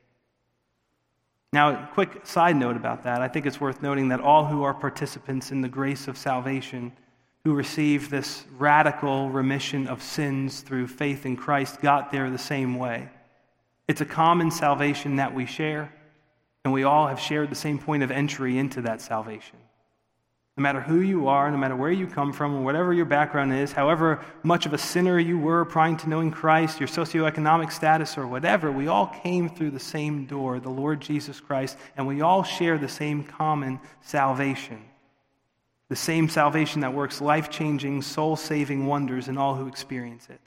Now, 1.52 1.70
a 1.70 1.90
quick 1.94 2.26
side 2.26 2.56
note 2.56 2.76
about 2.76 3.04
that. 3.04 3.22
I 3.22 3.28
think 3.28 3.46
it's 3.46 3.60
worth 3.60 3.80
noting 3.80 4.08
that 4.08 4.20
all 4.20 4.44
who 4.44 4.64
are 4.64 4.74
participants 4.74 5.52
in 5.52 5.62
the 5.62 5.68
grace 5.68 6.08
of 6.08 6.18
salvation 6.18 6.92
who 7.46 7.54
received 7.54 8.10
this 8.10 8.42
radical 8.58 9.30
remission 9.30 9.86
of 9.86 10.02
sins 10.02 10.62
through 10.62 10.88
faith 10.88 11.24
in 11.24 11.36
Christ 11.36 11.80
got 11.80 12.10
there 12.10 12.28
the 12.28 12.36
same 12.36 12.74
way. 12.74 13.08
It's 13.86 14.00
a 14.00 14.04
common 14.04 14.50
salvation 14.50 15.14
that 15.16 15.32
we 15.32 15.46
share, 15.46 15.92
and 16.64 16.74
we 16.74 16.82
all 16.82 17.06
have 17.06 17.20
shared 17.20 17.48
the 17.48 17.54
same 17.54 17.78
point 17.78 18.02
of 18.02 18.10
entry 18.10 18.58
into 18.58 18.80
that 18.80 19.00
salvation. 19.00 19.58
No 20.56 20.62
matter 20.62 20.80
who 20.80 20.98
you 20.98 21.28
are, 21.28 21.48
no 21.48 21.56
matter 21.56 21.76
where 21.76 21.92
you 21.92 22.08
come 22.08 22.32
from, 22.32 22.64
whatever 22.64 22.92
your 22.92 23.04
background 23.04 23.54
is, 23.54 23.70
however 23.70 24.24
much 24.42 24.66
of 24.66 24.74
a 24.74 24.78
sinner 24.78 25.20
you 25.20 25.38
were 25.38 25.64
prior 25.64 25.94
to 25.94 26.08
knowing 26.08 26.32
Christ, 26.32 26.80
your 26.80 26.88
socioeconomic 26.88 27.70
status, 27.70 28.18
or 28.18 28.26
whatever, 28.26 28.72
we 28.72 28.88
all 28.88 29.06
came 29.22 29.48
through 29.48 29.70
the 29.70 29.78
same 29.78 30.26
door, 30.26 30.58
the 30.58 30.68
Lord 30.68 31.00
Jesus 31.00 31.38
Christ, 31.38 31.78
and 31.96 32.08
we 32.08 32.22
all 32.22 32.42
share 32.42 32.76
the 32.76 32.88
same 32.88 33.22
common 33.22 33.78
salvation 34.00 34.82
the 35.88 35.96
same 35.96 36.28
salvation 36.28 36.80
that 36.80 36.92
works 36.92 37.20
life 37.20 37.48
changing, 37.48 38.02
soul 38.02 38.36
saving 38.36 38.86
wonders 38.86 39.28
in 39.28 39.38
all 39.38 39.54
who 39.54 39.68
experience 39.68 40.28
it. 40.28 40.40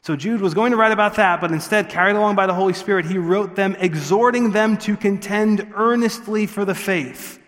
So 0.00 0.16
Jude 0.16 0.40
was 0.40 0.54
going 0.54 0.70
to 0.72 0.76
write 0.76 0.92
about 0.92 1.16
that, 1.16 1.40
but 1.40 1.50
instead, 1.50 1.88
carried 1.88 2.16
along 2.16 2.36
by 2.36 2.46
the 2.46 2.54
Holy 2.54 2.72
Spirit, 2.72 3.04
he 3.04 3.18
wrote 3.18 3.56
them, 3.56 3.76
exhorting 3.78 4.52
them 4.52 4.76
to 4.78 4.96
contend 4.96 5.72
earnestly 5.74 6.46
for 6.46 6.64
the 6.64 6.74
faith. 6.74 7.38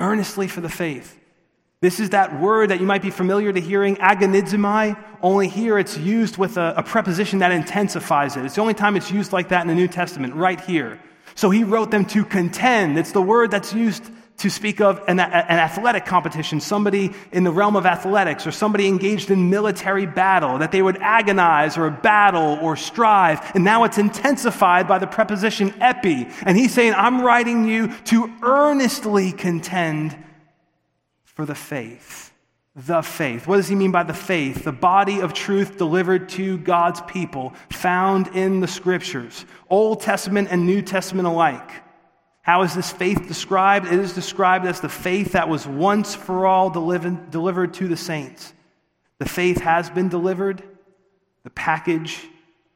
Earnestly 0.00 0.48
for 0.48 0.60
the 0.60 0.68
faith. 0.68 1.18
This 1.80 2.00
is 2.00 2.10
that 2.10 2.40
word 2.40 2.70
that 2.70 2.80
you 2.80 2.86
might 2.86 3.02
be 3.02 3.10
familiar 3.10 3.52
to 3.52 3.60
hearing, 3.60 3.96
agonizomai, 3.96 4.98
only 5.22 5.48
here 5.48 5.78
it's 5.78 5.96
used 5.96 6.38
with 6.38 6.56
a, 6.56 6.74
a 6.78 6.82
preposition 6.82 7.40
that 7.40 7.52
intensifies 7.52 8.36
it. 8.36 8.44
It's 8.44 8.54
the 8.54 8.62
only 8.62 8.74
time 8.74 8.96
it's 8.96 9.10
used 9.10 9.32
like 9.32 9.50
that 9.50 9.60
in 9.60 9.68
the 9.68 9.74
New 9.74 9.88
Testament, 9.88 10.34
right 10.34 10.60
here. 10.60 10.98
So 11.34 11.50
he 11.50 11.64
wrote 11.64 11.90
them 11.90 12.06
to 12.06 12.24
contend. 12.24 12.98
It's 12.98 13.12
the 13.12 13.22
word 13.22 13.50
that's 13.50 13.74
used 13.74 14.10
to 14.38 14.50
speak 14.50 14.80
of 14.80 15.02
an, 15.08 15.18
an, 15.18 15.58
athletic 15.58 16.04
competition, 16.04 16.60
somebody 16.60 17.12
in 17.32 17.44
the 17.44 17.50
realm 17.50 17.74
of 17.74 17.86
athletics, 17.86 18.46
or 18.46 18.52
somebody 18.52 18.86
engaged 18.86 19.30
in 19.30 19.48
military 19.48 20.04
battle, 20.04 20.58
that 20.58 20.72
they 20.72 20.82
would 20.82 20.98
agonize 21.00 21.78
or 21.78 21.90
battle 21.90 22.58
or 22.60 22.76
strive. 22.76 23.40
And 23.54 23.64
now 23.64 23.84
it's 23.84 23.98
intensified 23.98 24.86
by 24.86 24.98
the 24.98 25.06
preposition 25.06 25.74
epi. 25.80 26.28
And 26.42 26.56
he's 26.56 26.74
saying, 26.74 26.92
I'm 26.94 27.22
writing 27.22 27.66
you 27.66 27.94
to 28.04 28.30
earnestly 28.42 29.32
contend 29.32 30.16
for 31.24 31.46
the 31.46 31.54
faith. 31.54 32.32
The 32.74 33.00
faith. 33.00 33.46
What 33.46 33.56
does 33.56 33.68
he 33.68 33.74
mean 33.74 33.90
by 33.90 34.02
the 34.02 34.12
faith? 34.12 34.64
The 34.64 34.72
body 34.72 35.20
of 35.20 35.32
truth 35.32 35.78
delivered 35.78 36.28
to 36.30 36.58
God's 36.58 37.00
people, 37.02 37.54
found 37.70 38.28
in 38.28 38.60
the 38.60 38.68
scriptures, 38.68 39.46
Old 39.70 40.02
Testament 40.02 40.48
and 40.50 40.66
New 40.66 40.82
Testament 40.82 41.26
alike. 41.26 41.85
How 42.46 42.62
is 42.62 42.76
this 42.76 42.92
faith 42.92 43.26
described? 43.26 43.86
It 43.86 43.98
is 43.98 44.12
described 44.12 44.66
as 44.66 44.80
the 44.80 44.88
faith 44.88 45.32
that 45.32 45.48
was 45.48 45.66
once 45.66 46.14
for 46.14 46.46
all 46.46 46.70
delivered, 46.70 47.74
to 47.74 47.88
the 47.88 47.96
saints. 47.96 48.52
The 49.18 49.28
faith 49.28 49.62
has 49.62 49.90
been 49.90 50.08
delivered. 50.08 50.62
The 51.42 51.50
package 51.50 52.24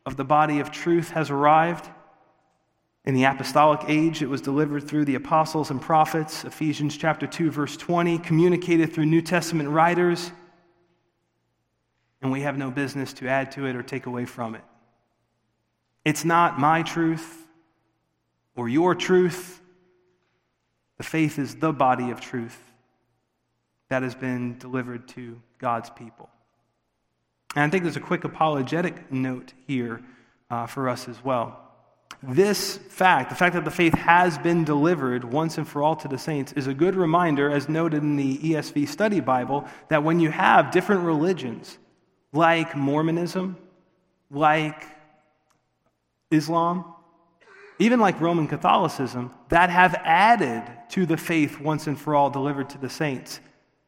of 0.05 0.16
the 0.16 0.25
body 0.25 0.59
of 0.59 0.73
truth 0.73 1.11
has 1.11 1.31
arrived. 1.31 1.89
In 3.05 3.14
the 3.14 3.23
apostolic 3.23 3.83
age, 3.87 4.23
it 4.23 4.27
was 4.27 4.41
delivered 4.41 4.89
through 4.89 5.05
the 5.05 5.14
apostles 5.14 5.71
and 5.71 5.81
prophets, 5.81 6.43
Ephesians 6.45 6.97
chapter 6.97 7.29
2 7.29 7.53
verse 7.53 7.77
20, 7.77 8.18
communicated 8.18 8.93
through 8.93 9.07
New 9.07 9.23
Testament 9.23 9.68
writers, 9.68 10.33
and 12.21 12.33
we 12.33 12.41
have 12.41 12.59
no 12.59 12.73
business 12.73 13.12
to 13.12 13.29
add 13.29 13.53
to 13.53 13.66
it 13.66 13.77
or 13.77 13.85
take 13.85 14.07
away 14.07 14.25
from 14.25 14.57
it. 14.57 14.64
It's 16.05 16.25
not 16.25 16.59
my 16.59 16.83
truth 16.83 17.47
or 18.57 18.68
your 18.68 18.97
truth. 18.97 19.59
The 21.01 21.05
faith 21.05 21.39
is 21.39 21.55
the 21.55 21.73
body 21.73 22.11
of 22.11 22.21
truth 22.21 22.61
that 23.89 24.03
has 24.03 24.15
been 24.15 24.59
delivered 24.59 25.09
to 25.09 25.41
God's 25.57 25.89
people. 25.89 26.29
And 27.57 27.65
I 27.65 27.71
think 27.71 27.85
there's 27.85 27.97
a 27.97 28.01
quick 28.01 28.25
apologetic 28.25 29.11
note 29.11 29.55
here 29.67 30.03
uh, 30.51 30.67
for 30.67 30.91
us 30.91 31.09
as 31.09 31.25
well. 31.25 31.59
This 32.23 32.77
fact, 32.77 33.31
the 33.31 33.35
fact 33.35 33.55
that 33.55 33.65
the 33.65 33.71
faith 33.71 33.95
has 33.95 34.37
been 34.37 34.63
delivered 34.63 35.25
once 35.25 35.57
and 35.57 35.67
for 35.67 35.83
all 35.83 35.97
to 35.97 36.07
the 36.07 36.19
saints, 36.19 36.53
is 36.53 36.67
a 36.67 36.75
good 36.75 36.95
reminder, 36.95 37.51
as 37.51 37.67
noted 37.67 38.03
in 38.03 38.17
the 38.17 38.37
ESV 38.37 38.87
Study 38.87 39.21
Bible, 39.21 39.67
that 39.89 40.05
when 40.05 40.21
you 40.21 40.31
have 40.31 40.71
different 40.71 41.05
religions, 41.05 41.79
like 42.35 42.77
Mormonism, 42.77 43.57
like 44.31 44.85
Islam, 46.31 46.93
even 47.81 47.99
like 47.99 48.20
Roman 48.20 48.47
Catholicism, 48.47 49.33
that 49.49 49.70
have 49.70 49.95
added 50.05 50.62
to 50.91 51.07
the 51.07 51.16
faith 51.16 51.61
once 51.61 51.87
and 51.87 51.99
for 51.99 52.14
all 52.14 52.31
delivered 52.31 52.70
to 52.70 52.78
the 52.78 52.91
saints. 52.91 53.41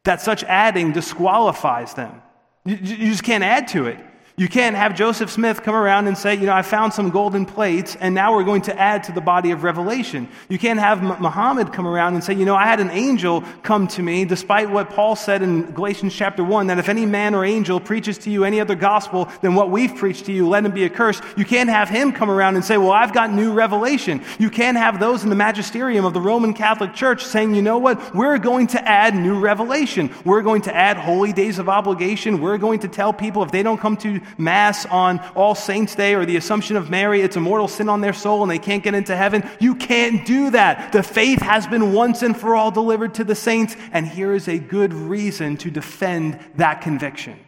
That 0.04 0.20
such 0.20 0.42
adding 0.44 0.92
disqualifies 0.92 1.94
them. 1.94 2.22
You, 2.64 2.76
you 2.76 3.10
just 3.10 3.22
can't 3.22 3.44
add 3.44 3.68
to 3.68 3.86
it. 3.86 4.04
You 4.36 4.48
can't 4.48 4.74
have 4.76 4.96
Joseph 4.96 5.30
Smith 5.30 5.62
come 5.62 5.74
around 5.74 6.06
and 6.06 6.16
say, 6.16 6.34
you 6.34 6.46
know, 6.46 6.54
I 6.54 6.62
found 6.62 6.94
some 6.94 7.10
golden 7.10 7.44
plates 7.44 7.96
and 7.96 8.14
now 8.14 8.34
we're 8.34 8.44
going 8.44 8.62
to 8.62 8.80
add 8.80 9.04
to 9.04 9.12
the 9.12 9.20
body 9.20 9.50
of 9.50 9.62
Revelation. 9.62 10.26
You 10.48 10.58
can't 10.58 10.80
have 10.80 11.02
Muhammad 11.02 11.70
come 11.70 11.86
around 11.86 12.14
and 12.14 12.24
say, 12.24 12.32
you 12.32 12.46
know, 12.46 12.56
I 12.56 12.64
had 12.64 12.80
an 12.80 12.88
angel 12.90 13.44
come 13.62 13.86
to 13.88 14.02
me, 14.02 14.24
despite 14.24 14.70
what 14.70 14.88
Paul 14.88 15.16
said 15.16 15.42
in 15.42 15.70
Galatians 15.72 16.14
chapter 16.14 16.42
1, 16.42 16.68
that 16.68 16.78
if 16.78 16.88
any 16.88 17.04
man 17.04 17.34
or 17.34 17.44
angel 17.44 17.78
preaches 17.78 18.16
to 18.18 18.30
you 18.30 18.44
any 18.44 18.58
other 18.58 18.74
gospel 18.74 19.28
than 19.42 19.54
what 19.54 19.70
we've 19.70 19.94
preached 19.94 20.24
to 20.26 20.32
you, 20.32 20.48
let 20.48 20.64
him 20.64 20.72
be 20.72 20.86
accursed. 20.86 21.22
You 21.36 21.44
can't 21.44 21.68
have 21.68 21.90
him 21.90 22.10
come 22.10 22.30
around 22.30 22.54
and 22.56 22.64
say, 22.64 22.78
well, 22.78 22.92
I've 22.92 23.12
got 23.12 23.30
new 23.30 23.52
revelation. 23.52 24.24
You 24.38 24.48
can't 24.48 24.78
have 24.78 24.98
those 24.98 25.24
in 25.24 25.28
the 25.28 25.36
magisterium 25.36 26.06
of 26.06 26.14
the 26.14 26.22
Roman 26.22 26.54
Catholic 26.54 26.94
Church 26.94 27.22
saying, 27.22 27.54
you 27.54 27.60
know 27.60 27.76
what, 27.76 28.14
we're 28.14 28.38
going 28.38 28.66
to 28.68 28.88
add 28.88 29.14
new 29.14 29.38
revelation. 29.38 30.10
We're 30.24 30.42
going 30.42 30.62
to 30.62 30.74
add 30.74 30.96
holy 30.96 31.34
days 31.34 31.58
of 31.58 31.68
obligation. 31.68 32.40
We're 32.40 32.56
going 32.56 32.80
to 32.80 32.88
tell 32.88 33.12
people 33.12 33.42
if 33.42 33.52
they 33.52 33.62
don't 33.62 33.78
come 33.78 33.98
to 33.98 34.21
Mass 34.38 34.86
on 34.86 35.18
All 35.34 35.54
Saints' 35.54 35.94
Day 35.94 36.14
or 36.14 36.24
the 36.24 36.36
Assumption 36.36 36.76
of 36.76 36.90
Mary, 36.90 37.22
it's 37.22 37.36
a 37.36 37.40
mortal 37.40 37.68
sin 37.68 37.88
on 37.88 38.00
their 38.00 38.12
soul 38.12 38.42
and 38.42 38.50
they 38.50 38.58
can't 38.58 38.82
get 38.82 38.94
into 38.94 39.16
heaven. 39.16 39.48
You 39.60 39.74
can't 39.74 40.26
do 40.26 40.50
that. 40.50 40.92
The 40.92 41.02
faith 41.02 41.40
has 41.40 41.66
been 41.66 41.92
once 41.92 42.22
and 42.22 42.36
for 42.36 42.54
all 42.54 42.70
delivered 42.70 43.14
to 43.14 43.24
the 43.24 43.34
saints, 43.34 43.76
and 43.92 44.06
here 44.06 44.34
is 44.34 44.48
a 44.48 44.58
good 44.58 44.92
reason 44.92 45.56
to 45.58 45.70
defend 45.70 46.38
that 46.56 46.80
conviction. 46.80 47.38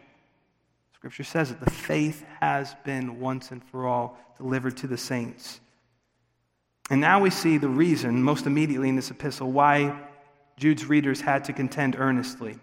Scripture 0.93 1.23
says 1.23 1.49
that 1.49 1.59
the 1.59 1.69
faith 1.69 2.25
has 2.41 2.75
been 2.83 3.19
once 3.19 3.51
and 3.51 3.63
for 3.63 3.85
all 3.85 4.17
delivered 4.37 4.75
to 4.77 4.87
the 4.87 4.97
saints. 4.97 5.59
And 6.89 7.01
now 7.01 7.19
we 7.19 7.29
see 7.29 7.57
the 7.57 7.69
reason, 7.69 8.21
most 8.23 8.45
immediately 8.45 8.89
in 8.89 8.95
this 8.95 9.11
epistle, 9.11 9.51
why 9.51 9.99
Jude's 10.57 10.85
readers 10.85 11.21
had 11.21 11.43
to 11.45 11.53
contend 11.53 11.95
earnestly. 11.97 12.57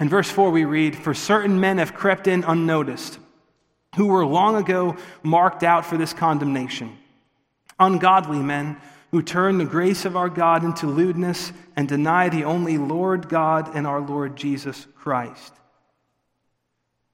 In 0.00 0.08
verse 0.08 0.30
4, 0.30 0.50
we 0.50 0.64
read, 0.64 0.96
For 0.96 1.14
certain 1.14 1.60
men 1.60 1.78
have 1.78 1.94
crept 1.94 2.26
in 2.26 2.44
unnoticed 2.44 3.18
who 3.96 4.06
were 4.06 4.26
long 4.26 4.56
ago 4.56 4.96
marked 5.22 5.62
out 5.62 5.86
for 5.86 5.96
this 5.96 6.12
condemnation. 6.12 6.96
Ungodly 7.78 8.38
men 8.38 8.76
who 9.10 9.22
turn 9.22 9.58
the 9.58 9.64
grace 9.64 10.04
of 10.04 10.16
our 10.16 10.28
God 10.28 10.64
into 10.64 10.86
lewdness 10.86 11.52
and 11.76 11.88
deny 11.88 12.28
the 12.28 12.44
only 12.44 12.78
Lord 12.78 13.28
God 13.28 13.74
and 13.76 13.86
our 13.86 14.00
Lord 14.00 14.36
Jesus 14.36 14.86
Christ. 14.96 15.52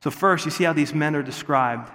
So, 0.03 0.11
first, 0.11 0.47
you 0.47 0.51
see 0.51 0.65
how 0.65 0.73
these 0.73 0.95
men 0.95 1.15
are 1.15 1.23
described. 1.23 1.91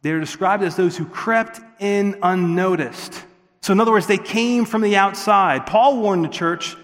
They're 0.00 0.20
described 0.20 0.62
as 0.62 0.76
those 0.76 0.96
who 0.96 1.04
crept 1.04 1.60
in 1.78 2.18
unnoticed. 2.22 3.22
So, 3.60 3.72
in 3.72 3.80
other 3.80 3.92
words, 3.92 4.06
they 4.06 4.16
came 4.16 4.64
from 4.64 4.80
the 4.80 4.96
outside. 4.96 5.66
Paul 5.66 6.00
warned 6.00 6.24
the 6.24 6.28
church 6.28 6.74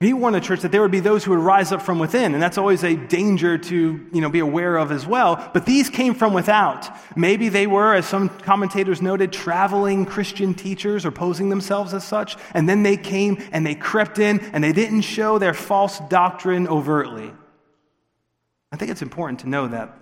he 0.00 0.12
warned 0.12 0.34
the 0.34 0.40
church 0.40 0.60
that 0.60 0.72
there 0.72 0.82
would 0.82 0.90
be 0.90 1.00
those 1.00 1.24
who 1.24 1.30
would 1.30 1.40
rise 1.40 1.70
up 1.70 1.80
from 1.80 1.98
within, 1.98 2.34
and 2.34 2.42
that's 2.42 2.58
always 2.58 2.82
a 2.82 2.96
danger 2.96 3.56
to 3.56 4.06
you 4.12 4.20
know, 4.20 4.28
be 4.28 4.40
aware 4.40 4.76
of 4.76 4.90
as 4.90 5.06
well. 5.06 5.50
But 5.54 5.66
these 5.66 5.88
came 5.88 6.14
from 6.14 6.34
without. 6.34 6.90
Maybe 7.16 7.48
they 7.48 7.66
were, 7.66 7.94
as 7.94 8.06
some 8.06 8.28
commentators 8.28 9.00
noted, 9.00 9.32
traveling 9.32 10.04
Christian 10.04 10.52
teachers 10.52 11.06
or 11.06 11.12
posing 11.12 11.48
themselves 11.48 11.94
as 11.94 12.04
such, 12.04 12.36
and 12.54 12.68
then 12.68 12.82
they 12.82 12.96
came 12.96 13.42
and 13.52 13.64
they 13.64 13.76
crept 13.76 14.18
in 14.18 14.40
and 14.52 14.62
they 14.62 14.72
didn't 14.72 15.02
show 15.02 15.38
their 15.38 15.54
false 15.54 16.00
doctrine 16.08 16.66
overtly. 16.66 17.32
I 18.72 18.76
think 18.76 18.90
it's 18.90 19.02
important 19.02 19.40
to 19.40 19.48
know 19.48 19.68
that 19.68 19.96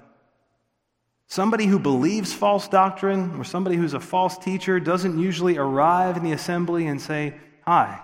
somebody 1.27 1.67
who 1.67 1.79
believes 1.79 2.33
false 2.33 2.67
doctrine 2.67 3.39
or 3.39 3.45
somebody 3.45 3.77
who's 3.77 3.95
a 3.95 4.01
false 4.01 4.39
teacher 4.39 4.81
doesn't 4.81 5.19
usually 5.19 5.59
arrive 5.59 6.17
in 6.17 6.25
the 6.25 6.33
assembly 6.33 6.87
and 6.87 7.01
say, 7.01 7.35
Hi. 7.67 8.01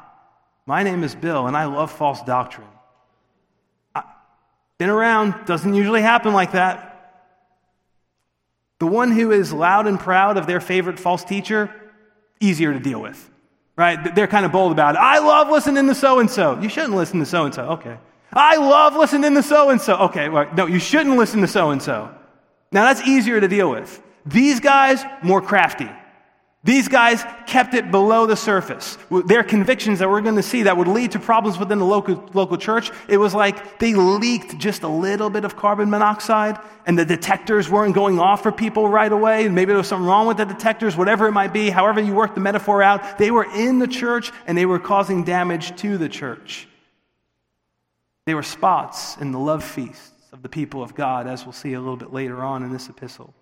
My 0.69 0.83
name 0.83 1.03
is 1.03 1.15
Bill, 1.15 1.47
and 1.47 1.57
I 1.57 1.65
love 1.65 1.91
false 1.91 2.21
doctrine. 2.21 2.69
I've 3.95 4.05
been 4.77 4.91
around, 4.91 5.47
doesn't 5.47 5.73
usually 5.73 6.03
happen 6.03 6.35
like 6.35 6.53
that. 6.53 7.15
The 8.79 8.87
one 8.87 9.11
who 9.11 9.33
is 9.33 9.51
loud 9.51 9.87
and 9.87 9.99
proud 9.99 10.37
of 10.37 10.47
their 10.47 10.61
favorite 10.61 11.01
false 11.01 11.25
teacher, 11.25 11.75
easier 12.39 12.75
to 12.75 12.79
deal 12.79 13.01
with, 13.01 13.31
right? 13.77 14.15
They're 14.15 14.27
kind 14.27 14.45
of 14.45 14.53
bold 14.53 14.73
about 14.73 14.97
it. 14.97 14.99
I 14.99 15.21
love 15.21 15.49
listening 15.49 15.87
to 15.87 15.95
so 15.95 16.19
and 16.19 16.31
so. 16.31 16.61
You 16.61 16.69
shouldn't 16.69 16.95
listen 16.95 17.19
to 17.21 17.25
so 17.25 17.47
and 17.47 17.55
so. 17.55 17.63
Okay. 17.63 17.97
I 18.35 18.59
love 18.59 18.95
listening 18.95 19.35
to 19.37 19.43
so 19.43 19.71
and 19.71 19.81
so. 19.81 19.97
Okay. 19.97 20.29
Well, 20.29 20.51
no, 20.55 20.67
you 20.67 20.81
shouldn't 20.81 21.17
listen 21.17 21.41
to 21.41 21.49
so 21.49 21.71
and 21.71 21.81
so. 21.81 22.15
Now 22.73 22.85
that's 22.85 23.09
easier 23.09 23.41
to 23.41 23.49
deal 23.49 23.71
with. 23.71 24.03
These 24.27 24.61
guys, 24.61 25.03
more 25.23 25.41
crafty. 25.41 25.89
These 26.69 26.89
guys 26.89 27.25
kept 27.47 27.73
it 27.73 27.91
below 27.91 28.27
the 28.27 28.37
surface. 28.37 28.99
Their 29.25 29.43
convictions 29.43 30.01
that 30.01 30.11
we're 30.11 30.21
going 30.21 30.37
to 30.37 30.43
see 30.43 30.65
that 30.65 30.77
would 30.77 30.87
lead 30.87 31.13
to 31.13 31.19
problems 31.19 31.59
within 31.59 31.79
the 31.79 31.87
local, 31.87 32.23
local 32.35 32.59
church, 32.59 32.91
it 33.09 33.17
was 33.17 33.35
like 33.35 33.79
they 33.79 33.95
leaked 33.95 34.59
just 34.59 34.83
a 34.83 34.89
little 34.89 35.31
bit 35.31 35.47
of 35.47 35.57
carbon 35.57 35.89
monoxide 35.89 36.59
and 36.85 36.99
the 36.99 37.07
detectors 37.07 37.71
weren't 37.71 37.95
going 37.95 38.19
off 38.19 38.43
for 38.43 38.53
people 38.53 38.87
right 38.87 39.11
away. 39.11 39.49
Maybe 39.49 39.69
there 39.69 39.79
was 39.79 39.89
something 39.89 40.07
wrong 40.07 40.27
with 40.27 40.37
the 40.37 40.45
detectors, 40.45 40.95
whatever 40.95 41.27
it 41.27 41.33
might 41.33 41.55
be, 41.55 41.71
however 41.71 42.03
you 42.03 42.13
work 42.13 42.35
the 42.35 42.43
metaphor 42.43 42.83
out. 42.83 43.17
They 43.17 43.31
were 43.31 43.47
in 43.55 43.79
the 43.79 43.89
church 43.89 44.31
and 44.47 44.59
they 44.59 44.67
were 44.67 44.79
causing 44.79 45.25
damage 45.25 45.75
to 45.81 45.97
the 45.97 46.11
church. 46.11 46.69
They 48.27 48.35
were 48.35 48.43
spots 48.43 49.17
in 49.17 49.33
the 49.33 49.39
love 49.39 49.65
feasts 49.65 50.13
of 50.35 50.43
the 50.43 50.51
people 50.51 50.83
of 50.83 50.95
God, 50.95 51.27
as 51.27 51.47
we'll 51.47 51.55
see 51.55 51.73
a 51.73 51.81
little 51.81 51.97
bit 51.97 52.13
later 52.13 52.45
on 52.45 52.63
in 52.63 52.71
this 52.71 52.91
epistle. 52.91 53.33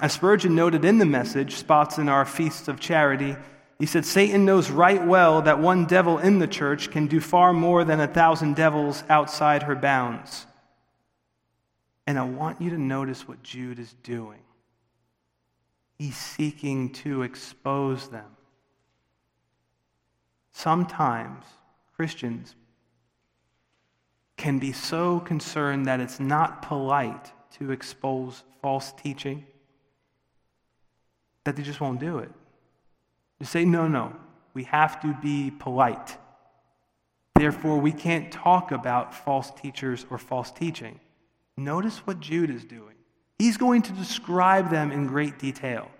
As 0.00 0.14
Spurgeon 0.14 0.54
noted 0.54 0.86
in 0.86 0.96
the 0.96 1.04
message, 1.04 1.56
Spots 1.56 1.98
in 1.98 2.08
Our 2.08 2.24
Feasts 2.24 2.68
of 2.68 2.80
Charity, 2.80 3.36
he 3.78 3.84
said, 3.84 4.06
Satan 4.06 4.46
knows 4.46 4.70
right 4.70 5.04
well 5.04 5.42
that 5.42 5.58
one 5.58 5.84
devil 5.84 6.18
in 6.18 6.38
the 6.38 6.46
church 6.46 6.90
can 6.90 7.06
do 7.06 7.20
far 7.20 7.52
more 7.52 7.84
than 7.84 8.00
a 8.00 8.06
thousand 8.06 8.56
devils 8.56 9.04
outside 9.10 9.64
her 9.64 9.76
bounds. 9.76 10.46
And 12.06 12.18
I 12.18 12.24
want 12.24 12.62
you 12.62 12.70
to 12.70 12.78
notice 12.78 13.28
what 13.28 13.42
Jude 13.42 13.78
is 13.78 13.94
doing. 14.02 14.40
He's 15.98 16.16
seeking 16.16 16.92
to 16.94 17.22
expose 17.22 18.08
them. 18.08 18.36
Sometimes 20.52 21.44
Christians 21.94 22.54
can 24.38 24.58
be 24.58 24.72
so 24.72 25.20
concerned 25.20 25.84
that 25.84 26.00
it's 26.00 26.18
not 26.18 26.62
polite 26.62 27.32
to 27.58 27.70
expose 27.70 28.44
false 28.62 28.92
teaching 28.92 29.44
that 31.44 31.56
they 31.56 31.62
just 31.62 31.80
won't 31.80 32.00
do 32.00 32.18
it. 32.18 32.30
They 33.38 33.46
say, 33.46 33.64
no, 33.64 33.88
no, 33.88 34.14
we 34.54 34.64
have 34.64 35.00
to 35.02 35.16
be 35.22 35.50
polite. 35.50 36.16
Therefore, 37.34 37.78
we 37.78 37.92
can't 37.92 38.30
talk 38.30 38.70
about 38.70 39.14
false 39.14 39.50
teachers 39.50 40.04
or 40.10 40.18
false 40.18 40.50
teaching. 40.50 41.00
Notice 41.56 41.98
what 42.06 42.20
Jude 42.20 42.50
is 42.50 42.64
doing. 42.64 42.94
He's 43.38 43.56
going 43.56 43.82
to 43.82 43.92
describe 43.92 44.70
them 44.70 44.92
in 44.92 45.06
great 45.06 45.38
detail. 45.38 45.90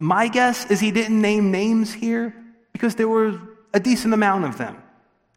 My 0.00 0.28
guess 0.28 0.70
is 0.70 0.80
he 0.80 0.90
didn't 0.90 1.20
name 1.20 1.50
names 1.50 1.92
here 1.92 2.34
because 2.72 2.94
there 2.94 3.08
were 3.08 3.38
a 3.74 3.80
decent 3.80 4.14
amount 4.14 4.44
of 4.44 4.56
them. 4.56 4.82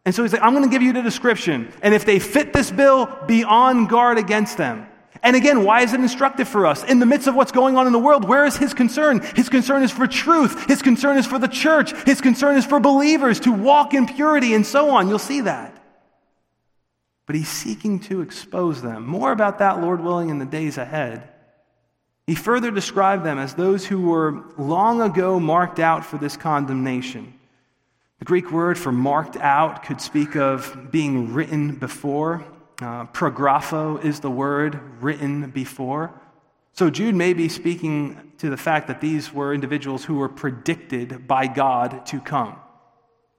And 0.04 0.14
so 0.14 0.22
he's 0.22 0.32
like, 0.32 0.42
I'm 0.42 0.54
going 0.54 0.64
to 0.64 0.70
give 0.70 0.82
you 0.82 0.92
the 0.92 1.02
description. 1.02 1.72
And 1.82 1.94
if 1.94 2.04
they 2.04 2.18
fit 2.18 2.52
this 2.52 2.70
bill, 2.70 3.06
be 3.26 3.44
on 3.44 3.86
guard 3.86 4.18
against 4.18 4.56
them. 4.56 4.86
And 5.22 5.36
again, 5.36 5.62
why 5.62 5.82
is 5.82 5.92
it 5.92 6.00
instructive 6.00 6.48
for 6.48 6.66
us? 6.66 6.82
In 6.82 6.98
the 6.98 7.06
midst 7.06 7.28
of 7.28 7.36
what's 7.36 7.52
going 7.52 7.76
on 7.76 7.86
in 7.86 7.92
the 7.92 7.98
world, 7.98 8.28
where 8.28 8.44
is 8.44 8.56
his 8.56 8.74
concern? 8.74 9.20
His 9.36 9.48
concern 9.48 9.84
is 9.84 9.92
for 9.92 10.08
truth. 10.08 10.66
His 10.66 10.82
concern 10.82 11.16
is 11.16 11.26
for 11.26 11.38
the 11.38 11.46
church. 11.46 11.92
His 12.04 12.20
concern 12.20 12.56
is 12.56 12.66
for 12.66 12.80
believers 12.80 13.38
to 13.40 13.52
walk 13.52 13.94
in 13.94 14.06
purity 14.06 14.52
and 14.52 14.66
so 14.66 14.90
on. 14.90 15.08
You'll 15.08 15.20
see 15.20 15.42
that. 15.42 15.80
But 17.26 17.36
he's 17.36 17.48
seeking 17.48 18.00
to 18.00 18.20
expose 18.20 18.82
them. 18.82 19.06
More 19.06 19.30
about 19.30 19.60
that, 19.60 19.80
Lord 19.80 20.02
willing, 20.02 20.28
in 20.28 20.40
the 20.40 20.44
days 20.44 20.76
ahead. 20.76 21.28
He 22.26 22.34
further 22.34 22.72
described 22.72 23.24
them 23.24 23.38
as 23.38 23.54
those 23.54 23.86
who 23.86 24.00
were 24.00 24.44
long 24.58 25.00
ago 25.00 25.38
marked 25.38 25.78
out 25.78 26.04
for 26.04 26.18
this 26.18 26.36
condemnation. 26.36 27.34
The 28.18 28.24
Greek 28.24 28.50
word 28.50 28.78
for 28.78 28.92
marked 28.92 29.36
out 29.36 29.84
could 29.84 30.00
speak 30.00 30.36
of 30.36 30.90
being 30.90 31.32
written 31.32 31.76
before. 31.76 32.44
Uh, 32.82 33.06
prographo 33.06 34.02
is 34.04 34.20
the 34.20 34.30
word 34.30 34.80
written 35.00 35.50
before. 35.50 36.12
So 36.72 36.90
Jude 36.90 37.14
may 37.14 37.32
be 37.32 37.48
speaking 37.48 38.32
to 38.38 38.50
the 38.50 38.56
fact 38.56 38.88
that 38.88 39.00
these 39.00 39.32
were 39.32 39.54
individuals 39.54 40.04
who 40.04 40.16
were 40.16 40.28
predicted 40.28 41.28
by 41.28 41.46
God 41.46 42.04
to 42.06 42.20
come. 42.20 42.56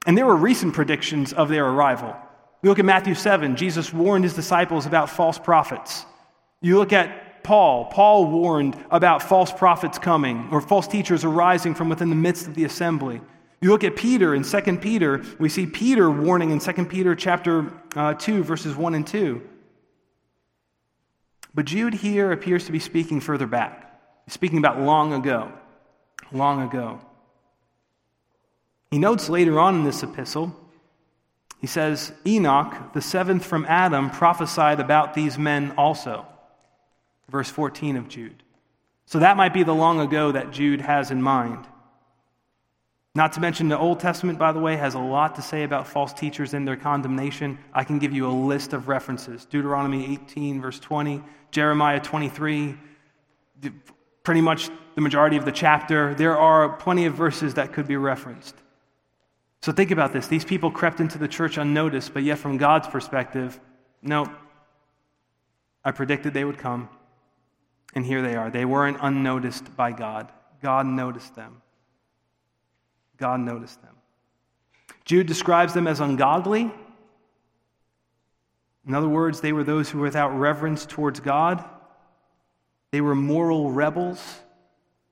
And 0.06 0.16
there 0.16 0.24
were 0.24 0.36
recent 0.36 0.72
predictions 0.72 1.32
of 1.32 1.48
their 1.48 1.66
arrival. 1.66 2.16
You 2.62 2.70
look 2.70 2.78
at 2.78 2.86
Matthew 2.86 3.14
7, 3.14 3.56
Jesus 3.56 3.92
warned 3.92 4.24
his 4.24 4.34
disciples 4.34 4.86
about 4.86 5.10
false 5.10 5.38
prophets. 5.38 6.06
You 6.62 6.78
look 6.78 6.94
at 6.94 7.42
Paul, 7.44 7.86
Paul 7.86 8.30
warned 8.30 8.82
about 8.90 9.22
false 9.22 9.52
prophets 9.52 9.98
coming 9.98 10.48
or 10.50 10.62
false 10.62 10.88
teachers 10.88 11.24
arising 11.24 11.74
from 11.74 11.90
within 11.90 12.08
the 12.08 12.16
midst 12.16 12.46
of 12.46 12.54
the 12.54 12.64
assembly. 12.64 13.20
You 13.64 13.70
look 13.70 13.82
at 13.82 13.96
Peter 13.96 14.34
in 14.34 14.42
2 14.42 14.76
Peter, 14.76 15.22
we 15.38 15.48
see 15.48 15.64
Peter 15.64 16.10
warning 16.10 16.50
in 16.50 16.58
2 16.58 16.84
Peter 16.84 17.14
chapter 17.14 17.72
uh, 17.96 18.12
2, 18.12 18.44
verses 18.44 18.76
1 18.76 18.94
and 18.94 19.06
2. 19.06 19.40
But 21.54 21.64
Jude 21.64 21.94
here 21.94 22.30
appears 22.30 22.66
to 22.66 22.72
be 22.72 22.78
speaking 22.78 23.20
further 23.20 23.46
back. 23.46 23.98
Speaking 24.28 24.58
about 24.58 24.80
long 24.80 25.14
ago. 25.14 25.50
Long 26.30 26.60
ago. 26.60 27.00
He 28.90 28.98
notes 28.98 29.30
later 29.30 29.58
on 29.58 29.76
in 29.76 29.84
this 29.84 30.02
epistle, 30.02 30.54
he 31.58 31.66
says, 31.66 32.12
Enoch, 32.26 32.92
the 32.92 33.00
seventh 33.00 33.46
from 33.46 33.64
Adam, 33.64 34.10
prophesied 34.10 34.78
about 34.78 35.14
these 35.14 35.38
men 35.38 35.72
also. 35.78 36.26
verse 37.30 37.48
14 37.48 37.96
of 37.96 38.08
Jude. 38.08 38.42
So 39.06 39.20
that 39.20 39.38
might 39.38 39.54
be 39.54 39.62
the 39.62 39.72
long 39.72 40.00
ago 40.00 40.32
that 40.32 40.50
Jude 40.50 40.82
has 40.82 41.10
in 41.10 41.22
mind. 41.22 41.66
Not 43.16 43.32
to 43.34 43.40
mention, 43.40 43.68
the 43.68 43.78
Old 43.78 44.00
Testament, 44.00 44.40
by 44.40 44.50
the 44.50 44.58
way, 44.58 44.76
has 44.76 44.94
a 44.94 44.98
lot 44.98 45.36
to 45.36 45.42
say 45.42 45.62
about 45.62 45.86
false 45.86 46.12
teachers 46.12 46.52
and 46.52 46.66
their 46.66 46.76
condemnation. 46.76 47.58
I 47.72 47.84
can 47.84 48.00
give 48.00 48.12
you 48.12 48.26
a 48.26 48.32
list 48.32 48.72
of 48.72 48.88
references 48.88 49.44
Deuteronomy 49.44 50.12
18, 50.12 50.60
verse 50.60 50.80
20, 50.80 51.22
Jeremiah 51.52 52.00
23, 52.00 52.76
pretty 54.24 54.40
much 54.40 54.68
the 54.96 55.00
majority 55.00 55.36
of 55.36 55.44
the 55.44 55.52
chapter. 55.52 56.14
There 56.14 56.36
are 56.36 56.70
plenty 56.70 57.06
of 57.06 57.14
verses 57.14 57.54
that 57.54 57.72
could 57.72 57.86
be 57.86 57.96
referenced. 57.96 58.56
So 59.62 59.70
think 59.70 59.92
about 59.92 60.12
this. 60.12 60.26
These 60.26 60.44
people 60.44 60.72
crept 60.72 60.98
into 60.98 61.16
the 61.16 61.28
church 61.28 61.56
unnoticed, 61.56 62.12
but 62.12 62.24
yet 62.24 62.38
from 62.38 62.58
God's 62.58 62.88
perspective, 62.88 63.58
no, 64.02 64.30
I 65.84 65.92
predicted 65.92 66.34
they 66.34 66.44
would 66.44 66.58
come. 66.58 66.88
And 67.94 68.04
here 68.04 68.22
they 68.22 68.34
are. 68.34 68.50
They 68.50 68.64
weren't 68.64 68.98
unnoticed 69.00 69.76
by 69.76 69.92
God, 69.92 70.32
God 70.60 70.86
noticed 70.86 71.36
them. 71.36 71.62
God 73.16 73.40
noticed 73.40 73.80
them. 73.82 73.94
Jude 75.04 75.26
describes 75.26 75.74
them 75.74 75.86
as 75.86 76.00
ungodly. 76.00 76.70
In 78.86 78.94
other 78.94 79.08
words, 79.08 79.40
they 79.40 79.52
were 79.52 79.64
those 79.64 79.90
who 79.90 79.98
were 79.98 80.04
without 80.04 80.30
reverence 80.38 80.86
towards 80.86 81.20
God. 81.20 81.64
They 82.90 83.00
were 83.00 83.14
moral 83.14 83.70
rebels 83.70 84.40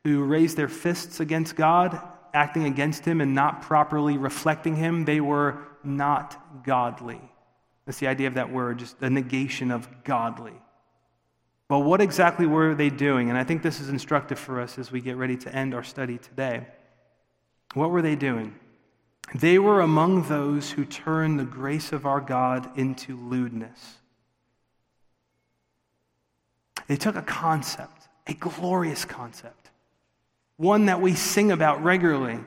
who 0.05 0.24
raised 0.24 0.57
their 0.57 0.68
fists 0.68 1.20
against 1.20 1.57
God, 1.57 2.00
acting 2.34 2.64
against 2.64 3.05
Him 3.05 3.20
and 3.20 3.34
not 3.34 3.62
properly 3.62 4.18
reflecting 4.18 4.76
Him. 4.76 5.05
They 5.05 5.20
were 5.20 5.59
not 5.84 6.64
godly. 6.64 7.20
That's 7.86 7.98
the 7.98 8.07
idea 8.07 8.28
of 8.28 8.34
that 8.34 8.53
word, 8.53 8.78
just 8.78 9.00
a 9.03 9.11
negation 9.11 9.70
of 9.70 9.88
godly. 10.05 10.55
But 11.68 11.80
what 11.80 12.00
exactly 12.00 12.46
were 12.46 12.74
they 12.74 12.90
doing? 12.90 13.30
And 13.30 13.38
I 13.38 13.44
think 13.44 13.62
this 13.62 13.80
is 13.80 13.88
instructive 13.88 14.38
for 14.38 14.61
us 14.61 14.78
as 14.78 14.92
we 14.92 15.00
get 15.00 15.16
ready 15.16 15.36
to 15.38 15.55
end 15.55 15.74
our 15.74 15.82
study 15.82 16.18
today. 16.18 16.66
What 17.74 17.90
were 17.90 18.02
they 18.02 18.16
doing? 18.16 18.54
They 19.34 19.58
were 19.58 19.80
among 19.80 20.28
those 20.28 20.72
who 20.72 20.84
turn 20.84 21.36
the 21.36 21.44
grace 21.44 21.92
of 21.92 22.04
our 22.04 22.20
God 22.20 22.76
into 22.78 23.16
lewdness. 23.16 23.96
They 26.86 26.96
took 26.96 27.16
a 27.16 27.22
concept, 27.22 28.08
a 28.26 28.34
glorious 28.34 29.04
concept, 29.04 29.70
one 30.56 30.86
that 30.86 31.00
we 31.00 31.14
sing 31.14 31.50
about 31.50 31.82
regularly, 31.82 32.40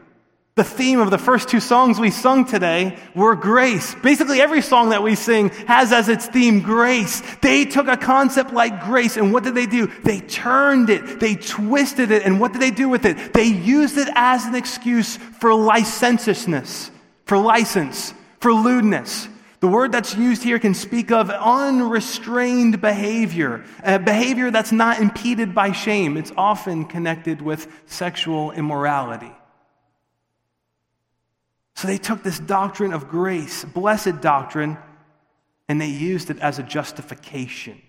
the 0.56 0.64
theme 0.64 1.02
of 1.02 1.12
the 1.12 1.18
first 1.18 1.50
two 1.50 1.60
songs 1.60 2.00
we 2.00 2.10
sung 2.10 2.46
today 2.46 2.98
were 3.14 3.36
grace. 3.36 3.94
Basically, 3.96 4.40
every 4.40 4.62
song 4.62 4.90
that 4.90 5.04
we 5.04 5.14
sing 5.16 5.50
has 5.68 5.92
as 5.92 6.08
its 6.08 6.28
theme 6.28 6.62
grace. 6.62 7.22
They 7.42 7.66
took 7.66 7.90
a 7.90 7.98
concept 7.98 8.54
like 8.54 8.86
grace, 8.86 9.18
and 9.18 9.34
what 9.34 9.44
did 9.44 9.54
they 9.54 9.66
do? 9.66 9.88
They 10.06 10.22
turned 10.22 10.90
it, 10.90 11.20
they 11.20 11.36
twisted 11.36 12.10
it, 12.10 12.24
and 12.24 12.40
what 12.40 12.54
did 12.54 12.62
they 12.62 12.72
do 12.72 12.88
with 12.88 13.04
it? 13.04 13.34
They 13.34 13.44
used 13.44 13.98
it 13.98 14.08
as 14.16 14.46
an 14.46 14.56
excuse 14.56 15.18
for 15.18 15.54
licentiousness, 15.54 16.90
for 17.26 17.38
license, 17.38 18.14
for 18.40 18.54
lewdness. 18.54 19.28
The 19.60 19.68
word 19.68 19.92
that's 19.92 20.16
used 20.16 20.42
here 20.42 20.60
can 20.60 20.74
speak 20.74 21.12
of 21.12 21.30
unrestrained 21.30 22.80
behavior, 22.80 23.66
a 23.84 24.00
behavior 24.00 24.52
that's 24.52 24.72
not 24.72 25.02
impeded 25.02 25.54
by 25.54 25.74
shame. 25.74 26.16
It's 26.16 26.32
often 26.38 26.86
connected 26.86 27.42
with 27.42 27.68
sexual 27.88 28.52
immorality. 28.52 29.34
So 31.76 31.88
they 31.88 31.98
took 31.98 32.24
this 32.24 32.40
doctrine 32.40 32.94
of 32.94 33.10
grace, 33.10 33.66
blessed 33.66 34.22
doctrine, 34.22 34.78
and 35.68 35.80
they 35.80 35.88
used 35.88 36.30
it 36.30 36.40
as 36.40 36.58
a 36.58 36.64
justification. 36.64 37.82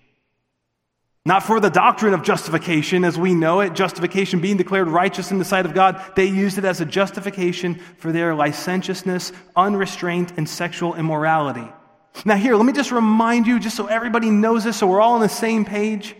Not 1.25 1.43
for 1.43 1.59
the 1.59 1.69
doctrine 1.69 2.13
of 2.13 2.23
justification 2.23 3.03
as 3.03 3.17
we 3.17 3.33
know 3.33 3.59
it, 3.59 3.73
justification 3.73 4.39
being 4.39 4.55
declared 4.55 4.87
righteous 4.87 5.31
in 5.31 5.39
the 5.39 5.45
sight 5.45 5.65
of 5.65 5.73
God. 5.73 6.01
They 6.15 6.25
used 6.25 6.57
it 6.57 6.63
as 6.63 6.79
a 6.79 6.85
justification 6.85 7.81
for 7.97 8.11
their 8.11 8.33
licentiousness, 8.33 9.33
unrestraint, 9.55 10.33
and 10.37 10.47
sexual 10.47 10.95
immorality. 10.95 11.67
Now, 12.25 12.35
here, 12.35 12.55
let 12.55 12.65
me 12.65 12.73
just 12.73 12.91
remind 12.91 13.45
you, 13.45 13.59
just 13.59 13.75
so 13.75 13.87
everybody 13.87 14.29
knows 14.29 14.63
this, 14.63 14.77
so 14.77 14.87
we're 14.87 15.01
all 15.01 15.15
on 15.15 15.21
the 15.21 15.29
same 15.29 15.65
page. 15.65 16.15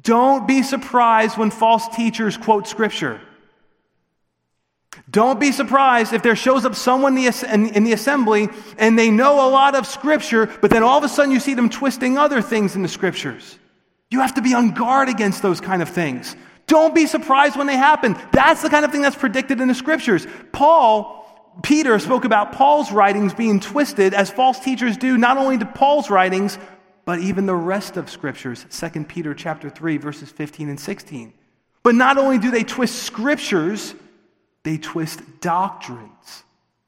Don't 0.00 0.46
be 0.46 0.62
surprised 0.62 1.36
when 1.36 1.50
false 1.50 1.88
teachers 1.88 2.36
quote 2.36 2.66
scripture. 2.66 3.20
Don't 5.10 5.40
be 5.40 5.52
surprised 5.52 6.12
if 6.12 6.22
there 6.22 6.36
shows 6.36 6.64
up 6.64 6.74
someone 6.74 7.16
in 7.16 7.84
the 7.84 7.92
assembly 7.92 8.48
and 8.78 8.98
they 8.98 9.10
know 9.10 9.48
a 9.48 9.50
lot 9.50 9.74
of 9.74 9.86
scripture, 9.86 10.46
but 10.60 10.70
then 10.70 10.82
all 10.82 10.98
of 10.98 11.04
a 11.04 11.08
sudden 11.08 11.32
you 11.32 11.40
see 11.40 11.54
them 11.54 11.68
twisting 11.68 12.18
other 12.18 12.42
things 12.42 12.76
in 12.76 12.82
the 12.82 12.88
scriptures. 12.88 13.58
You 14.10 14.20
have 14.20 14.34
to 14.34 14.42
be 14.42 14.54
on 14.54 14.70
guard 14.70 15.08
against 15.08 15.42
those 15.42 15.60
kind 15.60 15.82
of 15.82 15.88
things. 15.88 16.34
Don't 16.66 16.94
be 16.94 17.06
surprised 17.06 17.56
when 17.56 17.66
they 17.66 17.76
happen. 17.76 18.16
That's 18.32 18.62
the 18.62 18.70
kind 18.70 18.84
of 18.84 18.92
thing 18.92 19.02
that's 19.02 19.16
predicted 19.16 19.60
in 19.60 19.68
the 19.68 19.74
scriptures. 19.74 20.26
Paul, 20.52 21.54
Peter 21.62 21.98
spoke 21.98 22.24
about 22.24 22.52
Paul's 22.52 22.92
writings 22.92 23.34
being 23.34 23.58
twisted 23.58 24.14
as 24.14 24.30
false 24.30 24.60
teachers 24.60 24.96
do 24.96 25.18
not 25.18 25.36
only 25.36 25.58
to 25.58 25.66
Paul's 25.66 26.10
writings, 26.10 26.58
but 27.04 27.18
even 27.18 27.46
the 27.46 27.54
rest 27.54 27.96
of 27.96 28.10
scriptures. 28.10 28.66
2 28.70 29.04
Peter 29.04 29.34
chapter 29.34 29.70
3 29.70 29.96
verses 29.96 30.30
15 30.30 30.68
and 30.68 30.78
16. 30.78 31.32
But 31.82 31.94
not 31.94 32.18
only 32.18 32.38
do 32.38 32.50
they 32.50 32.62
twist 32.62 33.02
scriptures, 33.02 33.94
they 34.62 34.78
twist 34.78 35.22
doctrines, 35.40 36.44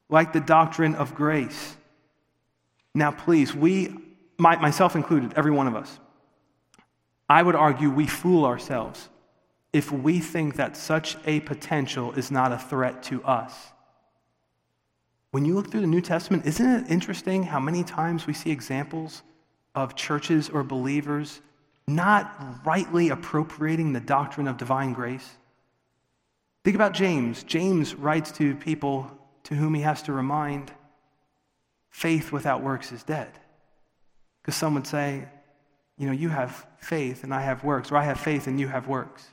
like 0.09 0.33
the 0.33 0.39
doctrine 0.39 0.95
of 0.95 1.15
grace. 1.15 1.75
Now, 2.93 3.11
please, 3.11 3.55
we, 3.55 3.95
my, 4.37 4.55
myself 4.57 4.95
included, 4.95 5.33
every 5.35 5.51
one 5.51 5.67
of 5.67 5.75
us, 5.75 5.99
I 7.27 7.41
would 7.41 7.55
argue 7.55 7.89
we 7.89 8.05
fool 8.05 8.45
ourselves 8.45 9.09
if 9.71 9.91
we 9.91 10.19
think 10.19 10.55
that 10.55 10.77
such 10.77 11.17
a 11.25 11.39
potential 11.41 12.13
is 12.13 12.29
not 12.29 12.51
a 12.51 12.57
threat 12.57 13.01
to 13.03 13.23
us. 13.23 13.53
When 15.31 15.45
you 15.45 15.55
look 15.55 15.71
through 15.71 15.81
the 15.81 15.87
New 15.87 16.01
Testament, 16.01 16.45
isn't 16.45 16.65
it 16.67 16.91
interesting 16.91 17.41
how 17.41 17.59
many 17.59 17.83
times 17.83 18.27
we 18.27 18.33
see 18.33 18.51
examples 18.51 19.23
of 19.73 19.95
churches 19.95 20.47
or 20.47 20.63
believers 20.63 21.41
not 21.87 22.63
rightly 22.63 23.09
appropriating 23.09 23.93
the 23.93 23.99
doctrine 23.99 24.47
of 24.47 24.57
divine 24.57 24.93
grace? 24.93 25.27
Think 26.63 26.75
about 26.75 26.93
James. 26.93 27.43
James 27.43 27.95
writes 27.95 28.31
to 28.33 28.55
people 28.55 29.11
to 29.43 29.55
whom 29.55 29.73
he 29.73 29.81
has 29.81 30.01
to 30.03 30.13
remind 30.13 30.71
faith 31.89 32.31
without 32.31 32.63
works 32.63 32.91
is 32.91 33.03
dead. 33.03 33.29
Because 34.41 34.55
some 34.55 34.73
would 34.73 34.87
say, 34.87 35.27
you 35.97 36.07
know, 36.07 36.13
you 36.13 36.29
have 36.29 36.65
faith 36.77 37.23
and 37.23 37.33
I 37.33 37.41
have 37.41 37.63
works, 37.63 37.91
or 37.91 37.97
I 37.97 38.03
have 38.03 38.19
faith 38.19 38.47
and 38.47 38.59
you 38.59 38.67
have 38.67 38.87
works. 38.87 39.27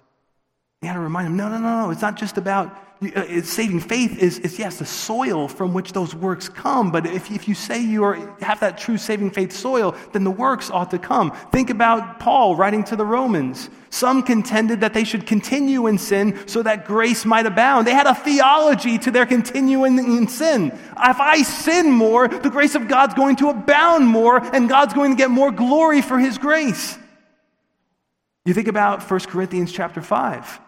You 0.82 0.88
got 0.88 0.94
to 0.94 1.00
remind 1.00 1.28
him, 1.28 1.36
no, 1.36 1.48
no, 1.48 1.58
no, 1.58 1.84
no. 1.84 1.90
It's 1.90 2.02
not 2.02 2.16
just 2.16 2.36
about 2.36 2.76
Uh, 3.02 3.40
saving 3.40 3.80
faith 3.80 4.18
is, 4.18 4.38
is, 4.40 4.58
yes, 4.58 4.78
the 4.78 4.84
soil 4.84 5.48
from 5.48 5.72
which 5.72 5.94
those 5.94 6.14
works 6.14 6.50
come. 6.50 6.92
But 6.92 7.06
if, 7.06 7.30
if 7.30 7.48
you 7.48 7.54
say 7.54 7.80
you 7.82 8.04
are, 8.04 8.14
have 8.42 8.60
that 8.60 8.76
true 8.76 8.98
saving 8.98 9.30
faith 9.30 9.52
soil, 9.52 9.96
then 10.12 10.22
the 10.22 10.30
works 10.30 10.70
ought 10.70 10.90
to 10.90 10.98
come. 10.98 11.30
Think 11.50 11.70
about 11.70 12.20
Paul 12.20 12.56
writing 12.56 12.84
to 12.84 12.96
the 12.96 13.06
Romans. 13.06 13.70
Some 13.88 14.22
contended 14.22 14.82
that 14.82 14.92
they 14.92 15.04
should 15.04 15.26
continue 15.26 15.86
in 15.86 15.96
sin 15.96 16.46
so 16.46 16.62
that 16.62 16.84
grace 16.84 17.24
might 17.24 17.46
abound. 17.46 17.86
They 17.86 17.94
had 17.94 18.06
a 18.06 18.14
theology 18.14 18.98
to 18.98 19.10
their 19.10 19.24
continuing 19.24 19.98
in 19.98 20.28
sin. 20.28 20.66
If 20.66 21.20
I 21.20 21.40
sin 21.40 21.90
more, 21.90 22.28
the 22.28 22.50
grace 22.50 22.74
of 22.74 22.86
God's 22.86 23.14
going 23.14 23.36
to 23.36 23.48
abound 23.48 24.08
more, 24.08 24.44
and 24.54 24.68
God's 24.68 24.92
going 24.92 25.12
to 25.12 25.16
get 25.16 25.30
more 25.30 25.50
glory 25.50 26.02
for 26.02 26.18
his 26.18 26.36
grace. 26.36 26.98
You 28.44 28.52
think 28.52 28.68
about 28.68 29.10
1 29.10 29.20
Corinthians 29.20 29.72
chapter 29.72 30.02
5. 30.02 30.60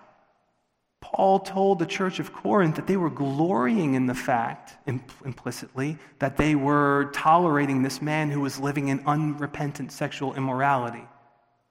Paul 1.02 1.40
told 1.40 1.78
the 1.78 1.86
church 1.86 2.20
of 2.20 2.32
Corinth 2.32 2.76
that 2.76 2.86
they 2.86 2.96
were 2.96 3.10
glorying 3.10 3.94
in 3.94 4.06
the 4.06 4.14
fact, 4.14 4.76
implicitly, 4.86 5.98
that 6.20 6.36
they 6.36 6.54
were 6.54 7.10
tolerating 7.12 7.82
this 7.82 8.00
man 8.00 8.30
who 8.30 8.40
was 8.40 8.58
living 8.58 8.88
in 8.88 9.02
unrepentant 9.04 9.92
sexual 9.92 10.34
immorality. 10.34 11.04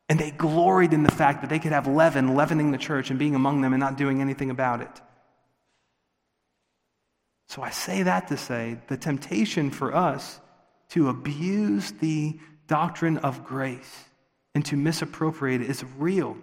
And 0.10 0.20
they 0.20 0.32
gloried 0.32 0.92
in 0.94 1.04
the 1.04 1.12
fact 1.12 1.42
that 1.42 1.50
they 1.50 1.60
could 1.60 1.72
have 1.72 1.88
leaven 1.88 2.36
leavening 2.36 2.72
the 2.72 2.78
church 2.78 3.10
and 3.10 3.18
being 3.18 3.34
among 3.34 3.62
them 3.62 3.72
and 3.72 3.80
not 3.80 3.98
doing 3.98 4.20
anything 4.22 4.52
about 4.52 4.82
it. 4.82 5.02
So 7.48 7.62
I 7.62 7.70
say 7.70 8.04
that 8.04 8.28
to 8.28 8.38
say 8.38 8.80
the 8.90 8.98
temptation 8.98 9.72
for 9.72 9.96
us 9.96 10.40
to 10.90 11.08
abuse 11.08 11.94
the 11.94 12.38
doctrine 12.68 13.18
of 13.20 13.46
grace 13.46 14.06
and 14.54 14.66
to 14.66 14.76
misappropriate 14.76 15.62
it 15.62 15.70
is 15.70 15.86
real. 15.98 16.38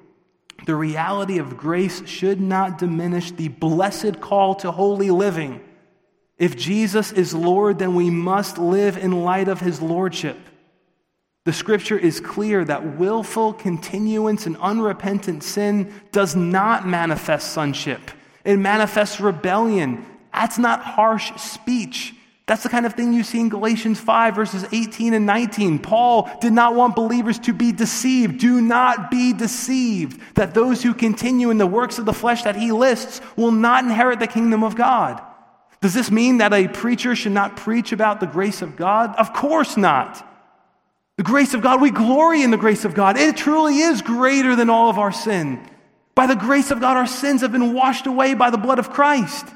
The 0.65 0.75
reality 0.75 1.39
of 1.39 1.57
grace 1.57 2.07
should 2.07 2.41
not 2.41 2.79
diminish 2.79 3.31
the 3.31 3.49
blessed 3.49 4.21
call 4.21 4.55
to 4.57 4.71
holy 4.71 5.11
living. 5.11 5.61
If 6.37 6.57
Jesus 6.57 7.11
is 7.13 7.35
Lord, 7.35 7.79
then 7.79 7.95
we 7.95 8.11
must 8.11 8.59
live 8.59 8.97
in 8.97 9.25
light 9.25 9.49
of 9.49 9.61
his 9.61 9.81
lordship. 9.81 10.37
The 11.45 11.53
scripture 11.53 11.99
is 11.99 12.21
clear 12.21 12.65
that 12.65 12.99
willful 12.99 13.55
continuance 13.55 14.47
in 14.47 14.57
unrepentant 14.57 15.43
sin 15.43 15.93
does 16.13 16.37
not 16.37 16.87
manifest 16.87 17.53
sonship. 17.53 18.11
It 18.45 18.59
manifests 18.59 19.21
rebellion. 19.21 20.05
That's 20.33 20.59
not 20.59 20.83
harsh 20.83 21.33
speech. 21.41 22.15
That's 22.49 22.63
the 22.63 22.71
kind 22.71 22.87
of 22.87 22.95
thing 22.95 23.13
you 23.13 23.25
see 23.25 23.41
in 23.41 23.51
Galatians 23.51 24.01
5, 24.01 24.35
verses 24.35 24.65
18 24.73 25.13
and 25.13 25.27
19. 25.27 25.81
Paul 25.81 26.31
did 26.41 26.55
not 26.55 26.75
want 26.75 26.97
believers 26.97 27.39
to 27.41 27.53
be 27.53 27.73
deceived. 27.73 28.41
Do 28.41 28.63
not 28.63 29.11
be 29.11 29.35
deceived 29.35 30.19
that 30.35 30.55
those 30.55 30.83
who 30.83 30.95
continue 30.95 31.51
in 31.51 31.59
the 31.59 31.67
works 31.67 31.99
of 31.99 32.07
the 32.07 32.15
flesh 32.15 32.45
that 32.45 32.57
he 32.57 32.73
lists 32.73 33.21
will 33.37 33.51
not 33.51 33.85
inherit 33.85 34.19
the 34.19 34.27
kingdom 34.27 34.65
of 34.65 34.77
God. 34.77 35.23
Does 35.83 35.93
this 35.93 36.11
mean 36.11 36.39
that 36.39 36.55
a 36.55 36.69
preacher 36.69 37.15
should 37.15 37.33
not 37.33 37.59
preach 37.59 37.93
about 37.93 38.19
the 38.19 38.27
grace 38.27 38.63
of 38.63 38.77
God? 38.77 39.15
Of 39.17 39.35
course 39.35 39.77
not. 39.77 40.27
The 41.19 41.25
grace 41.25 41.53
of 41.53 41.61
God, 41.61 41.83
we 41.83 41.91
glory 41.91 42.41
in 42.43 42.51
the 42.51 42.57
grace 42.57 42.87
of 42.87 42.95
God. 42.95 43.19
It 43.19 43.37
truly 43.37 43.79
is 43.81 44.01
greater 44.01 44.57
than 44.57 44.71
all 44.71 44.89
of 44.89 44.99
our 44.99 45.13
sin. 45.13 45.61
By 46.15 46.27
the 46.27 46.35
grace 46.35 46.71
of 46.71 46.81
God, 46.81 46.97
our 46.97 47.07
sins 47.07 47.43
have 47.43 47.53
been 47.53 47.75
washed 47.75 48.07
away 48.07 48.33
by 48.33 48.49
the 48.49 48.57
blood 48.57 48.79
of 48.79 48.91
Christ. 48.91 49.47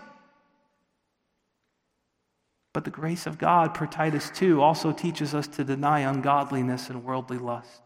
But 2.73 2.85
the 2.85 2.91
grace 2.91 3.27
of 3.27 3.39
God, 3.39 3.75
per 3.75 3.87
Titus 3.87 4.31
2, 4.31 4.63
also 4.63 4.93
teaches 4.93 5.35
us 5.35 5.47
to 5.49 5.65
deny 5.65 6.01
ungodliness 6.01 6.89
and 6.89 7.05
worldly 7.05 7.39
lusts. 7.39 7.81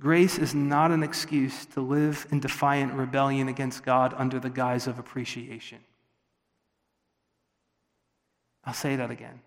Grace 0.00 0.38
is 0.38 0.54
not 0.54 0.92
an 0.92 1.02
excuse 1.02 1.66
to 1.66 1.80
live 1.80 2.26
in 2.30 2.38
defiant 2.38 2.92
rebellion 2.92 3.48
against 3.48 3.84
God 3.84 4.14
under 4.16 4.38
the 4.38 4.50
guise 4.50 4.86
of 4.86 4.98
appreciation. 5.00 5.78
I'll 8.64 8.74
say 8.74 8.94
that 8.94 9.10
again. 9.10 9.40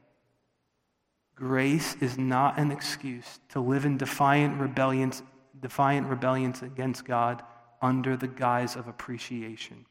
Grace 1.36 1.96
is 2.02 2.18
not 2.18 2.60
an 2.60 2.72
excuse 2.72 3.40
to 3.50 3.62
live 3.62 3.86
in 3.86 3.98
defiant 3.98 4.60
rebellion, 4.60 5.14
defiant 5.60 6.08
rebellion 6.08 6.54
against 6.62 7.06
God 7.06 7.42
under 7.82 8.18
the 8.18 8.28
guise 8.28 8.76
of 8.76 8.88
appreciation. 8.88 9.86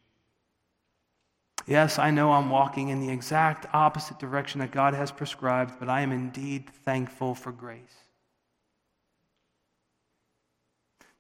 Yes, 1.71 2.01
I 2.01 2.11
know 2.11 2.33
I'm 2.33 2.51
walking 2.51 2.89
in 2.89 2.99
the 2.99 3.11
exact 3.11 3.65
opposite 3.73 4.19
direction 4.19 4.59
that 4.59 4.73
God 4.73 4.93
has 4.93 5.13
prescribed, 5.13 5.75
but 5.79 5.89
I 5.89 6.01
am 6.01 6.11
indeed 6.11 6.69
thankful 6.85 7.33
for 7.33 7.53
grace. 7.53 7.95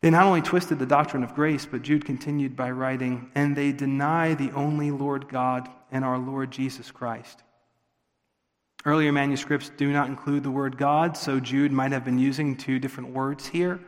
They 0.02 0.10
not 0.10 0.26
only 0.26 0.42
twisted 0.42 0.80
the 0.80 0.86
doctrine 0.86 1.22
of 1.22 1.36
grace, 1.36 1.66
but 1.66 1.82
Jude 1.82 2.04
continued 2.04 2.56
by 2.56 2.72
writing, 2.72 3.30
and 3.36 3.54
they 3.54 3.70
deny 3.70 4.34
the 4.34 4.50
only 4.50 4.90
Lord 4.90 5.28
God 5.28 5.68
and 5.92 6.04
our 6.04 6.18
Lord 6.18 6.50
Jesus 6.50 6.90
Christ. 6.90 7.44
Earlier 8.84 9.12
manuscripts 9.12 9.70
do 9.76 9.92
not 9.92 10.08
include 10.08 10.42
the 10.42 10.50
word 10.50 10.76
God, 10.76 11.16
so 11.16 11.38
Jude 11.38 11.70
might 11.70 11.92
have 11.92 12.04
been 12.04 12.18
using 12.18 12.56
two 12.56 12.80
different 12.80 13.10
words 13.10 13.46
here 13.46 13.78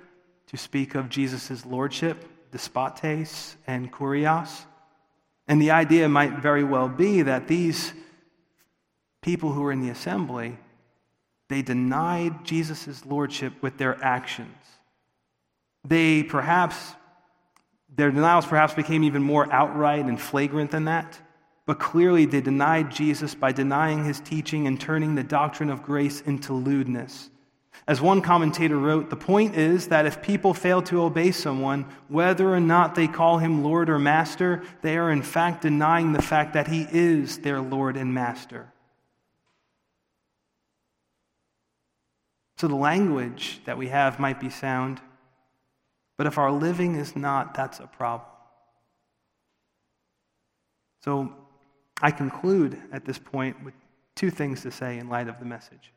to 0.47 0.57
speak 0.57 0.95
of 0.95 1.09
Jesus' 1.09 1.67
lordship, 1.67 2.25
despotes 2.53 3.57
and 3.67 3.93
kurios. 3.93 4.67
And 5.49 5.61
the 5.61 5.73
idea 5.73 6.09
might 6.09 6.39
very 6.39 6.65
well 6.65 6.89
be 6.89 7.23
that 7.23 7.49
these 7.49 7.93
people 9.23 9.53
who 9.53 9.63
were 9.63 9.73
in 9.73 9.81
the 9.81 9.91
assembly, 9.91 10.59
they 11.49 11.63
denied 11.63 12.45
Jesus' 12.45 13.05
lordship 13.05 13.53
with 13.63 13.79
their 13.79 14.03
actions. 14.03 14.57
They 15.85 16.23
perhaps, 16.23 16.95
their 17.95 18.11
denials 18.11 18.47
perhaps 18.47 18.75
became 18.75 19.05
even 19.05 19.23
more 19.23 19.53
outright 19.53 20.05
and 20.05 20.21
flagrant 20.21 20.71
than 20.71 20.85
that. 20.87 21.19
But 21.67 21.79
clearly, 21.79 22.25
they 22.27 22.41
denied 22.41 22.91
Jesus 22.91 23.35
by 23.35 23.53
denying 23.53 24.05
his 24.05 24.21
teaching 24.21 24.67
and 24.67 24.81
turning 24.81 25.15
the 25.15 25.23
doctrine 25.23 25.71
of 25.71 25.83
grace 25.83 26.21
into 26.21 26.53
lewdness. 26.53 27.31
As 27.93 28.01
one 28.01 28.23
commentator 28.23 28.79
wrote, 28.79 29.11
the 29.11 29.17
point 29.17 29.55
is 29.55 29.89
that 29.89 30.07
if 30.07 30.23
people 30.23 30.55
fail 30.55 30.81
to 30.85 31.03
obey 31.03 31.31
someone, 31.31 31.85
whether 32.09 32.49
or 32.49 32.59
not 32.59 32.95
they 32.95 33.07
call 33.07 33.37
him 33.37 33.63
Lord 33.63 33.91
or 33.91 33.99
Master, 33.99 34.63
they 34.81 34.97
are 34.97 35.11
in 35.11 35.21
fact 35.21 35.61
denying 35.61 36.15
the 36.15 36.23
fact 36.23 36.55
that 36.55 36.69
he 36.69 36.87
is 36.91 37.41
their 37.41 37.61
Lord 37.61 37.99
and 37.99 38.15
Master. 38.15 38.73
So 42.57 42.67
the 42.67 42.77
language 42.77 43.61
that 43.67 43.77
we 43.77 43.89
have 43.89 44.19
might 44.19 44.41
be 44.41 44.49
sound, 44.49 44.99
but 46.17 46.27
if 46.27 46.39
our 46.39 46.51
living 46.51 46.95
is 46.95 47.15
not, 47.15 47.53
that's 47.53 47.79
a 47.79 47.87
problem. 47.87 48.31
So 51.05 51.31
I 52.01 52.11
conclude 52.11 52.81
at 52.91 53.05
this 53.05 53.19
point 53.19 53.63
with 53.63 53.75
two 54.15 54.31
things 54.31 54.63
to 54.63 54.71
say 54.71 54.97
in 54.97 55.11
light 55.11 55.29
of 55.29 55.39
the 55.39 55.45
message. 55.45 55.93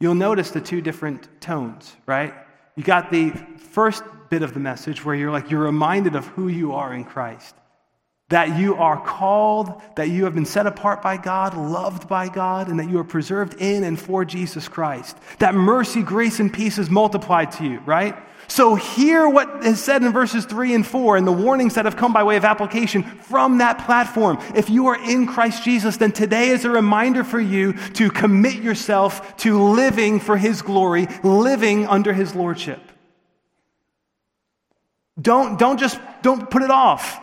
You'll 0.00 0.14
notice 0.14 0.50
the 0.50 0.60
two 0.60 0.80
different 0.80 1.28
tones, 1.40 1.96
right? 2.06 2.34
You 2.76 2.82
got 2.82 3.10
the 3.10 3.30
first 3.30 4.02
bit 4.30 4.42
of 4.42 4.54
the 4.54 4.60
message 4.60 5.04
where 5.04 5.14
you're 5.14 5.30
like, 5.30 5.50
you're 5.50 5.62
reminded 5.62 6.16
of 6.16 6.26
who 6.28 6.48
you 6.48 6.72
are 6.72 6.94
in 6.94 7.04
Christ. 7.04 7.54
That 8.32 8.58
you 8.58 8.76
are 8.76 8.98
called, 8.98 9.82
that 9.96 10.08
you 10.08 10.24
have 10.24 10.34
been 10.34 10.46
set 10.46 10.66
apart 10.66 11.02
by 11.02 11.18
God, 11.18 11.54
loved 11.54 12.08
by 12.08 12.30
God, 12.30 12.68
and 12.68 12.80
that 12.80 12.88
you 12.88 12.98
are 12.98 13.04
preserved 13.04 13.60
in 13.60 13.84
and 13.84 14.00
for 14.00 14.24
Jesus 14.24 14.68
Christ. 14.68 15.18
That 15.38 15.54
mercy, 15.54 16.02
grace, 16.02 16.40
and 16.40 16.50
peace 16.50 16.78
is 16.78 16.88
multiplied 16.88 17.52
to 17.52 17.64
you, 17.64 17.80
right? 17.80 18.16
So, 18.48 18.74
hear 18.74 19.28
what 19.28 19.66
is 19.66 19.82
said 19.82 20.02
in 20.02 20.12
verses 20.12 20.46
3 20.46 20.74
and 20.74 20.86
4 20.86 21.18
and 21.18 21.26
the 21.26 21.32
warnings 21.32 21.74
that 21.74 21.84
have 21.84 21.96
come 21.96 22.14
by 22.14 22.22
way 22.22 22.38
of 22.38 22.44
application 22.46 23.02
from 23.02 23.58
that 23.58 23.84
platform. 23.84 24.38
If 24.54 24.70
you 24.70 24.86
are 24.86 24.96
in 24.96 25.26
Christ 25.26 25.62
Jesus, 25.62 25.98
then 25.98 26.12
today 26.12 26.48
is 26.48 26.64
a 26.64 26.70
reminder 26.70 27.24
for 27.24 27.40
you 27.40 27.74
to 27.94 28.10
commit 28.10 28.62
yourself 28.62 29.36
to 29.38 29.62
living 29.62 30.20
for 30.20 30.38
His 30.38 30.62
glory, 30.62 31.06
living 31.22 31.86
under 31.86 32.14
His 32.14 32.34
Lordship. 32.34 32.80
Don't, 35.20 35.58
don't 35.58 35.78
just 35.78 36.00
don't 36.22 36.50
put 36.50 36.62
it 36.62 36.70
off. 36.70 37.20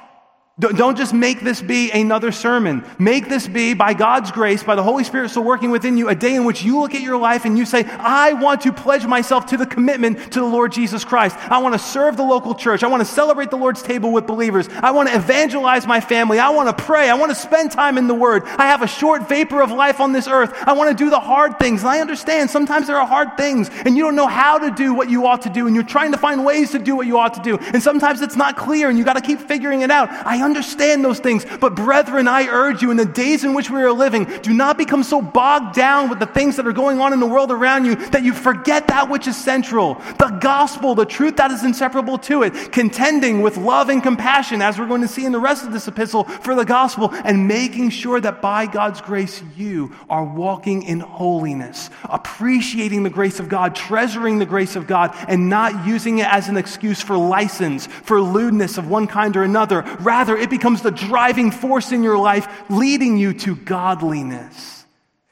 Don't 0.60 0.98
just 0.98 1.14
make 1.14 1.40
this 1.40 1.62
be 1.62 1.90
another 1.90 2.34
sermon. 2.34 2.84
Make 3.00 3.30
this 3.30 3.48
be, 3.48 3.74
by 3.74 3.94
God's 3.94 4.30
grace, 4.30 4.62
by 4.62 4.76
the 4.76 4.84
Holy 4.84 5.06
Spirit 5.06 5.30
still 5.30 5.46
working 5.46 5.72
within 5.72 5.96
you, 5.96 6.10
a 6.10 6.16
day 6.16 6.36
in 6.36 6.44
which 6.44 6.64
you 6.64 6.82
look 6.82 6.94
at 6.94 7.02
your 7.02 7.18
life 7.18 7.46
and 7.46 7.58
you 7.58 7.66
say, 7.66 7.86
I 7.86 8.34
want 8.34 8.62
to 8.62 8.74
pledge 8.74 9.06
myself 9.06 9.46
to 9.48 9.58
the 9.58 9.66
commitment 9.66 10.34
to 10.34 10.42
the 10.42 10.46
Lord 10.46 10.74
Jesus 10.74 11.06
Christ. 11.06 11.38
I 11.50 11.60
want 11.60 11.76
to 11.76 11.80
serve 11.80 12.18
the 12.18 12.24
local 12.24 12.54
church. 12.56 12.84
I 12.84 12.88
want 12.88 13.00
to 13.00 13.06
celebrate 13.06 13.52
the 13.52 13.56
Lord's 13.58 13.82
table 13.82 14.12
with 14.12 14.28
believers. 14.28 14.68
I 14.70 14.92
want 14.92 15.08
to 15.08 15.16
evangelize 15.16 15.88
my 15.88 16.02
family. 16.02 16.40
I 16.40 16.50
want 16.50 16.76
to 16.78 16.84
pray. 16.84 17.10
I 17.10 17.14
want 17.14 17.32
to 17.32 17.36
spend 17.36 17.72
time 17.72 17.98
in 17.98 18.08
the 18.08 18.14
Word. 18.14 18.44
I 18.44 18.66
have 18.66 18.82
a 18.82 18.88
short 18.88 19.30
vapor 19.30 19.62
of 19.62 19.72
life 19.72 20.02
on 20.02 20.12
this 20.12 20.28
earth. 20.28 20.54
I 20.68 20.74
want 20.74 20.90
to 20.90 21.04
do 21.04 21.10
the 21.10 21.22
hard 21.22 21.58
things. 21.58 21.84
And 21.84 21.90
I 21.90 22.02
understand 22.02 22.50
sometimes 22.50 22.88
there 22.88 22.98
are 22.98 23.08
hard 23.08 23.38
things 23.38 23.70
and 23.86 23.96
you 23.96 24.04
don't 24.04 24.16
know 24.16 24.28
how 24.28 24.58
to 24.58 24.72
do 24.72 24.94
what 24.94 25.10
you 25.10 25.26
ought 25.26 25.44
to 25.44 25.50
do 25.50 25.68
and 25.68 25.76
you're 25.76 25.86
trying 25.86 26.12
to 26.12 26.18
find 26.18 26.44
ways 26.44 26.72
to 26.72 26.80
do 26.80 26.98
what 26.98 27.08
you 27.08 27.18
ought 27.18 27.36
to 27.36 27.42
do. 27.42 27.58
And 27.58 27.82
sometimes 27.82 28.22
it's 28.22 28.36
not 28.36 28.58
clear 28.58 28.90
and 28.90 28.98
you 28.98 29.06
got 29.06 29.14
to 29.14 29.22
keep 29.22 29.40
figuring 29.40 29.84
it 29.84 29.90
out. 29.90 30.10
I 30.10 30.49
understand 30.50 31.06
those 31.06 31.20
things. 31.20 31.46
But, 31.60 31.76
brethren, 31.76 32.28
I 32.28 32.48
urge 32.48 32.82
you, 32.82 32.92
in 32.92 32.98
the 32.98 33.06
days 33.06 33.44
in 33.44 33.54
which 33.54 33.70
we 33.70 33.82
are 33.82 33.92
living, 33.92 34.26
do 34.42 34.54
not 34.54 34.78
become 34.78 35.04
so 35.04 35.22
bogged 35.22 35.76
down 35.76 36.10
with 36.10 36.20
the 36.20 36.26
things 36.26 36.56
that 36.56 36.68
are 36.68 36.74
going 36.74 37.00
on 37.00 37.14
in 37.14 37.20
the 37.20 37.28
world 37.28 37.52
around 37.52 37.86
you 37.86 37.96
that 38.10 38.24
you 38.24 38.34
forget 38.34 38.88
that 38.88 39.10
which 39.10 39.28
is 39.28 39.38
central 39.38 39.96
the 40.18 40.38
gospel, 40.42 40.96
the 40.96 41.06
truth 41.06 41.38
that 41.38 41.52
is 41.52 41.64
inseparable 41.64 42.18
to 42.18 42.44
it, 42.44 42.72
contending 42.72 43.42
with 43.42 43.58
love 43.58 43.90
and 43.90 44.02
compassion, 44.02 44.62
as 44.62 44.80
we're 44.80 44.88
going 44.88 45.02
to 45.02 45.08
see 45.08 45.26
in 45.26 45.32
the 45.32 45.40
rest 45.40 45.66
of 45.66 45.72
this 45.72 45.88
epistle, 45.88 46.24
for 46.24 46.56
the 46.56 46.66
gospel, 46.66 47.10
and 47.24 47.48
making 47.48 47.90
sure 47.90 48.20
that 48.20 48.42
by 48.42 48.66
God's 48.66 49.02
grace 49.02 49.42
you 49.56 49.96
are 50.10 50.24
walking 50.24 50.84
in 50.84 51.00
holiness, 51.00 51.90
appreciating 52.04 53.04
the 53.04 53.10
grace 53.10 53.40
of 53.40 53.50
God, 53.50 53.76
treasuring 53.76 54.40
the 54.40 54.46
grace 54.46 54.76
of 54.76 54.88
God, 54.88 55.16
and 55.28 55.50
not 55.50 55.86
using 55.88 56.20
it 56.20 56.28
as 56.28 56.50
an 56.50 56.58
excuse 56.58 57.02
for 57.02 57.18
license, 57.18 57.88
for 57.88 58.22
lewdness 58.22 58.78
of 58.78 58.90
one 58.90 59.08
kind 59.08 59.36
or 59.38 59.44
another. 59.44 59.82
Rather, 60.00 60.38
it 60.40 60.50
becomes 60.50 60.82
the 60.82 60.92
driving 60.92 61.52
force 61.52 61.92
in 61.92 62.04
your 62.04 62.18
life, 62.18 62.48
leading 62.70 63.18
you 63.18 63.34
to 63.34 63.56
godliness. 63.56 64.79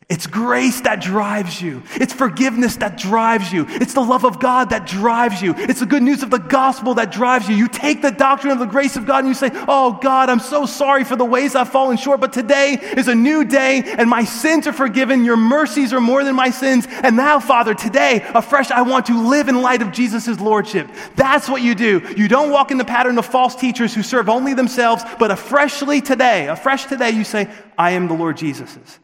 It's 0.10 0.26
grace 0.26 0.80
that 0.82 1.01
drives 1.01 1.62
you. 1.62 1.84
It's 1.95 2.14
forgiveness 2.14 2.78
that 2.78 2.97
drives 2.97 3.51
you. 3.51 3.66
It's 3.68 3.93
the 3.93 3.99
love 3.99 4.24
of 4.24 4.39
God 4.39 4.70
that 4.70 4.88
drives 4.88 5.41
you. 5.41 5.53
It's 5.58 5.82
the 5.82 5.86
good 5.86 6.01
news 6.01 6.24
of 6.24 6.30
the 6.30 6.39
gospel 6.39 6.93
that 6.93 7.12
drives 7.12 7.49
you. 7.49 7.58
You 7.58 7.68
take 7.68 8.01
the 8.01 8.12
doctrine 8.12 8.53
of 8.53 8.60
the 8.60 8.66
grace 8.68 8.95
of 8.95 9.05
God 9.05 9.26
and 9.26 9.28
you 9.28 9.34
say, 9.34 9.51
Oh 9.68 9.99
God, 10.01 10.30
I'm 10.30 10.39
so 10.39 10.66
sorry 10.66 11.03
for 11.03 11.18
the 11.18 11.26
ways 11.26 11.55
I've 11.55 11.74
fallen 11.74 11.97
short, 11.97 12.22
but 12.22 12.32
today 12.32 12.80
is 12.95 13.10
a 13.10 13.16
new 13.16 13.43
day 13.43 13.84
and 13.84 14.10
my 14.10 14.24
sins 14.24 14.66
are 14.66 14.72
forgiven. 14.72 15.26
Your 15.26 15.36
mercies 15.36 15.91
are 15.91 15.99
more 15.99 16.24
than 16.24 16.36
my 16.36 16.51
sins. 16.51 16.88
And 16.89 17.18
now, 17.18 17.41
Father, 17.41 17.74
today, 17.74 18.26
afresh, 18.34 18.72
I 18.72 18.84
want 18.84 19.08
to 19.08 19.28
live 19.30 19.49
in 19.49 19.62
light 19.62 19.82
of 19.82 19.91
Jesus' 19.91 20.39
Lordship. 20.39 20.88
That's 21.18 21.49
what 21.49 21.62
you 21.62 21.76
do. 21.76 22.01
You 22.16 22.30
don't 22.30 22.49
walk 22.49 22.72
in 22.72 22.78
the 22.78 22.86
pattern 22.86 23.18
of 23.18 23.26
false 23.26 23.55
teachers 23.55 23.93
who 23.93 24.03
serve 24.03 24.30
only 24.30 24.53
themselves, 24.53 25.03
but 25.20 25.32
afreshly 25.32 25.99
today, 25.99 26.47
afresh 26.47 26.86
today, 26.86 27.10
you 27.10 27.26
say, 27.26 27.49
I 27.78 27.91
am 27.91 28.08
the 28.08 28.14
Lord 28.14 28.38
Jesus's. 28.38 28.99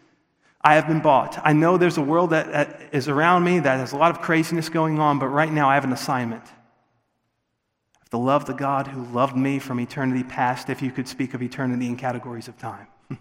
I 0.64 0.76
have 0.76 0.88
been 0.88 1.02
bought. 1.02 1.40
I 1.44 1.52
know 1.52 1.78
there's 1.78 1.98
a 1.98 2.02
world 2.02 2.30
that, 2.30 2.52
that 2.52 2.82
is 2.94 3.10
around 3.10 3.44
me 3.44 3.60
that 3.60 3.80
has 3.80 3.92
a 3.92 3.98
lot 3.98 4.12
of 4.12 4.22
craziness 4.22 4.70
going 4.70 4.98
on, 5.00 5.20
but 5.20 5.28
right 5.28 5.52
now 5.52 5.70
I 5.70 5.76
have 5.76 5.84
an 5.84 5.92
assignment. 5.92 6.46
I 6.46 8.00
have 8.00 8.10
to 8.12 8.18
love 8.18 8.46
the 8.46 8.54
God 8.54 8.88
who 8.88 9.04
loved 9.04 9.36
me 9.36 9.60
from 9.60 9.80
eternity 9.80 10.24
past, 10.24 10.70
if 10.70 10.82
you 10.82 10.92
could 10.92 11.08
speak 11.10 11.34
of 11.34 11.42
eternity 11.42 11.88
in 11.88 11.98
categories 11.98 12.48
of 12.48 12.58
time. 12.58 12.88
I 13.12 13.18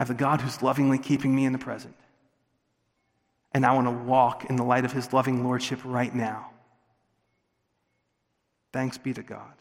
have 0.00 0.08
the 0.08 0.14
God 0.14 0.40
who's 0.40 0.62
lovingly 0.62 0.98
keeping 0.98 1.34
me 1.34 1.44
in 1.44 1.52
the 1.52 1.58
present. 1.58 1.94
And 3.54 3.64
I 3.64 3.72
want 3.74 3.86
to 3.86 3.92
walk 3.92 4.46
in 4.46 4.56
the 4.56 4.64
light 4.64 4.84
of 4.84 4.92
his 4.92 5.12
loving 5.12 5.44
lordship 5.44 5.78
right 5.84 6.12
now. 6.12 6.50
Thanks 8.72 8.98
be 8.98 9.12
to 9.12 9.22
God. 9.22 9.52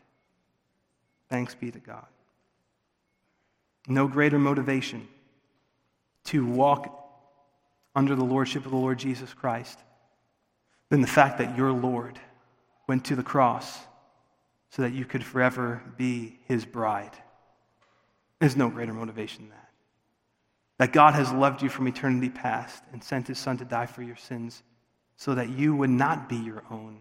Thanks 1.29 1.53
be 1.53 1.69
to 1.69 1.79
God. 1.79 2.07
No 3.87 4.07
greater 4.07 4.39
motivation 4.39 5.07
to 6.25 6.45
walk 6.45 6.97
under 7.95 8.15
the 8.15 8.23
lordship 8.23 8.65
of 8.65 8.71
the 8.71 8.77
Lord 8.77 8.99
Jesus 8.99 9.33
Christ 9.33 9.79
than 10.89 11.01
the 11.01 11.07
fact 11.07 11.37
that 11.39 11.57
your 11.57 11.71
Lord 11.71 12.19
went 12.87 13.05
to 13.05 13.15
the 13.15 13.23
cross 13.23 13.79
so 14.69 14.81
that 14.81 14.93
you 14.93 15.05
could 15.05 15.23
forever 15.23 15.81
be 15.97 16.39
his 16.45 16.65
bride. 16.65 17.11
There's 18.39 18.55
no 18.55 18.69
greater 18.69 18.93
motivation 18.93 19.43
than 19.43 19.49
that. 19.51 19.69
That 20.79 20.93
God 20.93 21.13
has 21.13 21.31
loved 21.31 21.61
you 21.61 21.69
from 21.69 21.87
eternity 21.87 22.29
past 22.29 22.83
and 22.91 23.03
sent 23.03 23.27
his 23.27 23.37
son 23.37 23.57
to 23.57 23.65
die 23.65 23.85
for 23.85 24.01
your 24.01 24.15
sins 24.15 24.63
so 25.15 25.35
that 25.35 25.49
you 25.49 25.75
would 25.75 25.89
not 25.89 26.27
be 26.27 26.37
your 26.37 26.63
own, 26.71 26.99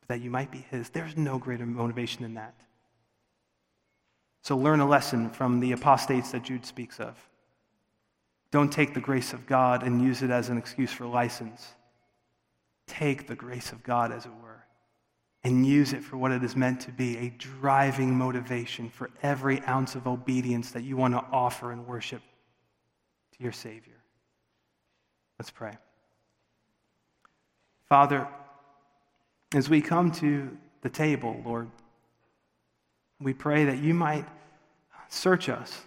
but 0.00 0.08
that 0.08 0.20
you 0.20 0.30
might 0.30 0.50
be 0.50 0.66
his. 0.70 0.90
There's 0.90 1.16
no 1.16 1.38
greater 1.38 1.64
motivation 1.64 2.22
than 2.22 2.34
that. 2.34 2.54
So 4.42 4.58
learn 4.58 4.80
a 4.80 4.86
lesson 4.86 5.30
from 5.30 5.60
the 5.60 5.72
apostates 5.72 6.32
that 6.32 6.42
Jude 6.42 6.66
speaks 6.66 7.00
of. 7.00 7.16
Don't 8.54 8.70
take 8.70 8.94
the 8.94 9.00
grace 9.00 9.32
of 9.32 9.46
God 9.46 9.82
and 9.82 10.00
use 10.00 10.22
it 10.22 10.30
as 10.30 10.48
an 10.48 10.56
excuse 10.56 10.92
for 10.92 11.06
license. 11.06 11.74
Take 12.86 13.26
the 13.26 13.34
grace 13.34 13.72
of 13.72 13.82
God, 13.82 14.12
as 14.12 14.26
it 14.26 14.32
were, 14.40 14.62
and 15.42 15.66
use 15.66 15.92
it 15.92 16.04
for 16.04 16.16
what 16.16 16.30
it 16.30 16.44
is 16.44 16.54
meant 16.54 16.78
to 16.82 16.92
be 16.92 17.16
a 17.18 17.30
driving 17.30 18.16
motivation 18.16 18.88
for 18.88 19.10
every 19.24 19.60
ounce 19.62 19.96
of 19.96 20.06
obedience 20.06 20.70
that 20.70 20.84
you 20.84 20.96
want 20.96 21.14
to 21.14 21.24
offer 21.32 21.72
in 21.72 21.84
worship 21.84 22.22
to 23.36 23.42
your 23.42 23.50
Savior. 23.50 24.00
Let's 25.36 25.50
pray. 25.50 25.76
Father, 27.88 28.28
as 29.52 29.68
we 29.68 29.80
come 29.80 30.12
to 30.12 30.56
the 30.82 30.90
table, 30.90 31.42
Lord, 31.44 31.68
we 33.20 33.34
pray 33.34 33.64
that 33.64 33.78
you 33.78 33.94
might 33.94 34.28
search 35.08 35.48
us. 35.48 35.86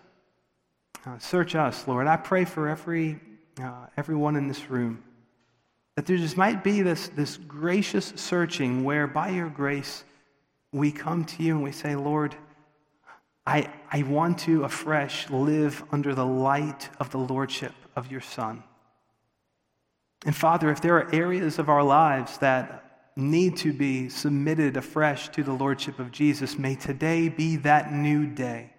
Uh, 1.05 1.17
search 1.19 1.55
us, 1.55 1.87
Lord. 1.87 2.07
I 2.07 2.17
pray 2.17 2.45
for 2.45 2.67
every, 2.67 3.19
uh, 3.61 3.87
everyone 3.95 4.35
in 4.35 4.47
this 4.47 4.69
room 4.69 5.03
that 5.95 6.05
there 6.05 6.17
just 6.17 6.37
might 6.37 6.63
be 6.63 6.81
this, 6.83 7.07
this 7.09 7.37
gracious 7.37 8.13
searching 8.15 8.83
where, 8.83 9.07
by 9.07 9.29
your 9.29 9.49
grace, 9.49 10.03
we 10.71 10.91
come 10.91 11.25
to 11.25 11.43
you 11.43 11.55
and 11.55 11.63
we 11.63 11.71
say, 11.71 11.95
Lord, 11.95 12.35
I, 13.47 13.73
I 13.91 14.03
want 14.03 14.39
to 14.39 14.63
afresh 14.63 15.29
live 15.29 15.83
under 15.91 16.13
the 16.13 16.25
light 16.25 16.89
of 16.99 17.09
the 17.09 17.17
lordship 17.17 17.73
of 17.95 18.11
your 18.11 18.21
Son. 18.21 18.63
And 20.25 20.35
Father, 20.35 20.69
if 20.69 20.81
there 20.81 20.97
are 20.97 21.13
areas 21.15 21.57
of 21.57 21.69
our 21.69 21.83
lives 21.83 22.37
that 22.39 23.11
need 23.15 23.57
to 23.57 23.73
be 23.73 24.09
submitted 24.09 24.77
afresh 24.77 25.29
to 25.29 25.43
the 25.43 25.53
Lordship 25.53 25.97
of 25.97 26.11
Jesus, 26.11 26.59
may 26.59 26.75
today 26.75 27.29
be 27.29 27.55
that 27.57 27.91
new 27.91 28.27
day. 28.27 28.71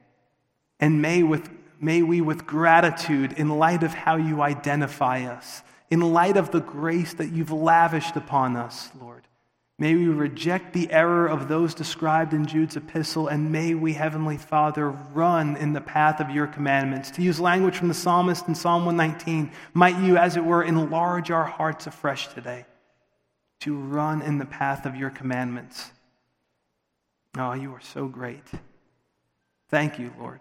And 0.78 1.02
may, 1.02 1.24
with, 1.24 1.50
may 1.80 2.02
we, 2.02 2.20
with 2.20 2.46
gratitude, 2.46 3.32
in 3.32 3.58
light 3.58 3.82
of 3.82 3.94
how 3.94 4.16
you 4.16 4.42
identify 4.42 5.24
us, 5.24 5.62
in 5.90 6.00
light 6.00 6.36
of 6.36 6.50
the 6.50 6.60
grace 6.60 7.14
that 7.14 7.32
you've 7.32 7.52
lavished 7.52 8.16
upon 8.16 8.56
us, 8.56 8.90
Lord, 9.00 9.22
may 9.78 9.94
we 9.94 10.08
reject 10.08 10.72
the 10.72 10.90
error 10.90 11.26
of 11.26 11.48
those 11.48 11.74
described 11.74 12.34
in 12.34 12.46
Jude's 12.46 12.76
epistle, 12.76 13.28
and 13.28 13.52
may 13.52 13.74
we, 13.74 13.92
Heavenly 13.92 14.36
Father, 14.36 14.90
run 14.90 15.56
in 15.56 15.72
the 15.72 15.80
path 15.80 16.20
of 16.20 16.30
your 16.30 16.46
commandments. 16.46 17.10
To 17.12 17.22
use 17.22 17.40
language 17.40 17.76
from 17.76 17.88
the 17.88 17.94
psalmist 17.94 18.48
in 18.48 18.54
Psalm 18.54 18.84
119, 18.84 19.50
might 19.74 19.98
you, 19.98 20.16
as 20.16 20.36
it 20.36 20.44
were, 20.44 20.62
enlarge 20.62 21.30
our 21.30 21.44
hearts 21.44 21.86
afresh 21.86 22.28
today 22.28 22.66
to 23.60 23.76
run 23.76 24.22
in 24.22 24.38
the 24.38 24.44
path 24.44 24.86
of 24.86 24.96
your 24.96 25.10
commandments. 25.10 25.90
Oh, 27.36 27.52
you 27.52 27.72
are 27.72 27.80
so 27.80 28.06
great. 28.06 28.44
Thank 29.68 29.98
you, 29.98 30.12
Lord. 30.18 30.40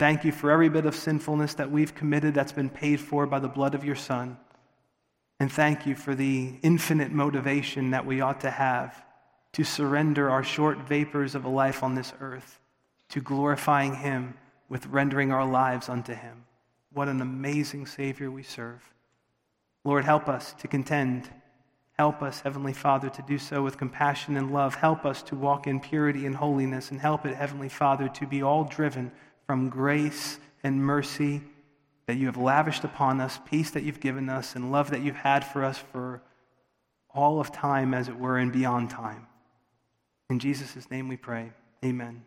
Thank 0.00 0.24
you 0.24 0.32
for 0.32 0.50
every 0.50 0.70
bit 0.70 0.86
of 0.86 0.96
sinfulness 0.96 1.52
that 1.56 1.70
we've 1.70 1.94
committed 1.94 2.32
that's 2.32 2.52
been 2.52 2.70
paid 2.70 3.00
for 3.00 3.26
by 3.26 3.38
the 3.38 3.48
blood 3.48 3.74
of 3.74 3.84
your 3.84 3.96
Son. 3.96 4.38
And 5.38 5.52
thank 5.52 5.84
you 5.84 5.94
for 5.94 6.14
the 6.14 6.54
infinite 6.62 7.12
motivation 7.12 7.90
that 7.90 8.06
we 8.06 8.22
ought 8.22 8.40
to 8.40 8.50
have 8.50 9.04
to 9.52 9.62
surrender 9.62 10.30
our 10.30 10.42
short 10.42 10.78
vapors 10.88 11.34
of 11.34 11.44
a 11.44 11.50
life 11.50 11.82
on 11.82 11.96
this 11.96 12.14
earth 12.18 12.58
to 13.10 13.20
glorifying 13.20 13.94
Him 13.94 14.38
with 14.70 14.86
rendering 14.86 15.32
our 15.32 15.44
lives 15.44 15.90
unto 15.90 16.14
Him. 16.14 16.46
What 16.94 17.08
an 17.08 17.20
amazing 17.20 17.84
Savior 17.84 18.30
we 18.30 18.42
serve. 18.42 18.82
Lord, 19.84 20.06
help 20.06 20.30
us 20.30 20.54
to 20.60 20.66
contend 20.66 21.28
Help 22.00 22.22
us, 22.22 22.40
Heavenly 22.40 22.72
Father, 22.72 23.10
to 23.10 23.22
do 23.28 23.36
so 23.36 23.62
with 23.62 23.76
compassion 23.76 24.38
and 24.38 24.54
love. 24.54 24.74
Help 24.74 25.04
us 25.04 25.22
to 25.24 25.34
walk 25.34 25.66
in 25.66 25.80
purity 25.80 26.24
and 26.24 26.34
holiness, 26.34 26.90
and 26.90 26.98
help 26.98 27.26
it, 27.26 27.36
Heavenly 27.36 27.68
Father, 27.68 28.08
to 28.08 28.26
be 28.26 28.42
all 28.42 28.64
driven 28.64 29.12
from 29.50 29.68
grace 29.68 30.38
and 30.62 30.80
mercy 30.80 31.42
that 32.06 32.14
you 32.14 32.26
have 32.26 32.36
lavished 32.36 32.84
upon 32.84 33.20
us, 33.20 33.40
peace 33.46 33.72
that 33.72 33.82
you've 33.82 33.98
given 33.98 34.28
us, 34.28 34.54
and 34.54 34.70
love 34.70 34.90
that 34.92 35.02
you've 35.02 35.16
had 35.16 35.44
for 35.44 35.64
us 35.64 35.76
for 35.76 36.22
all 37.12 37.40
of 37.40 37.50
time, 37.50 37.92
as 37.92 38.08
it 38.08 38.16
were, 38.16 38.38
and 38.38 38.52
beyond 38.52 38.88
time. 38.88 39.26
In 40.28 40.38
Jesus' 40.38 40.88
name 40.88 41.08
we 41.08 41.16
pray. 41.16 41.50
Amen. 41.84 42.22